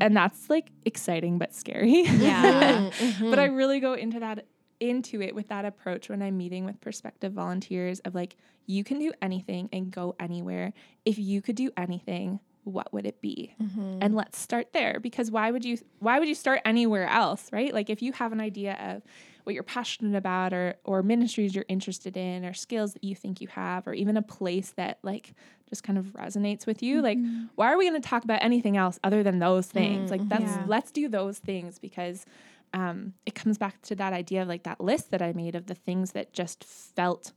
And 0.00 0.16
that's 0.16 0.48
like 0.48 0.70
exciting 0.84 1.38
but 1.38 1.54
scary. 1.54 2.02
Yeah. 2.02 2.90
but 3.20 3.38
I 3.38 3.46
really 3.46 3.80
go 3.80 3.94
into 3.94 4.20
that 4.20 4.46
into 4.80 5.20
it 5.22 5.34
with 5.34 5.48
that 5.48 5.64
approach 5.64 6.08
when 6.08 6.22
I'm 6.22 6.36
meeting 6.36 6.64
with 6.64 6.80
prospective 6.80 7.32
volunteers 7.32 8.00
of 8.00 8.14
like 8.14 8.36
you 8.66 8.84
can 8.84 8.98
do 8.98 9.12
anything 9.22 9.68
and 9.72 9.90
go 9.90 10.14
anywhere. 10.18 10.72
If 11.04 11.18
you 11.18 11.40
could 11.40 11.56
do 11.56 11.70
anything, 11.76 12.40
what 12.64 12.92
would 12.92 13.06
it 13.06 13.20
be? 13.20 13.54
Mm-hmm. 13.62 13.98
And 14.00 14.14
let's 14.16 14.38
start 14.38 14.72
there 14.72 14.98
because 15.00 15.30
why 15.30 15.50
would 15.50 15.64
you 15.64 15.78
why 16.00 16.18
would 16.18 16.28
you 16.28 16.34
start 16.34 16.60
anywhere 16.64 17.06
else, 17.08 17.48
right? 17.52 17.72
Like 17.72 17.90
if 17.90 18.02
you 18.02 18.12
have 18.12 18.32
an 18.32 18.40
idea 18.40 18.74
of 18.74 19.02
what 19.44 19.54
you're 19.54 19.62
passionate 19.62 20.16
about 20.18 20.52
or 20.52 20.74
or 20.84 21.04
ministries 21.04 21.54
you're 21.54 21.64
interested 21.68 22.16
in 22.16 22.44
or 22.44 22.52
skills 22.52 22.94
that 22.94 23.04
you 23.04 23.14
think 23.14 23.40
you 23.40 23.46
have 23.46 23.86
or 23.86 23.94
even 23.94 24.16
a 24.16 24.22
place 24.22 24.72
that 24.76 24.98
like 25.04 25.34
just 25.68 25.84
kind 25.84 25.98
of 25.98 26.06
resonates 26.14 26.66
with 26.66 26.82
you 26.82 27.00
like 27.00 27.18
mm-hmm. 27.18 27.44
why 27.54 27.72
are 27.72 27.78
we 27.78 27.88
going 27.88 28.00
to 28.00 28.08
talk 28.08 28.24
about 28.24 28.42
anything 28.42 28.76
else 28.76 28.98
other 29.04 29.22
than 29.22 29.38
those 29.38 29.66
things 29.66 30.08
mm, 30.08 30.18
like 30.18 30.28
that's 30.28 30.42
Yeah. 30.42 30.64
let's 30.66 30.90
do 30.90 31.08
those 31.08 31.38
things 31.38 31.78
because 31.78 32.26
um, 32.72 33.14
it 33.24 33.34
comes 33.34 33.58
back 33.58 33.80
to 33.82 33.94
that 33.96 34.12
idea 34.12 34.42
of 34.42 34.48
like 34.48 34.64
that 34.64 34.80
list 34.80 35.10
that 35.10 35.22
I 35.22 35.32
made 35.32 35.54
of 35.54 35.66
the 35.66 35.74
things 35.74 36.12
that 36.12 36.32
just 36.32 36.64
felt 36.64 37.32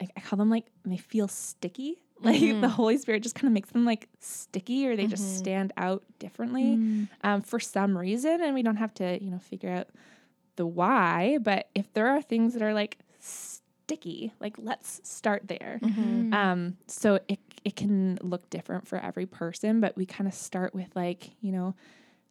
like 0.00 0.10
I 0.16 0.20
call 0.20 0.36
them 0.36 0.50
like 0.50 0.66
they 0.84 0.96
feel 0.96 1.28
sticky. 1.28 1.98
Like 2.22 2.60
the 2.60 2.68
Holy 2.68 2.98
Spirit 2.98 3.24
just 3.24 3.34
kind 3.34 3.46
of 3.48 3.52
makes 3.52 3.70
them 3.70 3.84
like 3.84 4.08
sticky 4.20 4.86
or 4.86 4.94
they 4.94 5.08
just 5.08 5.38
stand 5.38 5.72
out 5.76 6.04
differently 6.20 6.74
um, 7.24 7.42
for 7.42 7.58
some 7.58 7.98
reason. 7.98 8.40
And 8.40 8.54
we 8.54 8.62
don't 8.62 8.76
have 8.76 8.94
to, 8.94 9.20
you 9.20 9.28
know, 9.28 9.40
figure 9.40 9.70
out 9.70 9.88
the 10.54 10.64
why. 10.64 11.38
But 11.42 11.68
if 11.74 11.92
there 11.94 12.06
are 12.06 12.22
things 12.22 12.52
that 12.52 12.62
are 12.62 12.74
like 12.74 12.98
sticky, 13.18 14.32
like 14.38 14.54
let's 14.56 15.00
start 15.02 15.48
there. 15.48 15.80
Um, 16.32 16.76
so 16.86 17.18
it, 17.26 17.40
it 17.64 17.74
can 17.74 18.20
look 18.22 18.48
different 18.50 18.86
for 18.86 18.98
every 19.00 19.26
person, 19.26 19.80
but 19.80 19.96
we 19.96 20.06
kind 20.06 20.28
of 20.28 20.34
start 20.34 20.76
with 20.76 20.94
like, 20.94 21.30
you 21.40 21.50
know, 21.50 21.74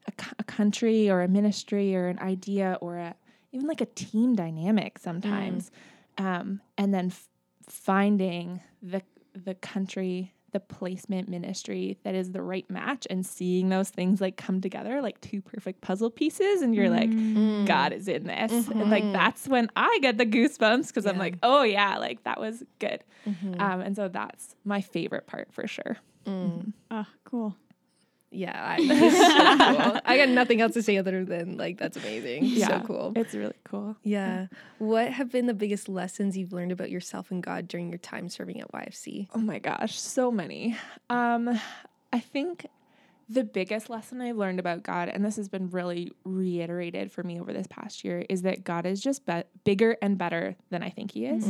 a, 0.08 0.24
c- 0.24 0.32
a 0.40 0.44
country 0.44 1.10
or 1.10 1.22
a 1.22 1.28
ministry 1.28 1.96
or 1.96 2.08
an 2.08 2.20
idea 2.20 2.78
or 2.82 2.98
a 2.98 3.16
even 3.52 3.68
like 3.68 3.82
a 3.82 3.86
team 3.86 4.36
dynamic 4.36 4.98
sometimes 4.98 5.72
mm. 6.18 6.26
um, 6.26 6.62
and 6.78 6.94
then 6.94 7.08
f- 7.08 7.28
finding 7.68 8.62
the 8.82 9.02
the 9.34 9.56
country 9.56 10.34
the 10.52 10.60
placement 10.60 11.30
ministry 11.30 11.98
that 12.04 12.14
is 12.14 12.32
the 12.32 12.42
right 12.42 12.70
match 12.70 13.08
and 13.10 13.26
seeing 13.26 13.70
those 13.70 13.90
things 13.90 14.20
like 14.20 14.36
come 14.36 14.60
together 14.60 15.02
like 15.02 15.20
two 15.22 15.42
perfect 15.42 15.80
puzzle 15.82 16.10
pieces 16.10 16.62
and 16.62 16.76
you're 16.76 16.90
like 16.90 17.10
mm. 17.10 17.36
Mm. 17.36 17.66
god 17.66 17.94
is 17.94 18.08
in 18.08 18.26
this. 18.26 18.52
And 18.52 18.90
like 18.92 19.04
mm-hmm. 19.04 19.14
that's 19.14 19.48
when 19.48 19.70
i 19.76 20.00
get 20.02 20.18
the 20.18 20.26
goosebumps 20.26 20.88
because 20.88 21.06
i'm 21.06 21.18
like 21.18 21.38
oh 21.42 21.64
yeah 21.64 21.98
like 21.98 22.24
that 22.24 22.40
was 22.40 22.64
good. 22.80 23.04
Mm-hmm. 23.28 23.62
Um, 23.62 23.82
and 23.82 23.96
so 23.96 24.08
that's 24.08 24.56
my 24.66 24.82
favorite 24.82 25.28
part 25.28 25.54
for 25.54 25.68
sure. 25.68 25.98
Oh, 26.90 27.06
cool. 27.24 27.56
Yeah, 28.32 28.54
I, 28.56 28.78
so 28.88 29.84
cool. 29.92 30.00
I 30.06 30.18
got 30.18 30.30
nothing 30.30 30.62
else 30.62 30.74
to 30.76 30.82
say 30.82 30.98
other 30.98 31.26
than 31.26 31.58
like 31.58 31.78
that's 31.78 31.98
amazing. 31.98 32.46
yeah 32.46 32.68
So 32.82 32.88
cool. 32.88 33.14
it's 33.16 33.34
really 33.36 33.56
cool 33.66 33.98
Yeah. 34.04 34.48
What 34.78 35.10
have 35.12 35.32
been 35.32 35.48
the 35.48 35.54
biggest 35.54 35.90
lessons 35.90 36.38
you've 36.38 36.54
learned 36.54 36.72
about 36.72 36.90
yourself 36.90 37.30
and 37.32 37.44
God 37.44 37.68
during 37.68 37.90
your 37.90 37.98
time 37.98 38.30
serving 38.30 38.62
at 38.62 38.72
YFC? 38.72 39.28
Oh 39.36 39.40
my 39.40 39.60
gosh, 39.60 40.00
so 40.00 40.32
many. 40.32 40.78
Um, 41.10 41.60
I 42.14 42.20
think 42.20 42.66
the 43.30 43.44
biggest 43.46 43.90
lesson 43.90 44.20
I've 44.22 44.36
learned 44.38 44.60
about 44.60 44.84
God, 44.84 45.08
and 45.08 45.24
this 45.24 45.38
has 45.38 45.48
been 45.48 45.70
really 45.70 46.12
reiterated 46.26 47.12
for 47.12 47.24
me 47.24 47.40
over 47.40 47.54
this 47.54 47.68
past 47.70 48.04
year, 48.04 48.26
is 48.30 48.42
that 48.42 48.64
God 48.66 48.86
is 48.86 49.00
just 49.02 49.26
be- 49.26 49.44
bigger 49.64 49.96
and 50.02 50.18
better 50.18 50.56
than 50.70 50.84
I 50.84 50.90
think 50.90 51.12
He 51.12 51.26
is, 51.26 51.46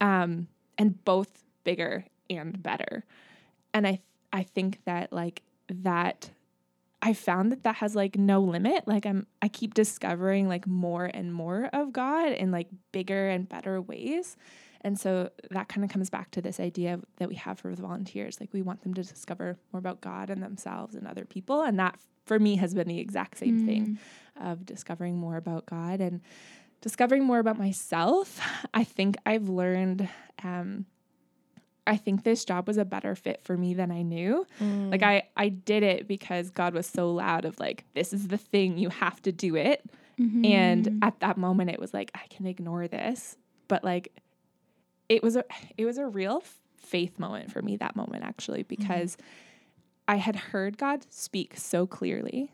um, 0.00 0.46
and 0.78 1.04
both 1.04 1.42
bigger 1.64 2.04
and 2.28 2.62
better. 2.62 3.04
And 3.74 3.86
I, 3.86 3.90
th- 3.90 4.02
I 4.32 4.42
think 4.44 4.78
that 4.84 5.12
like 5.12 5.42
that. 5.70 6.30
I 7.02 7.14
found 7.14 7.50
that 7.50 7.62
that 7.62 7.76
has 7.76 7.96
like 7.96 8.18
no 8.18 8.42
limit. 8.42 8.86
Like 8.86 9.06
I'm 9.06 9.26
I 9.40 9.48
keep 9.48 9.72
discovering 9.72 10.48
like 10.48 10.66
more 10.66 11.06
and 11.06 11.32
more 11.32 11.70
of 11.72 11.92
God 11.92 12.32
in 12.32 12.50
like 12.50 12.68
bigger 12.92 13.28
and 13.30 13.48
better 13.48 13.80
ways. 13.80 14.36
And 14.82 14.98
so 14.98 15.30
that 15.50 15.68
kind 15.68 15.84
of 15.84 15.90
comes 15.90 16.08
back 16.08 16.30
to 16.32 16.42
this 16.42 16.58
idea 16.58 17.00
that 17.18 17.28
we 17.28 17.34
have 17.36 17.58
for 17.58 17.74
the 17.74 17.82
volunteers. 17.82 18.40
Like 18.40 18.52
we 18.52 18.62
want 18.62 18.82
them 18.82 18.94
to 18.94 19.02
discover 19.02 19.58
more 19.72 19.78
about 19.78 20.00
God 20.00 20.30
and 20.30 20.42
themselves 20.42 20.94
and 20.94 21.06
other 21.06 21.24
people. 21.24 21.62
And 21.62 21.78
that 21.78 21.98
for 22.24 22.38
me 22.38 22.56
has 22.56 22.74
been 22.74 22.88
the 22.88 22.98
exact 22.98 23.38
same 23.38 23.66
thing 23.66 23.98
of 24.40 24.64
discovering 24.64 25.16
more 25.18 25.36
about 25.36 25.66
God 25.66 26.00
and 26.00 26.20
discovering 26.80 27.24
more 27.24 27.38
about 27.40 27.58
myself. 27.58 28.40
I 28.72 28.84
think 28.84 29.16
I've 29.26 29.48
learned, 29.48 30.08
um, 30.42 30.86
I 31.90 31.96
think 31.96 32.22
this 32.22 32.44
job 32.44 32.68
was 32.68 32.76
a 32.76 32.84
better 32.84 33.16
fit 33.16 33.42
for 33.42 33.56
me 33.56 33.74
than 33.74 33.90
I 33.90 34.02
knew. 34.02 34.46
Like 34.90 35.02
I, 35.02 35.24
I 35.36 35.48
did 35.48 35.82
it 35.82 36.06
because 36.06 36.50
God 36.50 36.72
was 36.72 36.86
so 36.86 37.10
loud 37.10 37.44
of 37.44 37.58
like, 37.58 37.84
this 37.94 38.12
is 38.12 38.28
the 38.28 38.38
thing, 38.38 38.78
you 38.78 38.90
have 38.90 39.20
to 39.22 39.32
do 39.32 39.56
it. 39.56 39.84
Mm-hmm. 40.20 40.44
And 40.44 40.98
at 41.02 41.18
that 41.18 41.36
moment 41.36 41.70
it 41.70 41.80
was 41.80 41.92
like, 41.92 42.12
I 42.14 42.28
can 42.30 42.46
ignore 42.46 42.86
this. 42.86 43.36
But 43.66 43.82
like 43.82 44.12
it 45.08 45.20
was 45.24 45.34
a 45.34 45.44
it 45.76 45.84
was 45.84 45.98
a 45.98 46.06
real 46.06 46.44
faith 46.76 47.18
moment 47.18 47.50
for 47.50 47.60
me 47.60 47.76
that 47.78 47.96
moment 47.96 48.22
actually 48.24 48.62
because 48.62 49.16
I 50.06 50.16
had 50.16 50.36
heard 50.36 50.78
God 50.78 51.04
speak 51.10 51.56
so 51.56 51.88
clearly. 51.88 52.52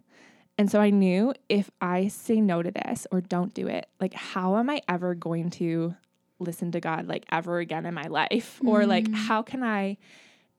And 0.57 0.70
so 0.70 0.80
I 0.80 0.89
knew 0.89 1.34
if 1.51 1.70
I 1.82 2.09
say 2.09 2.41
no 2.41 2.62
to 2.62 2.70
this 2.70 3.07
or 3.12 3.20
don't 3.20 3.53
do 3.53 3.66
it, 3.66 3.87
like 4.01 4.14
how 4.14 4.57
am 4.57 4.70
I 4.70 4.80
ever 4.89 5.14
going 5.14 5.51
to 5.51 5.95
listen 6.39 6.72
to 6.72 6.80
God 6.80 7.07
like 7.07 7.24
ever 7.30 7.59
again 7.59 7.87
in 7.87 7.95
my 7.95 8.07
life? 8.09 8.61
Or 8.64 8.87
like 8.87 9.12
how 9.12 9.43
can 9.43 9.62
I 9.62 9.99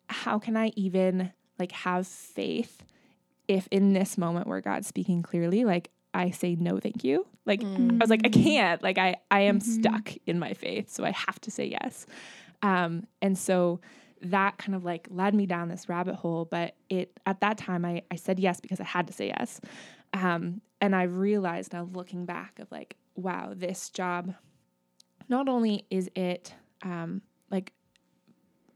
how 0.10 0.40
can 0.40 0.56
I 0.56 0.72
even 0.76 1.32
like 1.60 1.72
have 1.72 2.08
faith 2.08 2.84
if 3.48 3.68
in 3.72 3.94
this 3.94 4.18
moment 4.18 4.48
where 4.48 4.62
God's 4.62 4.88
speaking 4.88 5.22
clearly, 5.22 5.66
like 5.66 5.90
I 6.14 6.32
say 6.32 6.56
no 6.56 6.80
thank 6.80 7.04
you? 7.04 7.26
Like 7.46 7.64
I 7.64 7.98
was 8.00 8.10
like, 8.10 8.22
I 8.26 8.30
can't. 8.30 8.82
Like 8.82 8.98
I 8.98 9.16
I 9.32 9.42
am 9.42 9.60
stuck 9.60 10.14
in 10.26 10.40
my 10.40 10.54
faith. 10.54 10.90
So 10.90 11.06
I 11.06 11.12
have 11.12 11.40
to 11.42 11.52
say 11.52 11.66
yes. 11.66 12.06
Um 12.62 13.08
and 13.22 13.38
so 13.38 13.80
that 14.22 14.58
kind 14.58 14.76
of 14.76 14.84
like 14.84 15.08
led 15.12 15.36
me 15.36 15.46
down 15.46 15.70
this 15.70 15.88
rabbit 15.88 16.16
hole. 16.16 16.46
But 16.46 16.76
it 16.90 17.20
at 17.26 17.42
that 17.42 17.58
time 17.58 17.86
I, 17.86 18.02
I 18.12 18.16
said 18.16 18.40
yes 18.40 18.60
because 18.60 18.80
I 18.80 18.86
had 18.86 19.08
to 19.08 19.14
say 19.14 19.28
yes. 19.28 19.62
Um, 20.14 20.62
and 20.80 20.96
I 20.96 21.04
realized 21.04 21.74
now 21.74 21.90
looking 21.92 22.26
back 22.26 22.60
of 22.60 22.72
like, 22.72 22.96
wow, 23.16 23.54
this 23.56 23.90
job, 23.90 24.34
not 25.30 25.48
only 25.50 25.86
is 25.90 26.10
it 26.16 26.54
um, 26.82 27.22
like 27.50 27.74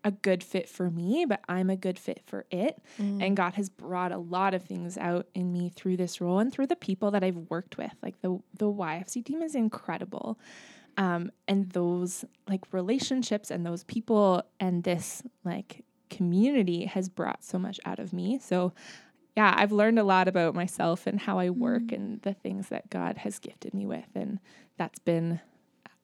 a 0.04 0.12
good 0.12 0.44
fit 0.44 0.68
for 0.68 0.90
me, 0.90 1.26
but 1.28 1.42
I'm 1.48 1.70
a 1.70 1.76
good 1.76 2.00
fit 2.00 2.22
for 2.26 2.46
it. 2.50 2.82
And 3.22 3.38
God 3.38 3.54
has 3.54 3.70
brought 3.70 4.12
a 4.12 4.18
lot 4.18 4.54
of 4.54 4.64
things 4.64 4.98
out 4.98 5.28
in 5.36 5.52
me 5.52 5.70
through 5.70 5.98
this 5.98 6.20
role 6.20 6.40
and 6.40 6.52
through 6.52 6.68
the 6.68 6.76
people 6.76 7.12
that 7.12 7.24
I've 7.24 7.38
worked 7.50 7.78
with. 7.78 7.94
Like 8.02 8.20
the 8.22 8.40
the 8.58 8.66
YFC 8.66 9.24
team 9.24 9.42
is 9.42 9.56
incredible. 9.56 10.40
Um, 10.98 11.32
and 11.48 11.70
those 11.70 12.26
like 12.50 12.62
relationships 12.74 13.50
and 13.50 13.66
those 13.66 13.84
people 13.86 14.44
and 14.60 14.84
this 14.84 15.24
like 15.46 15.86
community 16.10 16.86
has 16.86 17.08
brought 17.08 17.44
so 17.44 17.58
much 17.58 17.80
out 17.86 18.00
of 18.00 18.12
me. 18.12 18.40
So 18.40 18.74
yeah, 19.38 19.54
I've 19.56 19.72
learned 19.72 20.00
a 20.00 20.04
lot 20.04 20.28
about 20.28 20.56
myself 20.56 21.08
and 21.08 21.20
how 21.20 21.40
I 21.40 21.50
work 21.50 21.92
and 21.94 22.22
the 22.24 22.34
things 22.34 22.68
that 22.68 22.90
God 22.90 23.20
has 23.20 23.40
gifted 23.40 23.74
me 23.74 23.86
with. 23.86 24.10
And 24.14 24.40
that's 24.78 25.00
been 25.00 25.40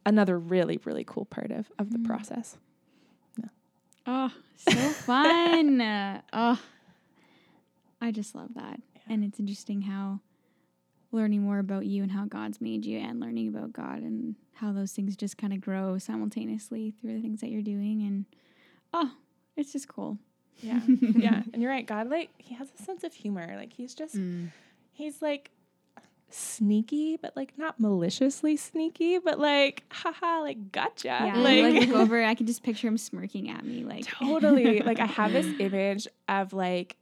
another 0.08 0.40
really, 0.40 0.80
really 0.86 1.04
cool 1.04 1.26
part 1.26 1.52
of, 1.52 1.70
of 1.78 1.92
the 1.92 2.00
mm. 2.00 2.06
process. 2.06 2.58
Yeah. 3.38 3.50
Oh, 4.08 4.32
so 4.56 4.72
fun. 4.72 6.22
Oh, 6.34 6.60
I 8.02 8.12
just 8.12 8.36
love 8.36 8.54
that. 8.56 8.80
And 9.10 9.24
it's 9.24 9.40
interesting 9.40 9.82
how 9.82 10.22
learning 11.12 11.42
more 11.42 11.60
about 11.60 11.86
you 11.86 12.04
and 12.04 12.12
how 12.12 12.26
God's 12.26 12.62
made 12.62 12.86
you 12.86 13.00
and 13.00 13.20
learning 13.20 13.48
about 13.50 13.74
God 13.74 14.02
and 14.02 14.36
how 14.54 14.72
those 14.72 14.92
things 14.92 15.16
just 15.16 15.38
kind 15.38 15.54
of 15.54 15.62
grow 15.62 15.98
simultaneously 15.98 16.92
through 16.92 17.16
the 17.16 17.22
things 17.22 17.42
that 17.42 17.50
you're 17.50 17.62
doing. 17.62 18.04
And 18.04 18.26
oh, 18.94 19.12
it's 19.56 19.74
just 19.74 19.88
cool. 19.88 20.18
Yeah. 20.62 20.82
yeah. 20.88 21.44
And 21.54 21.62
you're 21.62 21.72
right. 21.72 21.86
God, 21.86 22.10
like, 22.10 22.30
he 22.38 22.56
has 22.56 22.70
a 22.78 22.84
sense 22.84 23.04
of 23.04 23.14
humor. 23.14 23.56
Like, 23.56 23.74
he's 23.74 23.94
just, 23.94 24.16
mm. 24.16 24.52
he's 24.92 25.22
like 25.22 25.52
sneaky, 26.30 27.18
but 27.18 27.36
like 27.36 27.58
not 27.58 27.80
maliciously 27.80 28.58
sneaky, 28.58 29.18
but 29.20 29.40
like, 29.40 29.84
haha, 29.92 30.42
like, 30.42 30.72
gotcha. 30.72 31.08
Yeah. 31.08 31.38
Like, 31.38 31.64
Like, 31.74 31.88
look 31.88 31.98
over, 31.98 32.24
I 32.24 32.36
can 32.36 32.46
just 32.48 32.64
picture 32.64 32.88
him 32.88 32.98
smirking 32.98 33.50
at 33.50 33.66
me. 33.66 33.84
Like, 33.84 34.06
totally. 34.06 34.80
like, 34.82 35.00
I 35.00 35.06
have 35.06 35.32
this 35.32 35.48
image 35.60 36.08
of 36.28 36.54
like, 36.54 36.98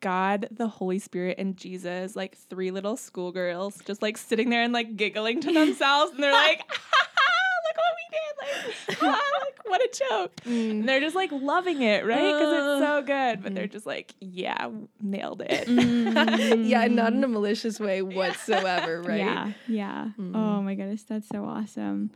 God, 0.00 0.48
the 0.50 0.66
Holy 0.68 0.98
Spirit, 0.98 1.38
and 1.38 1.56
Jesus, 1.56 2.16
like 2.16 2.36
three 2.36 2.70
little 2.72 2.96
schoolgirls, 2.96 3.80
just 3.86 4.02
like 4.02 4.16
sitting 4.16 4.50
there 4.50 4.62
and 4.62 4.72
like 4.72 4.96
giggling 4.96 5.40
to 5.40 5.52
themselves, 5.52 6.12
and 6.12 6.22
they're 6.22 6.32
like, 6.32 6.58
"Look 6.68 7.76
what 7.76 7.94
we 7.96 8.96
did! 8.96 9.02
Like, 9.02 9.12
like 9.12 9.41
what 9.72 9.80
a 9.80 10.04
joke!" 10.08 10.32
And 10.44 10.82
mm. 10.82 10.86
they're 10.86 11.00
just 11.00 11.16
like 11.16 11.32
loving 11.32 11.80
it, 11.80 12.04
right? 12.04 12.20
Because 12.20 12.78
it's 12.78 12.86
so 12.86 13.02
good. 13.02 13.42
But 13.42 13.54
they're 13.54 13.68
mm. 13.68 13.72
just 13.72 13.86
like, 13.86 14.14
"Yeah, 14.20 14.68
nailed 15.00 15.42
it." 15.42 15.66
Mm. 15.66 16.68
yeah, 16.68 16.86
not 16.88 17.14
in 17.14 17.24
a 17.24 17.28
malicious 17.38 17.80
way 17.80 18.02
whatsoever, 18.02 19.02
right? 19.06 19.18
Yeah, 19.18 19.52
yeah. 19.66 20.08
Oh 20.18 20.60
my 20.62 20.74
goodness, 20.74 21.04
that's 21.04 21.28
so 21.28 21.44
awesome. 21.44 22.10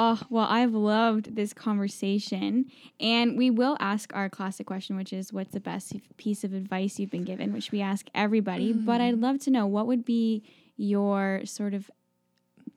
Oh, 0.00 0.20
well, 0.30 0.46
I've 0.48 0.74
loved 0.74 1.34
this 1.34 1.52
conversation. 1.52 2.66
And 3.00 3.36
we 3.36 3.50
will 3.50 3.76
ask 3.80 4.14
our 4.14 4.28
classic 4.30 4.64
question, 4.64 4.96
which 4.96 5.12
is 5.12 5.32
what's 5.32 5.52
the 5.52 5.60
best 5.60 5.94
piece 6.18 6.44
of 6.44 6.54
advice 6.54 7.00
you've 7.00 7.10
been 7.10 7.24
given, 7.24 7.52
which 7.52 7.72
we 7.72 7.80
ask 7.80 8.06
everybody. 8.14 8.72
But 8.72 9.00
I'd 9.00 9.18
love 9.18 9.40
to 9.40 9.50
know 9.50 9.66
what 9.66 9.88
would 9.88 10.04
be 10.04 10.44
your 10.76 11.40
sort 11.44 11.74
of 11.74 11.90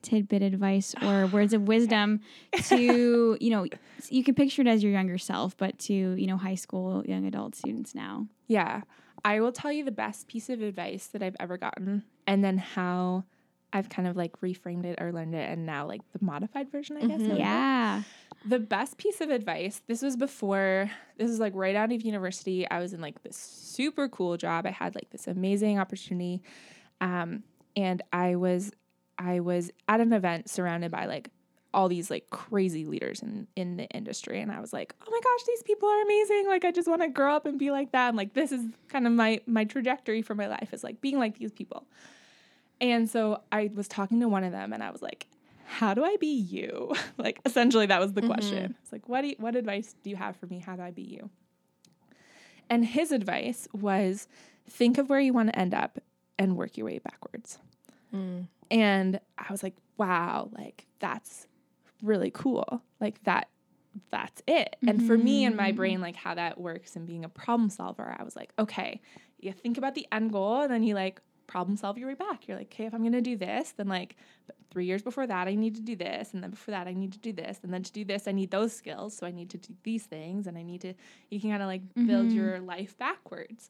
tidbit 0.02 0.42
advice 0.42 0.96
or 1.02 1.28
words 1.28 1.54
of 1.54 1.68
wisdom 1.68 2.22
to, 2.64 3.38
you 3.40 3.50
know, 3.50 3.66
you 4.10 4.24
can 4.24 4.36
picture 4.36 4.62
it 4.62 4.68
as 4.68 4.84
your 4.84 4.92
younger 4.92 5.18
self, 5.18 5.56
but 5.58 5.78
to, 5.80 5.94
you 5.94 6.28
know, 6.28 6.38
high 6.38 6.56
school, 6.56 7.04
young 7.06 7.26
adult 7.26 7.56
students 7.56 7.96
now. 7.96 8.28
Yeah. 8.48 8.82
I 9.24 9.40
will 9.40 9.52
tell 9.52 9.72
you 9.72 9.86
the 9.86 9.92
best 9.92 10.28
piece 10.28 10.50
of 10.50 10.62
advice 10.62 11.08
that 11.08 11.22
I've 11.22 11.36
ever 11.40 11.58
gotten 11.58 12.04
and 12.26 12.44
then 12.44 12.58
how 12.58 13.26
I've 13.74 13.90
kind 13.90 14.08
of 14.08 14.18
like 14.18 14.40
reframed 14.42 14.86
it 14.86 15.00
or 15.02 15.12
learned 15.12 15.36
it 15.36 15.50
and 15.50 15.66
now 15.66 15.88
like 15.88 16.02
the 16.12 16.20
modified 16.24 16.72
version, 16.72 16.98
I 16.98 17.06
guess. 17.06 17.22
it. 17.22 17.38
Yeah. 17.38 18.04
The 18.46 18.60
best 18.60 18.98
piece 18.98 19.22
of 19.22 19.30
advice, 19.30 19.82
this 19.88 20.02
was 20.02 20.18
before, 20.18 20.90
this 21.18 21.30
is 21.30 21.40
like 21.40 21.54
right 21.56 21.76
out 21.76 21.92
of 21.92 22.02
university. 22.02 22.70
I 22.70 22.80
was 22.80 22.94
in 22.94 23.02
like 23.02 23.22
this 23.24 23.38
super 23.38 24.10
cool 24.10 24.36
job. 24.38 24.66
I 24.66 24.72
had 24.72 24.96
like 24.96 25.12
this 25.12 25.28
amazing 25.28 25.80
opportunity. 25.80 26.42
Um, 27.00 27.44
and 27.76 28.02
I 28.12 28.36
was 28.36 28.72
I 29.22 29.40
was 29.40 29.72
at 29.88 30.02
an 30.02 30.14
event 30.14 30.50
surrounded 30.50 30.92
by 30.92 31.06
like 31.06 31.30
all 31.74 31.88
these 31.88 32.10
like 32.10 32.30
crazy 32.30 32.86
leaders 32.86 33.22
in 33.22 33.48
in 33.56 33.78
the 33.78 33.86
industry 33.90 34.42
and 34.42 34.52
I 34.52 34.60
was 34.60 34.74
like, 34.74 34.94
"Oh 35.06 35.10
my 35.10 35.20
gosh, 35.24 35.46
these 35.48 35.64
people 35.64 35.88
are 35.88 36.02
amazing. 36.02 36.46
Like 36.48 36.66
I 36.66 36.72
just 36.72 36.88
want 36.88 37.02
to 37.02 37.08
grow 37.08 37.36
up 37.36 37.46
and 37.46 37.58
be 37.58 37.72
like 37.72 37.92
them. 37.92 38.16
Like 38.16 38.34
this 38.34 38.52
is 38.52 38.66
kind 38.90 39.08
of 39.08 39.14
my 39.14 39.42
my 39.46 39.64
trajectory 39.64 40.22
for 40.22 40.36
my 40.36 40.48
life 40.48 40.74
is 40.74 40.84
like 40.84 41.02
being 41.02 41.20
like 41.20 41.38
these 41.38 41.52
people." 41.52 41.86
And 42.80 43.10
so 43.10 43.42
I 43.52 43.70
was 43.74 43.88
talking 43.88 44.20
to 44.22 44.28
one 44.28 44.44
of 44.44 44.52
them 44.52 44.74
and 44.74 44.84
I 44.84 44.92
was 44.92 45.02
like, 45.02 45.28
"How 45.66 45.94
do 45.94 46.04
I 46.04 46.18
be 46.20 46.34
you?" 46.34 46.94
like 47.18 47.40
essentially 47.46 47.86
that 47.86 48.00
was 48.00 48.14
the 48.14 48.22
mm-hmm. 48.22 48.32
question. 48.32 48.76
It's 48.82 48.92
like, 48.92 49.08
"What 49.08 49.22
do 49.22 49.28
you, 49.30 49.36
what 49.38 49.56
advice 49.56 49.96
do 50.04 50.10
you 50.10 50.16
have 50.16 50.36
for 50.36 50.48
me? 50.48 50.60
How 50.60 50.76
do 50.76 50.82
I 50.82 50.92
be 50.92 51.04
you?" 51.04 51.30
And 52.70 52.86
his 52.86 53.12
advice 53.12 53.68
was 53.74 54.28
think 54.70 54.98
of 54.98 55.10
where 55.10 55.20
you 55.20 55.34
want 55.34 55.50
to 55.50 55.60
end 55.60 55.74
up 55.74 56.00
and 56.40 56.58
work 56.58 56.78
your 56.78 56.86
way 56.86 57.00
backwards. 57.00 57.60
And 58.70 59.20
I 59.38 59.52
was 59.52 59.64
like, 59.64 59.76
wow, 59.98 60.50
like 60.58 60.88
that's 61.00 61.48
really 62.02 62.32
cool. 62.32 62.82
Like 63.00 63.24
that 63.24 63.50
that's 64.10 64.42
it. 64.48 64.78
And 64.88 65.06
for 65.06 65.18
me 65.18 65.44
in 65.44 65.56
my 65.56 65.72
brain 65.74 65.96
mm-hmm. 65.96 66.04
like 66.04 66.16
how 66.16 66.36
that 66.36 66.60
works 66.60 66.96
and 66.96 67.06
being 67.06 67.26
a 67.26 67.30
problem 67.30 67.70
solver, 67.70 68.16
I 68.18 68.24
was 68.24 68.36
like, 68.36 68.54
okay, 68.58 69.02
you 69.40 69.52
think 69.52 69.78
about 69.78 69.96
the 69.96 70.08
end 70.12 70.32
goal 70.32 70.62
and 70.62 70.72
then 70.72 70.84
you 70.84 70.96
like 70.96 71.20
problem 71.48 71.76
solve 71.76 71.98
your 71.98 72.08
way 72.08 72.14
back. 72.14 72.48
You're 72.48 72.58
like, 72.58 72.68
okay, 72.68 72.86
if 72.86 72.94
I'm 72.94 73.02
going 73.02 73.12
to 73.12 73.22
do 73.22 73.36
this, 73.36 73.74
then 73.76 73.90
like 73.90 74.16
3 74.72 74.86
years 74.86 75.02
before 75.02 75.28
that 75.28 75.50
I 75.50 75.56
need 75.56 75.76
to 75.76 75.82
do 75.82 75.98
this 75.98 76.34
and 76.34 76.42
then 76.42 76.52
before 76.52 76.72
that 76.72 76.88
I 76.88 76.94
need 76.94 77.12
to 77.12 77.20
do 77.20 77.34
this 77.34 77.60
and 77.62 77.74
then 77.74 77.84
to 77.84 77.92
do 77.92 78.06
this 78.06 78.26
I 78.26 78.32
need 78.32 78.52
those 78.52 78.72
skills, 78.72 79.18
so 79.18 79.28
I 79.28 79.32
need 79.32 79.50
to 79.50 79.58
do 79.58 79.74
these 79.84 80.06
things 80.06 80.48
and 80.48 80.58
I 80.58 80.64
need 80.64 80.80
to 80.82 80.94
you 81.30 81.42
can 81.42 81.50
kind 81.50 81.62
of 81.62 81.68
like 81.68 81.82
build 81.94 82.28
mm-hmm. 82.28 82.38
your 82.38 82.60
life 82.60 82.98
backwards 82.98 83.70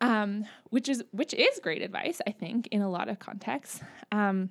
um, 0.00 0.44
which 0.70 0.88
is 0.88 1.02
which 1.10 1.34
is 1.34 1.60
great 1.62 1.82
advice, 1.82 2.20
I 2.26 2.32
think, 2.32 2.68
in 2.68 2.82
a 2.82 2.90
lot 2.90 3.08
of 3.08 3.18
contexts. 3.18 3.80
Um, 4.12 4.50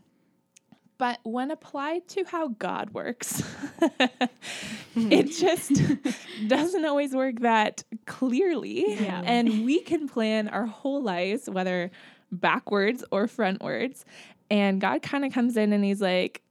but 0.97 1.19
when 1.23 1.51
applied 1.51 2.07
to 2.09 2.23
how 2.23 2.49
God 2.49 2.89
works, 2.91 3.43
it 4.95 5.27
just 5.27 5.73
doesn't 6.47 6.85
always 6.85 7.13
work 7.13 7.41
that 7.41 7.83
clearly. 8.05 8.95
Yeah. 8.95 9.21
And 9.23 9.63
we 9.63 9.81
can 9.81 10.07
plan 10.07 10.47
our 10.47 10.65
whole 10.65 11.03
lives, 11.03 11.47
whether 11.49 11.91
backwards 12.31 13.03
or 13.11 13.27
frontwards. 13.27 14.05
And 14.49 14.81
God 14.81 15.01
kind 15.03 15.23
of 15.23 15.31
comes 15.31 15.55
in 15.55 15.71
and 15.71 15.83
he's 15.83 16.01
like, 16.01 16.41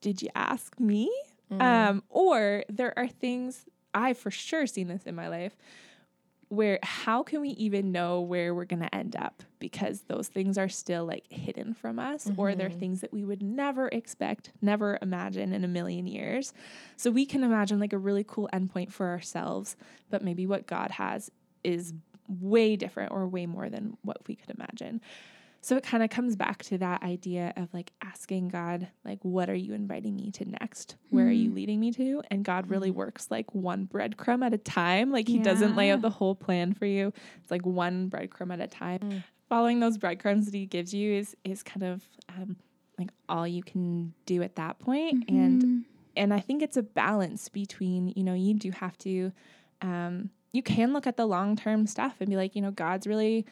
Did 0.00 0.22
you 0.22 0.30
ask 0.34 0.78
me? 0.80 1.10
Um, 1.50 2.02
or 2.10 2.64
there 2.68 2.92
are 2.98 3.08
things 3.08 3.64
I've 3.94 4.18
for 4.18 4.30
sure 4.30 4.66
seen 4.66 4.88
this 4.88 5.04
in 5.04 5.14
my 5.14 5.28
life 5.28 5.56
where 6.48 6.78
how 6.82 7.22
can 7.22 7.40
we 7.40 7.50
even 7.50 7.92
know 7.92 8.20
where 8.20 8.54
we're 8.54 8.64
going 8.64 8.80
to 8.82 8.94
end 8.94 9.14
up? 9.16 9.42
Because 9.58 10.02
those 10.08 10.28
things 10.28 10.56
are 10.56 10.68
still 10.68 11.04
like 11.04 11.24
hidden 11.30 11.74
from 11.74 11.98
us 11.98 12.30
or 12.36 12.54
they're 12.54 12.70
Mhm. 12.70 12.78
things 12.78 13.00
that 13.02 13.12
we 13.12 13.24
would 13.24 13.42
never 13.42 13.88
expect 13.88 14.50
never 14.62 14.98
imagine 15.02 15.52
in 15.52 15.62
a 15.64 15.68
million 15.68 16.06
years. 16.06 16.52
So 16.96 17.10
we 17.10 17.26
can 17.26 17.44
imagine 17.44 17.78
like 17.78 17.92
a 17.92 17.98
really 17.98 18.24
cool 18.26 18.48
endpoint 18.52 18.92
for 18.92 19.08
ourselves 19.08 19.76
but 20.10 20.22
maybe 20.22 20.46
what 20.46 20.66
god 20.66 20.90
has 20.92 21.30
is 21.64 21.92
way 22.28 22.76
different 22.76 23.12
or 23.12 23.26
way 23.26 23.46
more 23.46 23.68
than 23.68 23.96
what 24.02 24.18
we 24.26 24.34
could 24.34 24.50
imagine 24.50 25.00
so 25.60 25.76
it 25.76 25.82
kind 25.82 26.02
of 26.02 26.10
comes 26.10 26.36
back 26.36 26.62
to 26.64 26.78
that 26.78 27.02
idea 27.02 27.52
of 27.56 27.72
like 27.74 27.92
asking 28.02 28.48
God, 28.48 28.88
like, 29.04 29.18
what 29.22 29.50
are 29.50 29.54
you 29.54 29.74
inviting 29.74 30.14
me 30.16 30.30
to 30.32 30.44
next? 30.44 30.96
Where 31.10 31.26
are 31.26 31.32
you 31.32 31.50
Mhm. 31.50 31.54
leading 31.54 31.80
me 31.80 31.90
to? 31.92 32.22
And 32.30 32.44
God 32.44 32.70
really 32.70 32.90
works 32.90 33.30
like 33.30 33.54
one 33.54 33.86
breadcrumb 33.86 34.44
at 34.44 34.54
a 34.54 34.58
time. 34.58 35.10
Like 35.10 35.26
he 35.26 35.38
doesn't 35.38 35.74
lay 35.76 35.90
out 35.90 36.00
the 36.00 36.10
whole 36.10 36.34
plan 36.34 36.74
for 36.74 36.86
you. 36.86 37.12
It's 37.42 37.50
like 37.50 37.66
one 37.66 38.08
breadcrumb 38.08 38.52
at 38.52 38.60
a 38.60 38.68
time. 38.68 39.00
Mm. 39.00 39.22
Following 39.48 39.80
those 39.80 39.98
breadcrumbs 39.98 40.44
that 40.46 40.54
he 40.54 40.66
gives 40.66 40.94
you 40.94 41.14
is 41.14 41.36
is 41.44 41.62
kind 41.62 41.82
of 41.82 42.02
um, 42.28 42.56
like 42.98 43.10
all 43.28 43.46
you 43.46 43.62
can 43.62 44.12
do 44.26 44.42
at 44.42 44.56
that 44.56 44.78
point. 44.78 45.24
And 45.28 45.62
Mhm. 45.62 45.84
and 46.16 46.34
I 46.34 46.40
think 46.40 46.62
it's 46.62 46.76
a 46.76 46.82
balance 46.82 47.48
between, 47.48 48.12
you 48.16 48.24
know, 48.24 48.34
you 48.34 48.54
do 48.54 48.70
have 48.72 48.98
to, 48.98 49.32
um, 49.82 50.30
you 50.52 50.62
can 50.64 50.92
look 50.92 51.06
at 51.06 51.16
the 51.16 51.26
long 51.26 51.54
term 51.56 51.86
stuff 51.86 52.16
and 52.20 52.28
be 52.28 52.36
like, 52.36 52.56
you 52.56 52.62
know, 52.62 52.70
God's 52.72 53.06
really 53.06 53.46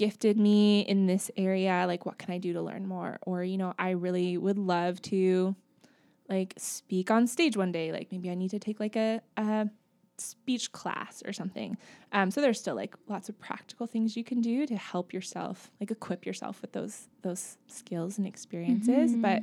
gifted 0.00 0.38
me 0.38 0.80
in 0.80 1.04
this 1.04 1.30
area. 1.36 1.84
Like, 1.86 2.06
what 2.06 2.16
can 2.16 2.32
I 2.32 2.38
do 2.38 2.54
to 2.54 2.62
learn 2.62 2.86
more? 2.86 3.18
Or, 3.26 3.44
you 3.44 3.58
know, 3.58 3.74
I 3.78 3.90
really 3.90 4.38
would 4.38 4.56
love 4.56 5.02
to 5.02 5.54
like 6.26 6.54
speak 6.56 7.10
on 7.10 7.26
stage 7.26 7.54
one 7.54 7.70
day. 7.70 7.92
Like, 7.92 8.10
maybe 8.10 8.30
I 8.30 8.34
need 8.34 8.48
to 8.52 8.58
take 8.58 8.80
like 8.80 8.96
a, 8.96 9.20
a 9.36 9.68
speech 10.16 10.72
class 10.72 11.22
or 11.26 11.34
something. 11.34 11.76
Um, 12.12 12.30
so 12.30 12.40
there's 12.40 12.58
still 12.58 12.74
like 12.76 12.94
lots 13.08 13.28
of 13.28 13.38
practical 13.38 13.86
things 13.86 14.16
you 14.16 14.24
can 14.24 14.40
do 14.40 14.66
to 14.66 14.74
help 14.74 15.12
yourself, 15.12 15.70
like 15.80 15.90
equip 15.90 16.24
yourself 16.24 16.62
with 16.62 16.72
those 16.72 17.08
those 17.20 17.58
skills 17.66 18.16
and 18.16 18.26
experiences. 18.26 19.12
Mhm. 19.12 19.20
But 19.20 19.42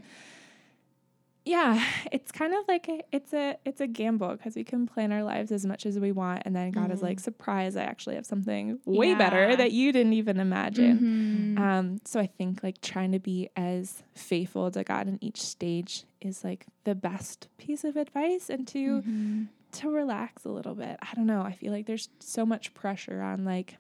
yeah, 1.48 1.84
it's 2.12 2.32
kind 2.32 2.54
of 2.54 2.68
like 2.68 2.88
a, 2.90 3.02
it's 3.12 3.34
a 3.34 3.58
it's 3.66 3.82
a 3.82 3.88
gamble 3.88 4.30
because 4.36 4.56
we 4.56 4.64
can 4.64 4.86
plan 4.86 5.12
our 5.12 5.24
lives 5.24 5.52
as 5.52 5.66
much 5.66 5.86
as 5.86 5.98
we 6.00 6.12
want, 6.12 6.44
and 6.46 6.56
then 6.56 6.72
God 6.72 6.92
is 6.92 7.00
Mhm. 7.00 7.04
like, 7.04 7.20
surprise! 7.20 7.76
I 7.76 7.84
actually 7.84 8.16
have 8.16 8.26
something 8.26 8.80
way 8.86 9.16
better 9.16 9.48
Mm-hmm. 9.48 9.58
That 9.58 9.72
you 9.72 9.92
didn't 9.92 10.14
even 10.14 10.40
imagine. 10.40 11.56
Mhm. 11.58 11.60
Um, 11.60 11.98
so 12.06 12.20
I 12.20 12.28
think 12.28 12.64
like 12.64 12.82
trying 12.82 13.12
to 13.14 13.20
be 13.20 13.50
as 13.56 14.04
faithful 14.14 14.70
to 14.72 14.84
God 14.84 15.08
in 15.08 15.18
each 15.24 15.42
stage 15.42 16.04
is 16.22 16.44
like 16.44 16.66
the 16.84 16.96
best 16.96 17.48
piece 17.58 17.84
of 17.84 17.96
advice, 17.98 18.50
and 18.50 18.68
to 18.70 19.02
Mhm. 19.02 19.48
to 19.74 19.90
relax 19.90 20.46
a 20.46 20.50
little 20.50 20.76
bit. 20.76 20.98
I 21.02 21.14
don't 21.16 21.28
know. 21.28 21.42
I 21.42 21.52
feel 21.54 21.72
like 21.72 21.86
there's 21.86 22.10
so 22.20 22.46
much 22.46 22.74
pressure 22.74 23.22
on 23.22 23.46
like 23.46 23.78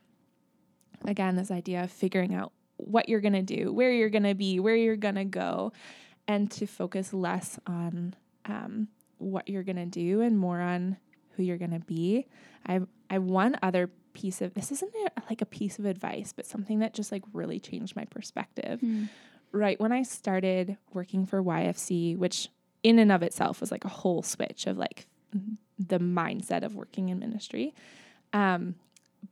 again 1.05 1.36
this 1.36 1.51
idea 1.51 1.84
of 1.84 1.91
figuring 1.91 2.34
out 2.34 2.51
what 2.78 3.09
you're 3.09 3.22
going 3.22 3.34
to 3.34 3.41
do, 3.41 3.72
where 3.74 3.91
you're 3.91 4.09
going 4.09 4.24
to 4.24 4.36
be, 4.36 4.59
where 4.59 4.76
you're 4.76 4.95
going 4.95 5.15
to 5.15 5.26
go 5.26 5.72
and 6.28 6.49
to 6.51 6.65
focus 6.67 7.13
less 7.13 7.59
on 7.67 8.15
um, 8.45 8.88
what 9.17 9.47
you're 9.49 9.63
going 9.63 9.78
to 9.78 9.86
do 9.86 10.21
and 10.21 10.38
more 10.38 10.59
on 10.61 10.97
who 11.36 11.43
you're 11.43 11.57
going 11.57 11.71
to 11.71 11.80
be. 11.80 12.25
I 12.65 12.82
I 13.09 13.19
one 13.19 13.57
other 13.61 13.89
piece 14.13 14.41
of 14.41 14.53
this 14.53 14.71
isn't 14.71 14.91
a, 14.95 15.21
like 15.30 15.41
a 15.41 15.45
piece 15.45 15.80
of 15.80 15.86
advice, 15.86 16.34
but 16.34 16.45
something 16.45 16.80
that 16.80 16.93
just 16.93 17.11
like 17.11 17.23
really 17.34 17.59
changed 17.59 17.95
my 17.95 18.05
perspective 18.05 18.82
Mhm. 18.82 19.09
right 19.51 19.80
when 19.80 19.91
I 19.91 20.01
started 20.03 20.78
working 20.93 21.25
for 21.25 21.41
YFC, 21.41 22.15
which 22.17 22.49
in 22.84 22.99
and 22.99 23.11
of 23.11 23.21
itself 23.23 23.61
was 23.61 23.71
like 23.71 23.86
a 23.86 23.89
whole 23.89 24.23
switch 24.23 24.65
of 24.67 24.78
like 24.78 25.07
the 25.80 25.99
mindset 25.99 26.63
of 26.63 26.75
working 26.75 27.09
in 27.09 27.19
ministry. 27.19 27.73
Um, 28.34 28.75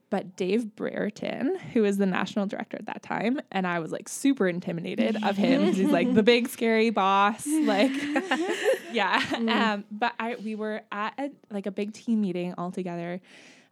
but 0.10 0.36
Dave 0.36 0.76
Brereton, 0.76 1.58
who 1.74 1.82
was 1.82 1.98
the 1.98 2.06
national 2.06 2.46
director 2.46 2.78
at 2.78 2.86
that 2.86 3.02
time, 3.04 3.40
and 3.52 3.66
I 3.68 3.80
was 3.80 3.92
like 3.92 4.08
super 4.08 4.48
intimidated 4.48 5.22
of 5.24 5.36
him. 5.36 5.64
He's 5.74 5.90
like 5.90 6.14
the 6.14 6.24
big 6.24 6.48
scary 6.48 6.90
boss, 6.90 7.46
like 7.46 7.92
yeah. 8.94 9.22
Um, 9.34 9.84
but 9.92 10.14
I 10.20 10.36
we 10.36 10.56
were 10.56 10.82
at 10.92 11.14
a, 11.18 11.32
like 11.52 11.66
a 11.66 11.72
big 11.72 11.94
team 11.94 12.22
meeting 12.22 12.54
all 12.58 12.72
together, 12.72 13.20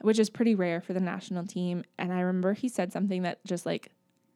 which 0.02 0.20
is 0.20 0.30
pretty 0.30 0.56
rare 0.56 0.82
for 0.82 0.94
the 0.94 1.00
national 1.00 1.46
team. 1.46 1.84
And 1.98 2.12
I 2.12 2.22
remember 2.22 2.54
he 2.54 2.68
said 2.68 2.92
something 2.92 3.22
that 3.24 3.40
just 3.46 3.66
like 3.66 3.90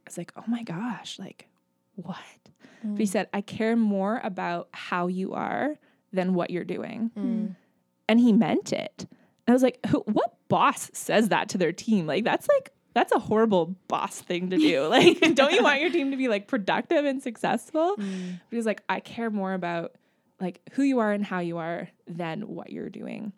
I 0.06 0.10
was 0.10 0.18
like, 0.18 0.32
oh 0.38 0.46
my 0.48 0.64
gosh, 0.64 1.20
like 1.20 1.48
what? 1.96 2.18
But 2.84 3.00
he 3.00 3.06
said, 3.06 3.28
I 3.34 3.42
care 3.42 3.76
more 3.76 4.22
about 4.24 4.70
how 4.72 5.08
you 5.08 5.34
are 5.34 5.78
than 6.14 6.34
what 6.34 6.52
you're 6.52 6.64
doing. 6.64 7.12
Mm. 7.18 7.56
And 8.08 8.20
he 8.20 8.32
meant 8.32 8.72
it. 8.72 9.08
And 9.48 9.54
I 9.54 9.54
was 9.54 9.64
like, 9.64 9.80
Who, 9.88 10.00
what 10.02 10.36
boss 10.50 10.92
says 10.94 11.30
that 11.30 11.50
to 11.50 11.58
their 11.58 11.72
team? 11.72 12.06
Like, 12.06 12.24
that's 12.24 12.48
like, 12.48 12.72
that's 12.94 13.12
a 13.12 13.20
horrible 13.20 13.76
boss 13.88 14.20
thing 14.20 14.50
to 14.50 14.58
do. 14.58 14.88
Like, 14.90 15.20
don't 15.36 15.54
you 15.54 15.64
want 15.64 15.82
your 15.82 15.92
team 15.92 16.12
to 16.12 16.18
be 16.18 16.28
like 16.28 16.48
productive 16.48 17.06
and 17.06 17.22
successful? 17.22 17.96
Mm. 17.98 18.40
But 18.50 18.56
he's 18.56 18.66
like, 18.66 18.82
I 18.90 19.00
care 19.00 19.30
more 19.30 19.54
about 19.54 19.94
like 20.40 20.62
who 20.74 20.84
you 20.84 21.00
are 21.00 21.12
and 21.12 21.24
how 21.24 21.40
you 21.40 21.58
are 21.58 21.90
than 22.08 22.42
what 22.42 22.72
you're 22.72 22.90
doing. 22.90 23.34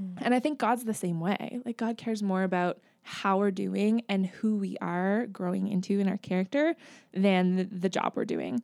Mm. 0.00 0.14
And 0.18 0.34
I 0.34 0.40
think 0.40 0.58
God's 0.58 0.84
the 0.84 0.94
same 0.94 1.20
way. 1.20 1.60
Like, 1.64 1.76
God 1.76 1.96
cares 1.96 2.22
more 2.22 2.42
about 2.42 2.78
how 3.02 3.38
we're 3.38 3.50
doing 3.50 4.02
and 4.08 4.26
who 4.26 4.56
we 4.56 4.76
are 4.80 5.26
growing 5.26 5.68
into 5.68 5.98
in 5.98 6.08
our 6.08 6.18
character 6.18 6.74
than 7.12 7.56
the, 7.56 7.64
the 7.64 7.88
job 7.88 8.12
we're 8.14 8.24
doing. 8.24 8.62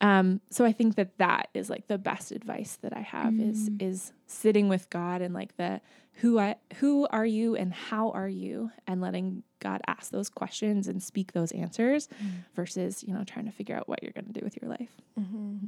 Um, 0.00 0.40
so 0.50 0.64
I 0.64 0.72
think 0.72 0.94
that 0.94 1.18
that 1.18 1.48
is 1.54 1.68
like 1.68 1.88
the 1.88 1.98
best 1.98 2.30
advice 2.30 2.78
that 2.82 2.96
I 2.96 3.00
have 3.00 3.34
is 3.40 3.68
is 3.80 4.12
sitting 4.26 4.68
with 4.68 4.88
God 4.90 5.22
and 5.22 5.34
like 5.34 5.56
the 5.56 5.80
who 6.14 6.38
I 6.38 6.56
who 6.76 7.06
are 7.10 7.26
you 7.26 7.56
and 7.56 7.72
how 7.72 8.10
are 8.10 8.28
you 8.28 8.70
and 8.86 9.00
letting 9.00 9.42
God 9.60 9.80
ask 9.88 10.10
those 10.12 10.28
questions 10.28 10.86
and 10.86 11.02
speak 11.02 11.32
those 11.32 11.50
answers 11.52 12.08
versus 12.54 13.02
you 13.02 13.12
know 13.12 13.24
trying 13.24 13.46
to 13.46 13.52
figure 13.52 13.76
out 13.76 13.88
what 13.88 14.02
you're 14.02 14.12
going 14.12 14.26
to 14.26 14.32
do 14.32 14.40
with 14.44 14.56
your 14.60 14.70
life. 14.70 14.90
Mm-hmm. 15.18 15.66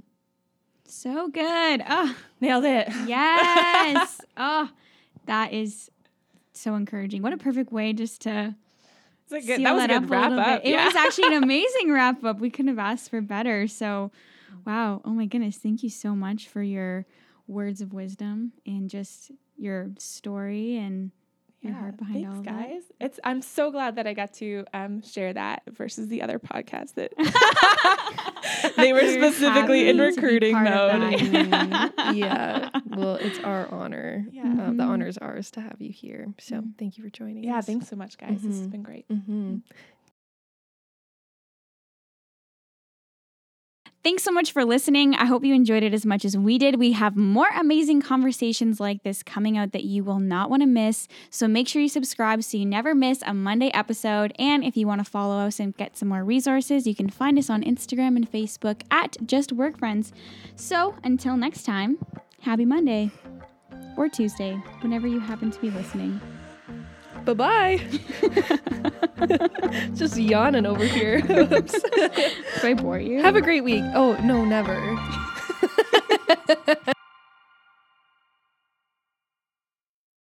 So 0.87 1.29
good. 1.29 1.83
Oh, 1.89 2.17
Nailed 2.41 2.65
it. 2.65 2.89
yes. 3.07 4.21
oh, 4.37 4.71
that 5.27 5.53
is 5.53 5.91
so 6.53 6.75
encouraging. 6.75 7.23
What 7.23 7.33
a 7.33 7.37
perfect 7.37 7.73
way 7.73 7.93
just 7.93 8.23
to 8.23 8.55
good, 9.39 9.57
seal 9.57 9.65
that 9.65 9.75
was 9.75 9.85
a 9.85 9.89
good 9.89 10.11
wrap 10.11 10.33
up. 10.33 10.63
It 10.65 10.71
yeah. 10.71 10.85
was 10.85 10.95
actually 10.95 11.37
an 11.37 11.43
amazing 11.43 11.93
wrap 11.93 12.25
up. 12.25 12.41
We 12.41 12.51
couldn't 12.51 12.69
have 12.69 12.79
asked 12.79 13.11
for 13.11 13.21
better. 13.21 13.67
So, 13.69 14.11
wow. 14.67 15.01
Oh 15.05 15.11
my 15.11 15.27
goodness. 15.27 15.57
Thank 15.57 15.83
you 15.83 15.91
so 15.91 16.15
much 16.15 16.49
for 16.49 16.63
your 16.63 17.07
words 17.47 17.81
of 17.81 17.93
wisdom 17.93 18.53
and 18.67 18.89
just 18.89 19.33
your 19.57 19.91
story 19.99 20.77
and 20.77 21.11
your 21.63 21.75
heart 21.75 21.97
behind 21.99 22.15
thanks, 22.17 22.31
all 22.33 22.39
of 22.39 22.45
that. 22.45 22.69
guys. 22.69 22.83
It's 23.01 23.21
I'm 23.25 23.43
so 23.43 23.71
glad 23.71 23.97
that 23.97 24.07
I 24.07 24.15
got 24.15 24.33
to 24.35 24.65
um, 24.73 25.03
share 25.03 25.33
that 25.33 25.63
versus 25.71 26.09
the 26.09 26.23
other 26.23 26.39
podcast 26.39 26.95
that 26.95 27.13
they 28.77 28.93
were 28.93 29.01
We're 29.03 29.13
specifically 29.33 29.89
in 29.89 29.99
happy 29.99 30.15
to 30.15 30.21
be 30.21 30.23
recruiting 30.23 30.55
mode. 30.55 30.65
that. 31.21 31.93
Yeah. 32.15 32.71
Well, 32.87 33.17
it's 33.17 33.39
our 33.41 33.69
honor. 33.73 34.27
Yeah. 34.33 34.43
Uh, 34.45 34.47
the 34.71 34.83
Mhm. 34.83 34.89
honor 34.89 35.07
is 35.07 35.19
ours 35.19 35.51
to 35.53 35.61
have 35.61 35.77
you 35.81 35.91
here. 35.93 36.27
So 36.39 36.57
Mhm. 36.57 36.73
thank 36.79 36.99
you 36.99 37.05
for 37.05 37.11
joining 37.11 37.45
yeah, 37.45 37.59
us. 37.59 37.67
thanks 37.67 37.89
so 37.89 37.97
much, 37.97 38.17
guys. 38.19 38.43
This 38.43 38.59
has 38.59 38.67
Mhm. 38.67 38.71
been 38.73 38.83
great. 38.83 39.07
Thanks 44.03 44.23
so 44.23 44.31
much 44.31 44.53
for 44.53 44.65
listening. 44.65 45.15
I 45.15 45.27
hope 45.27 45.45
you 45.45 45.53
enjoyed 45.55 45.83
it 45.83 45.93
as 45.93 46.07
much 46.07 46.25
as 46.25 46.35
we 46.35 46.57
did. 46.57 46.79
We 46.79 46.93
have 46.93 47.19
more 47.19 47.49
amazing 47.55 48.01
conversations 48.01 48.81
like 48.81 49.03
this 49.03 49.23
coming 49.23 49.59
out 49.59 49.73
that 49.73 49.85
you 49.85 50.03
will 50.03 50.21
not 50.21 50.49
want 50.49 50.63
to 50.63 50.67
miss. 50.67 51.07
So 51.29 51.47
make 51.47 51.69
sure 51.69 51.83
you 51.83 51.89
subscribe 51.89 52.43
so 52.43 52.57
you 52.57 52.65
never 52.65 52.95
miss 52.95 53.23
a 53.27 53.35
Monday 53.35 53.71
episode. 53.75 54.33
And 54.39 54.65
if 54.65 54.75
you 54.75 54.87
want 54.87 55.05
to 55.05 55.11
follow 55.11 55.37
us 55.47 55.61
and 55.61 55.77
get 55.77 55.99
some 55.99 56.09
more 56.09 56.25
resources, 56.25 56.87
you 56.87 56.95
can 56.95 57.11
find 57.11 57.39
us 57.39 57.51
on 57.51 57.63
Instagram 57.63 58.17
and 58.17 58.31
Facebook 58.31 58.81
at 58.91 59.19
Just 59.27 59.53
Work 59.53 59.79
Friends. 59.79 60.15
So 60.57 60.95
until 61.05 61.37
next 61.37 61.65
time, 61.65 61.99
happy 62.41 62.65
Monday 62.65 63.11
or 63.99 64.09
Tuesday, 64.09 64.55
whenever 64.81 65.09
you 65.09 65.21
happen 65.21 65.51
to 65.51 65.61
be 65.61 65.69
listening. 65.69 66.23
Bye 67.25 67.35
bye. 67.35 67.81
Just 69.95 70.17
yawning 70.17 70.67
over 70.67 70.85
here. 70.85 71.23
Oops. 71.31 71.83
Did 71.83 72.65
I 72.65 72.75
bore 72.75 72.99
you? 72.99 73.23
Have 73.23 73.37
a 73.37 73.43
great 73.43 73.63
week. 73.63 73.85
Oh, 73.95 74.15
no, 74.23 74.45
never. 74.45 74.99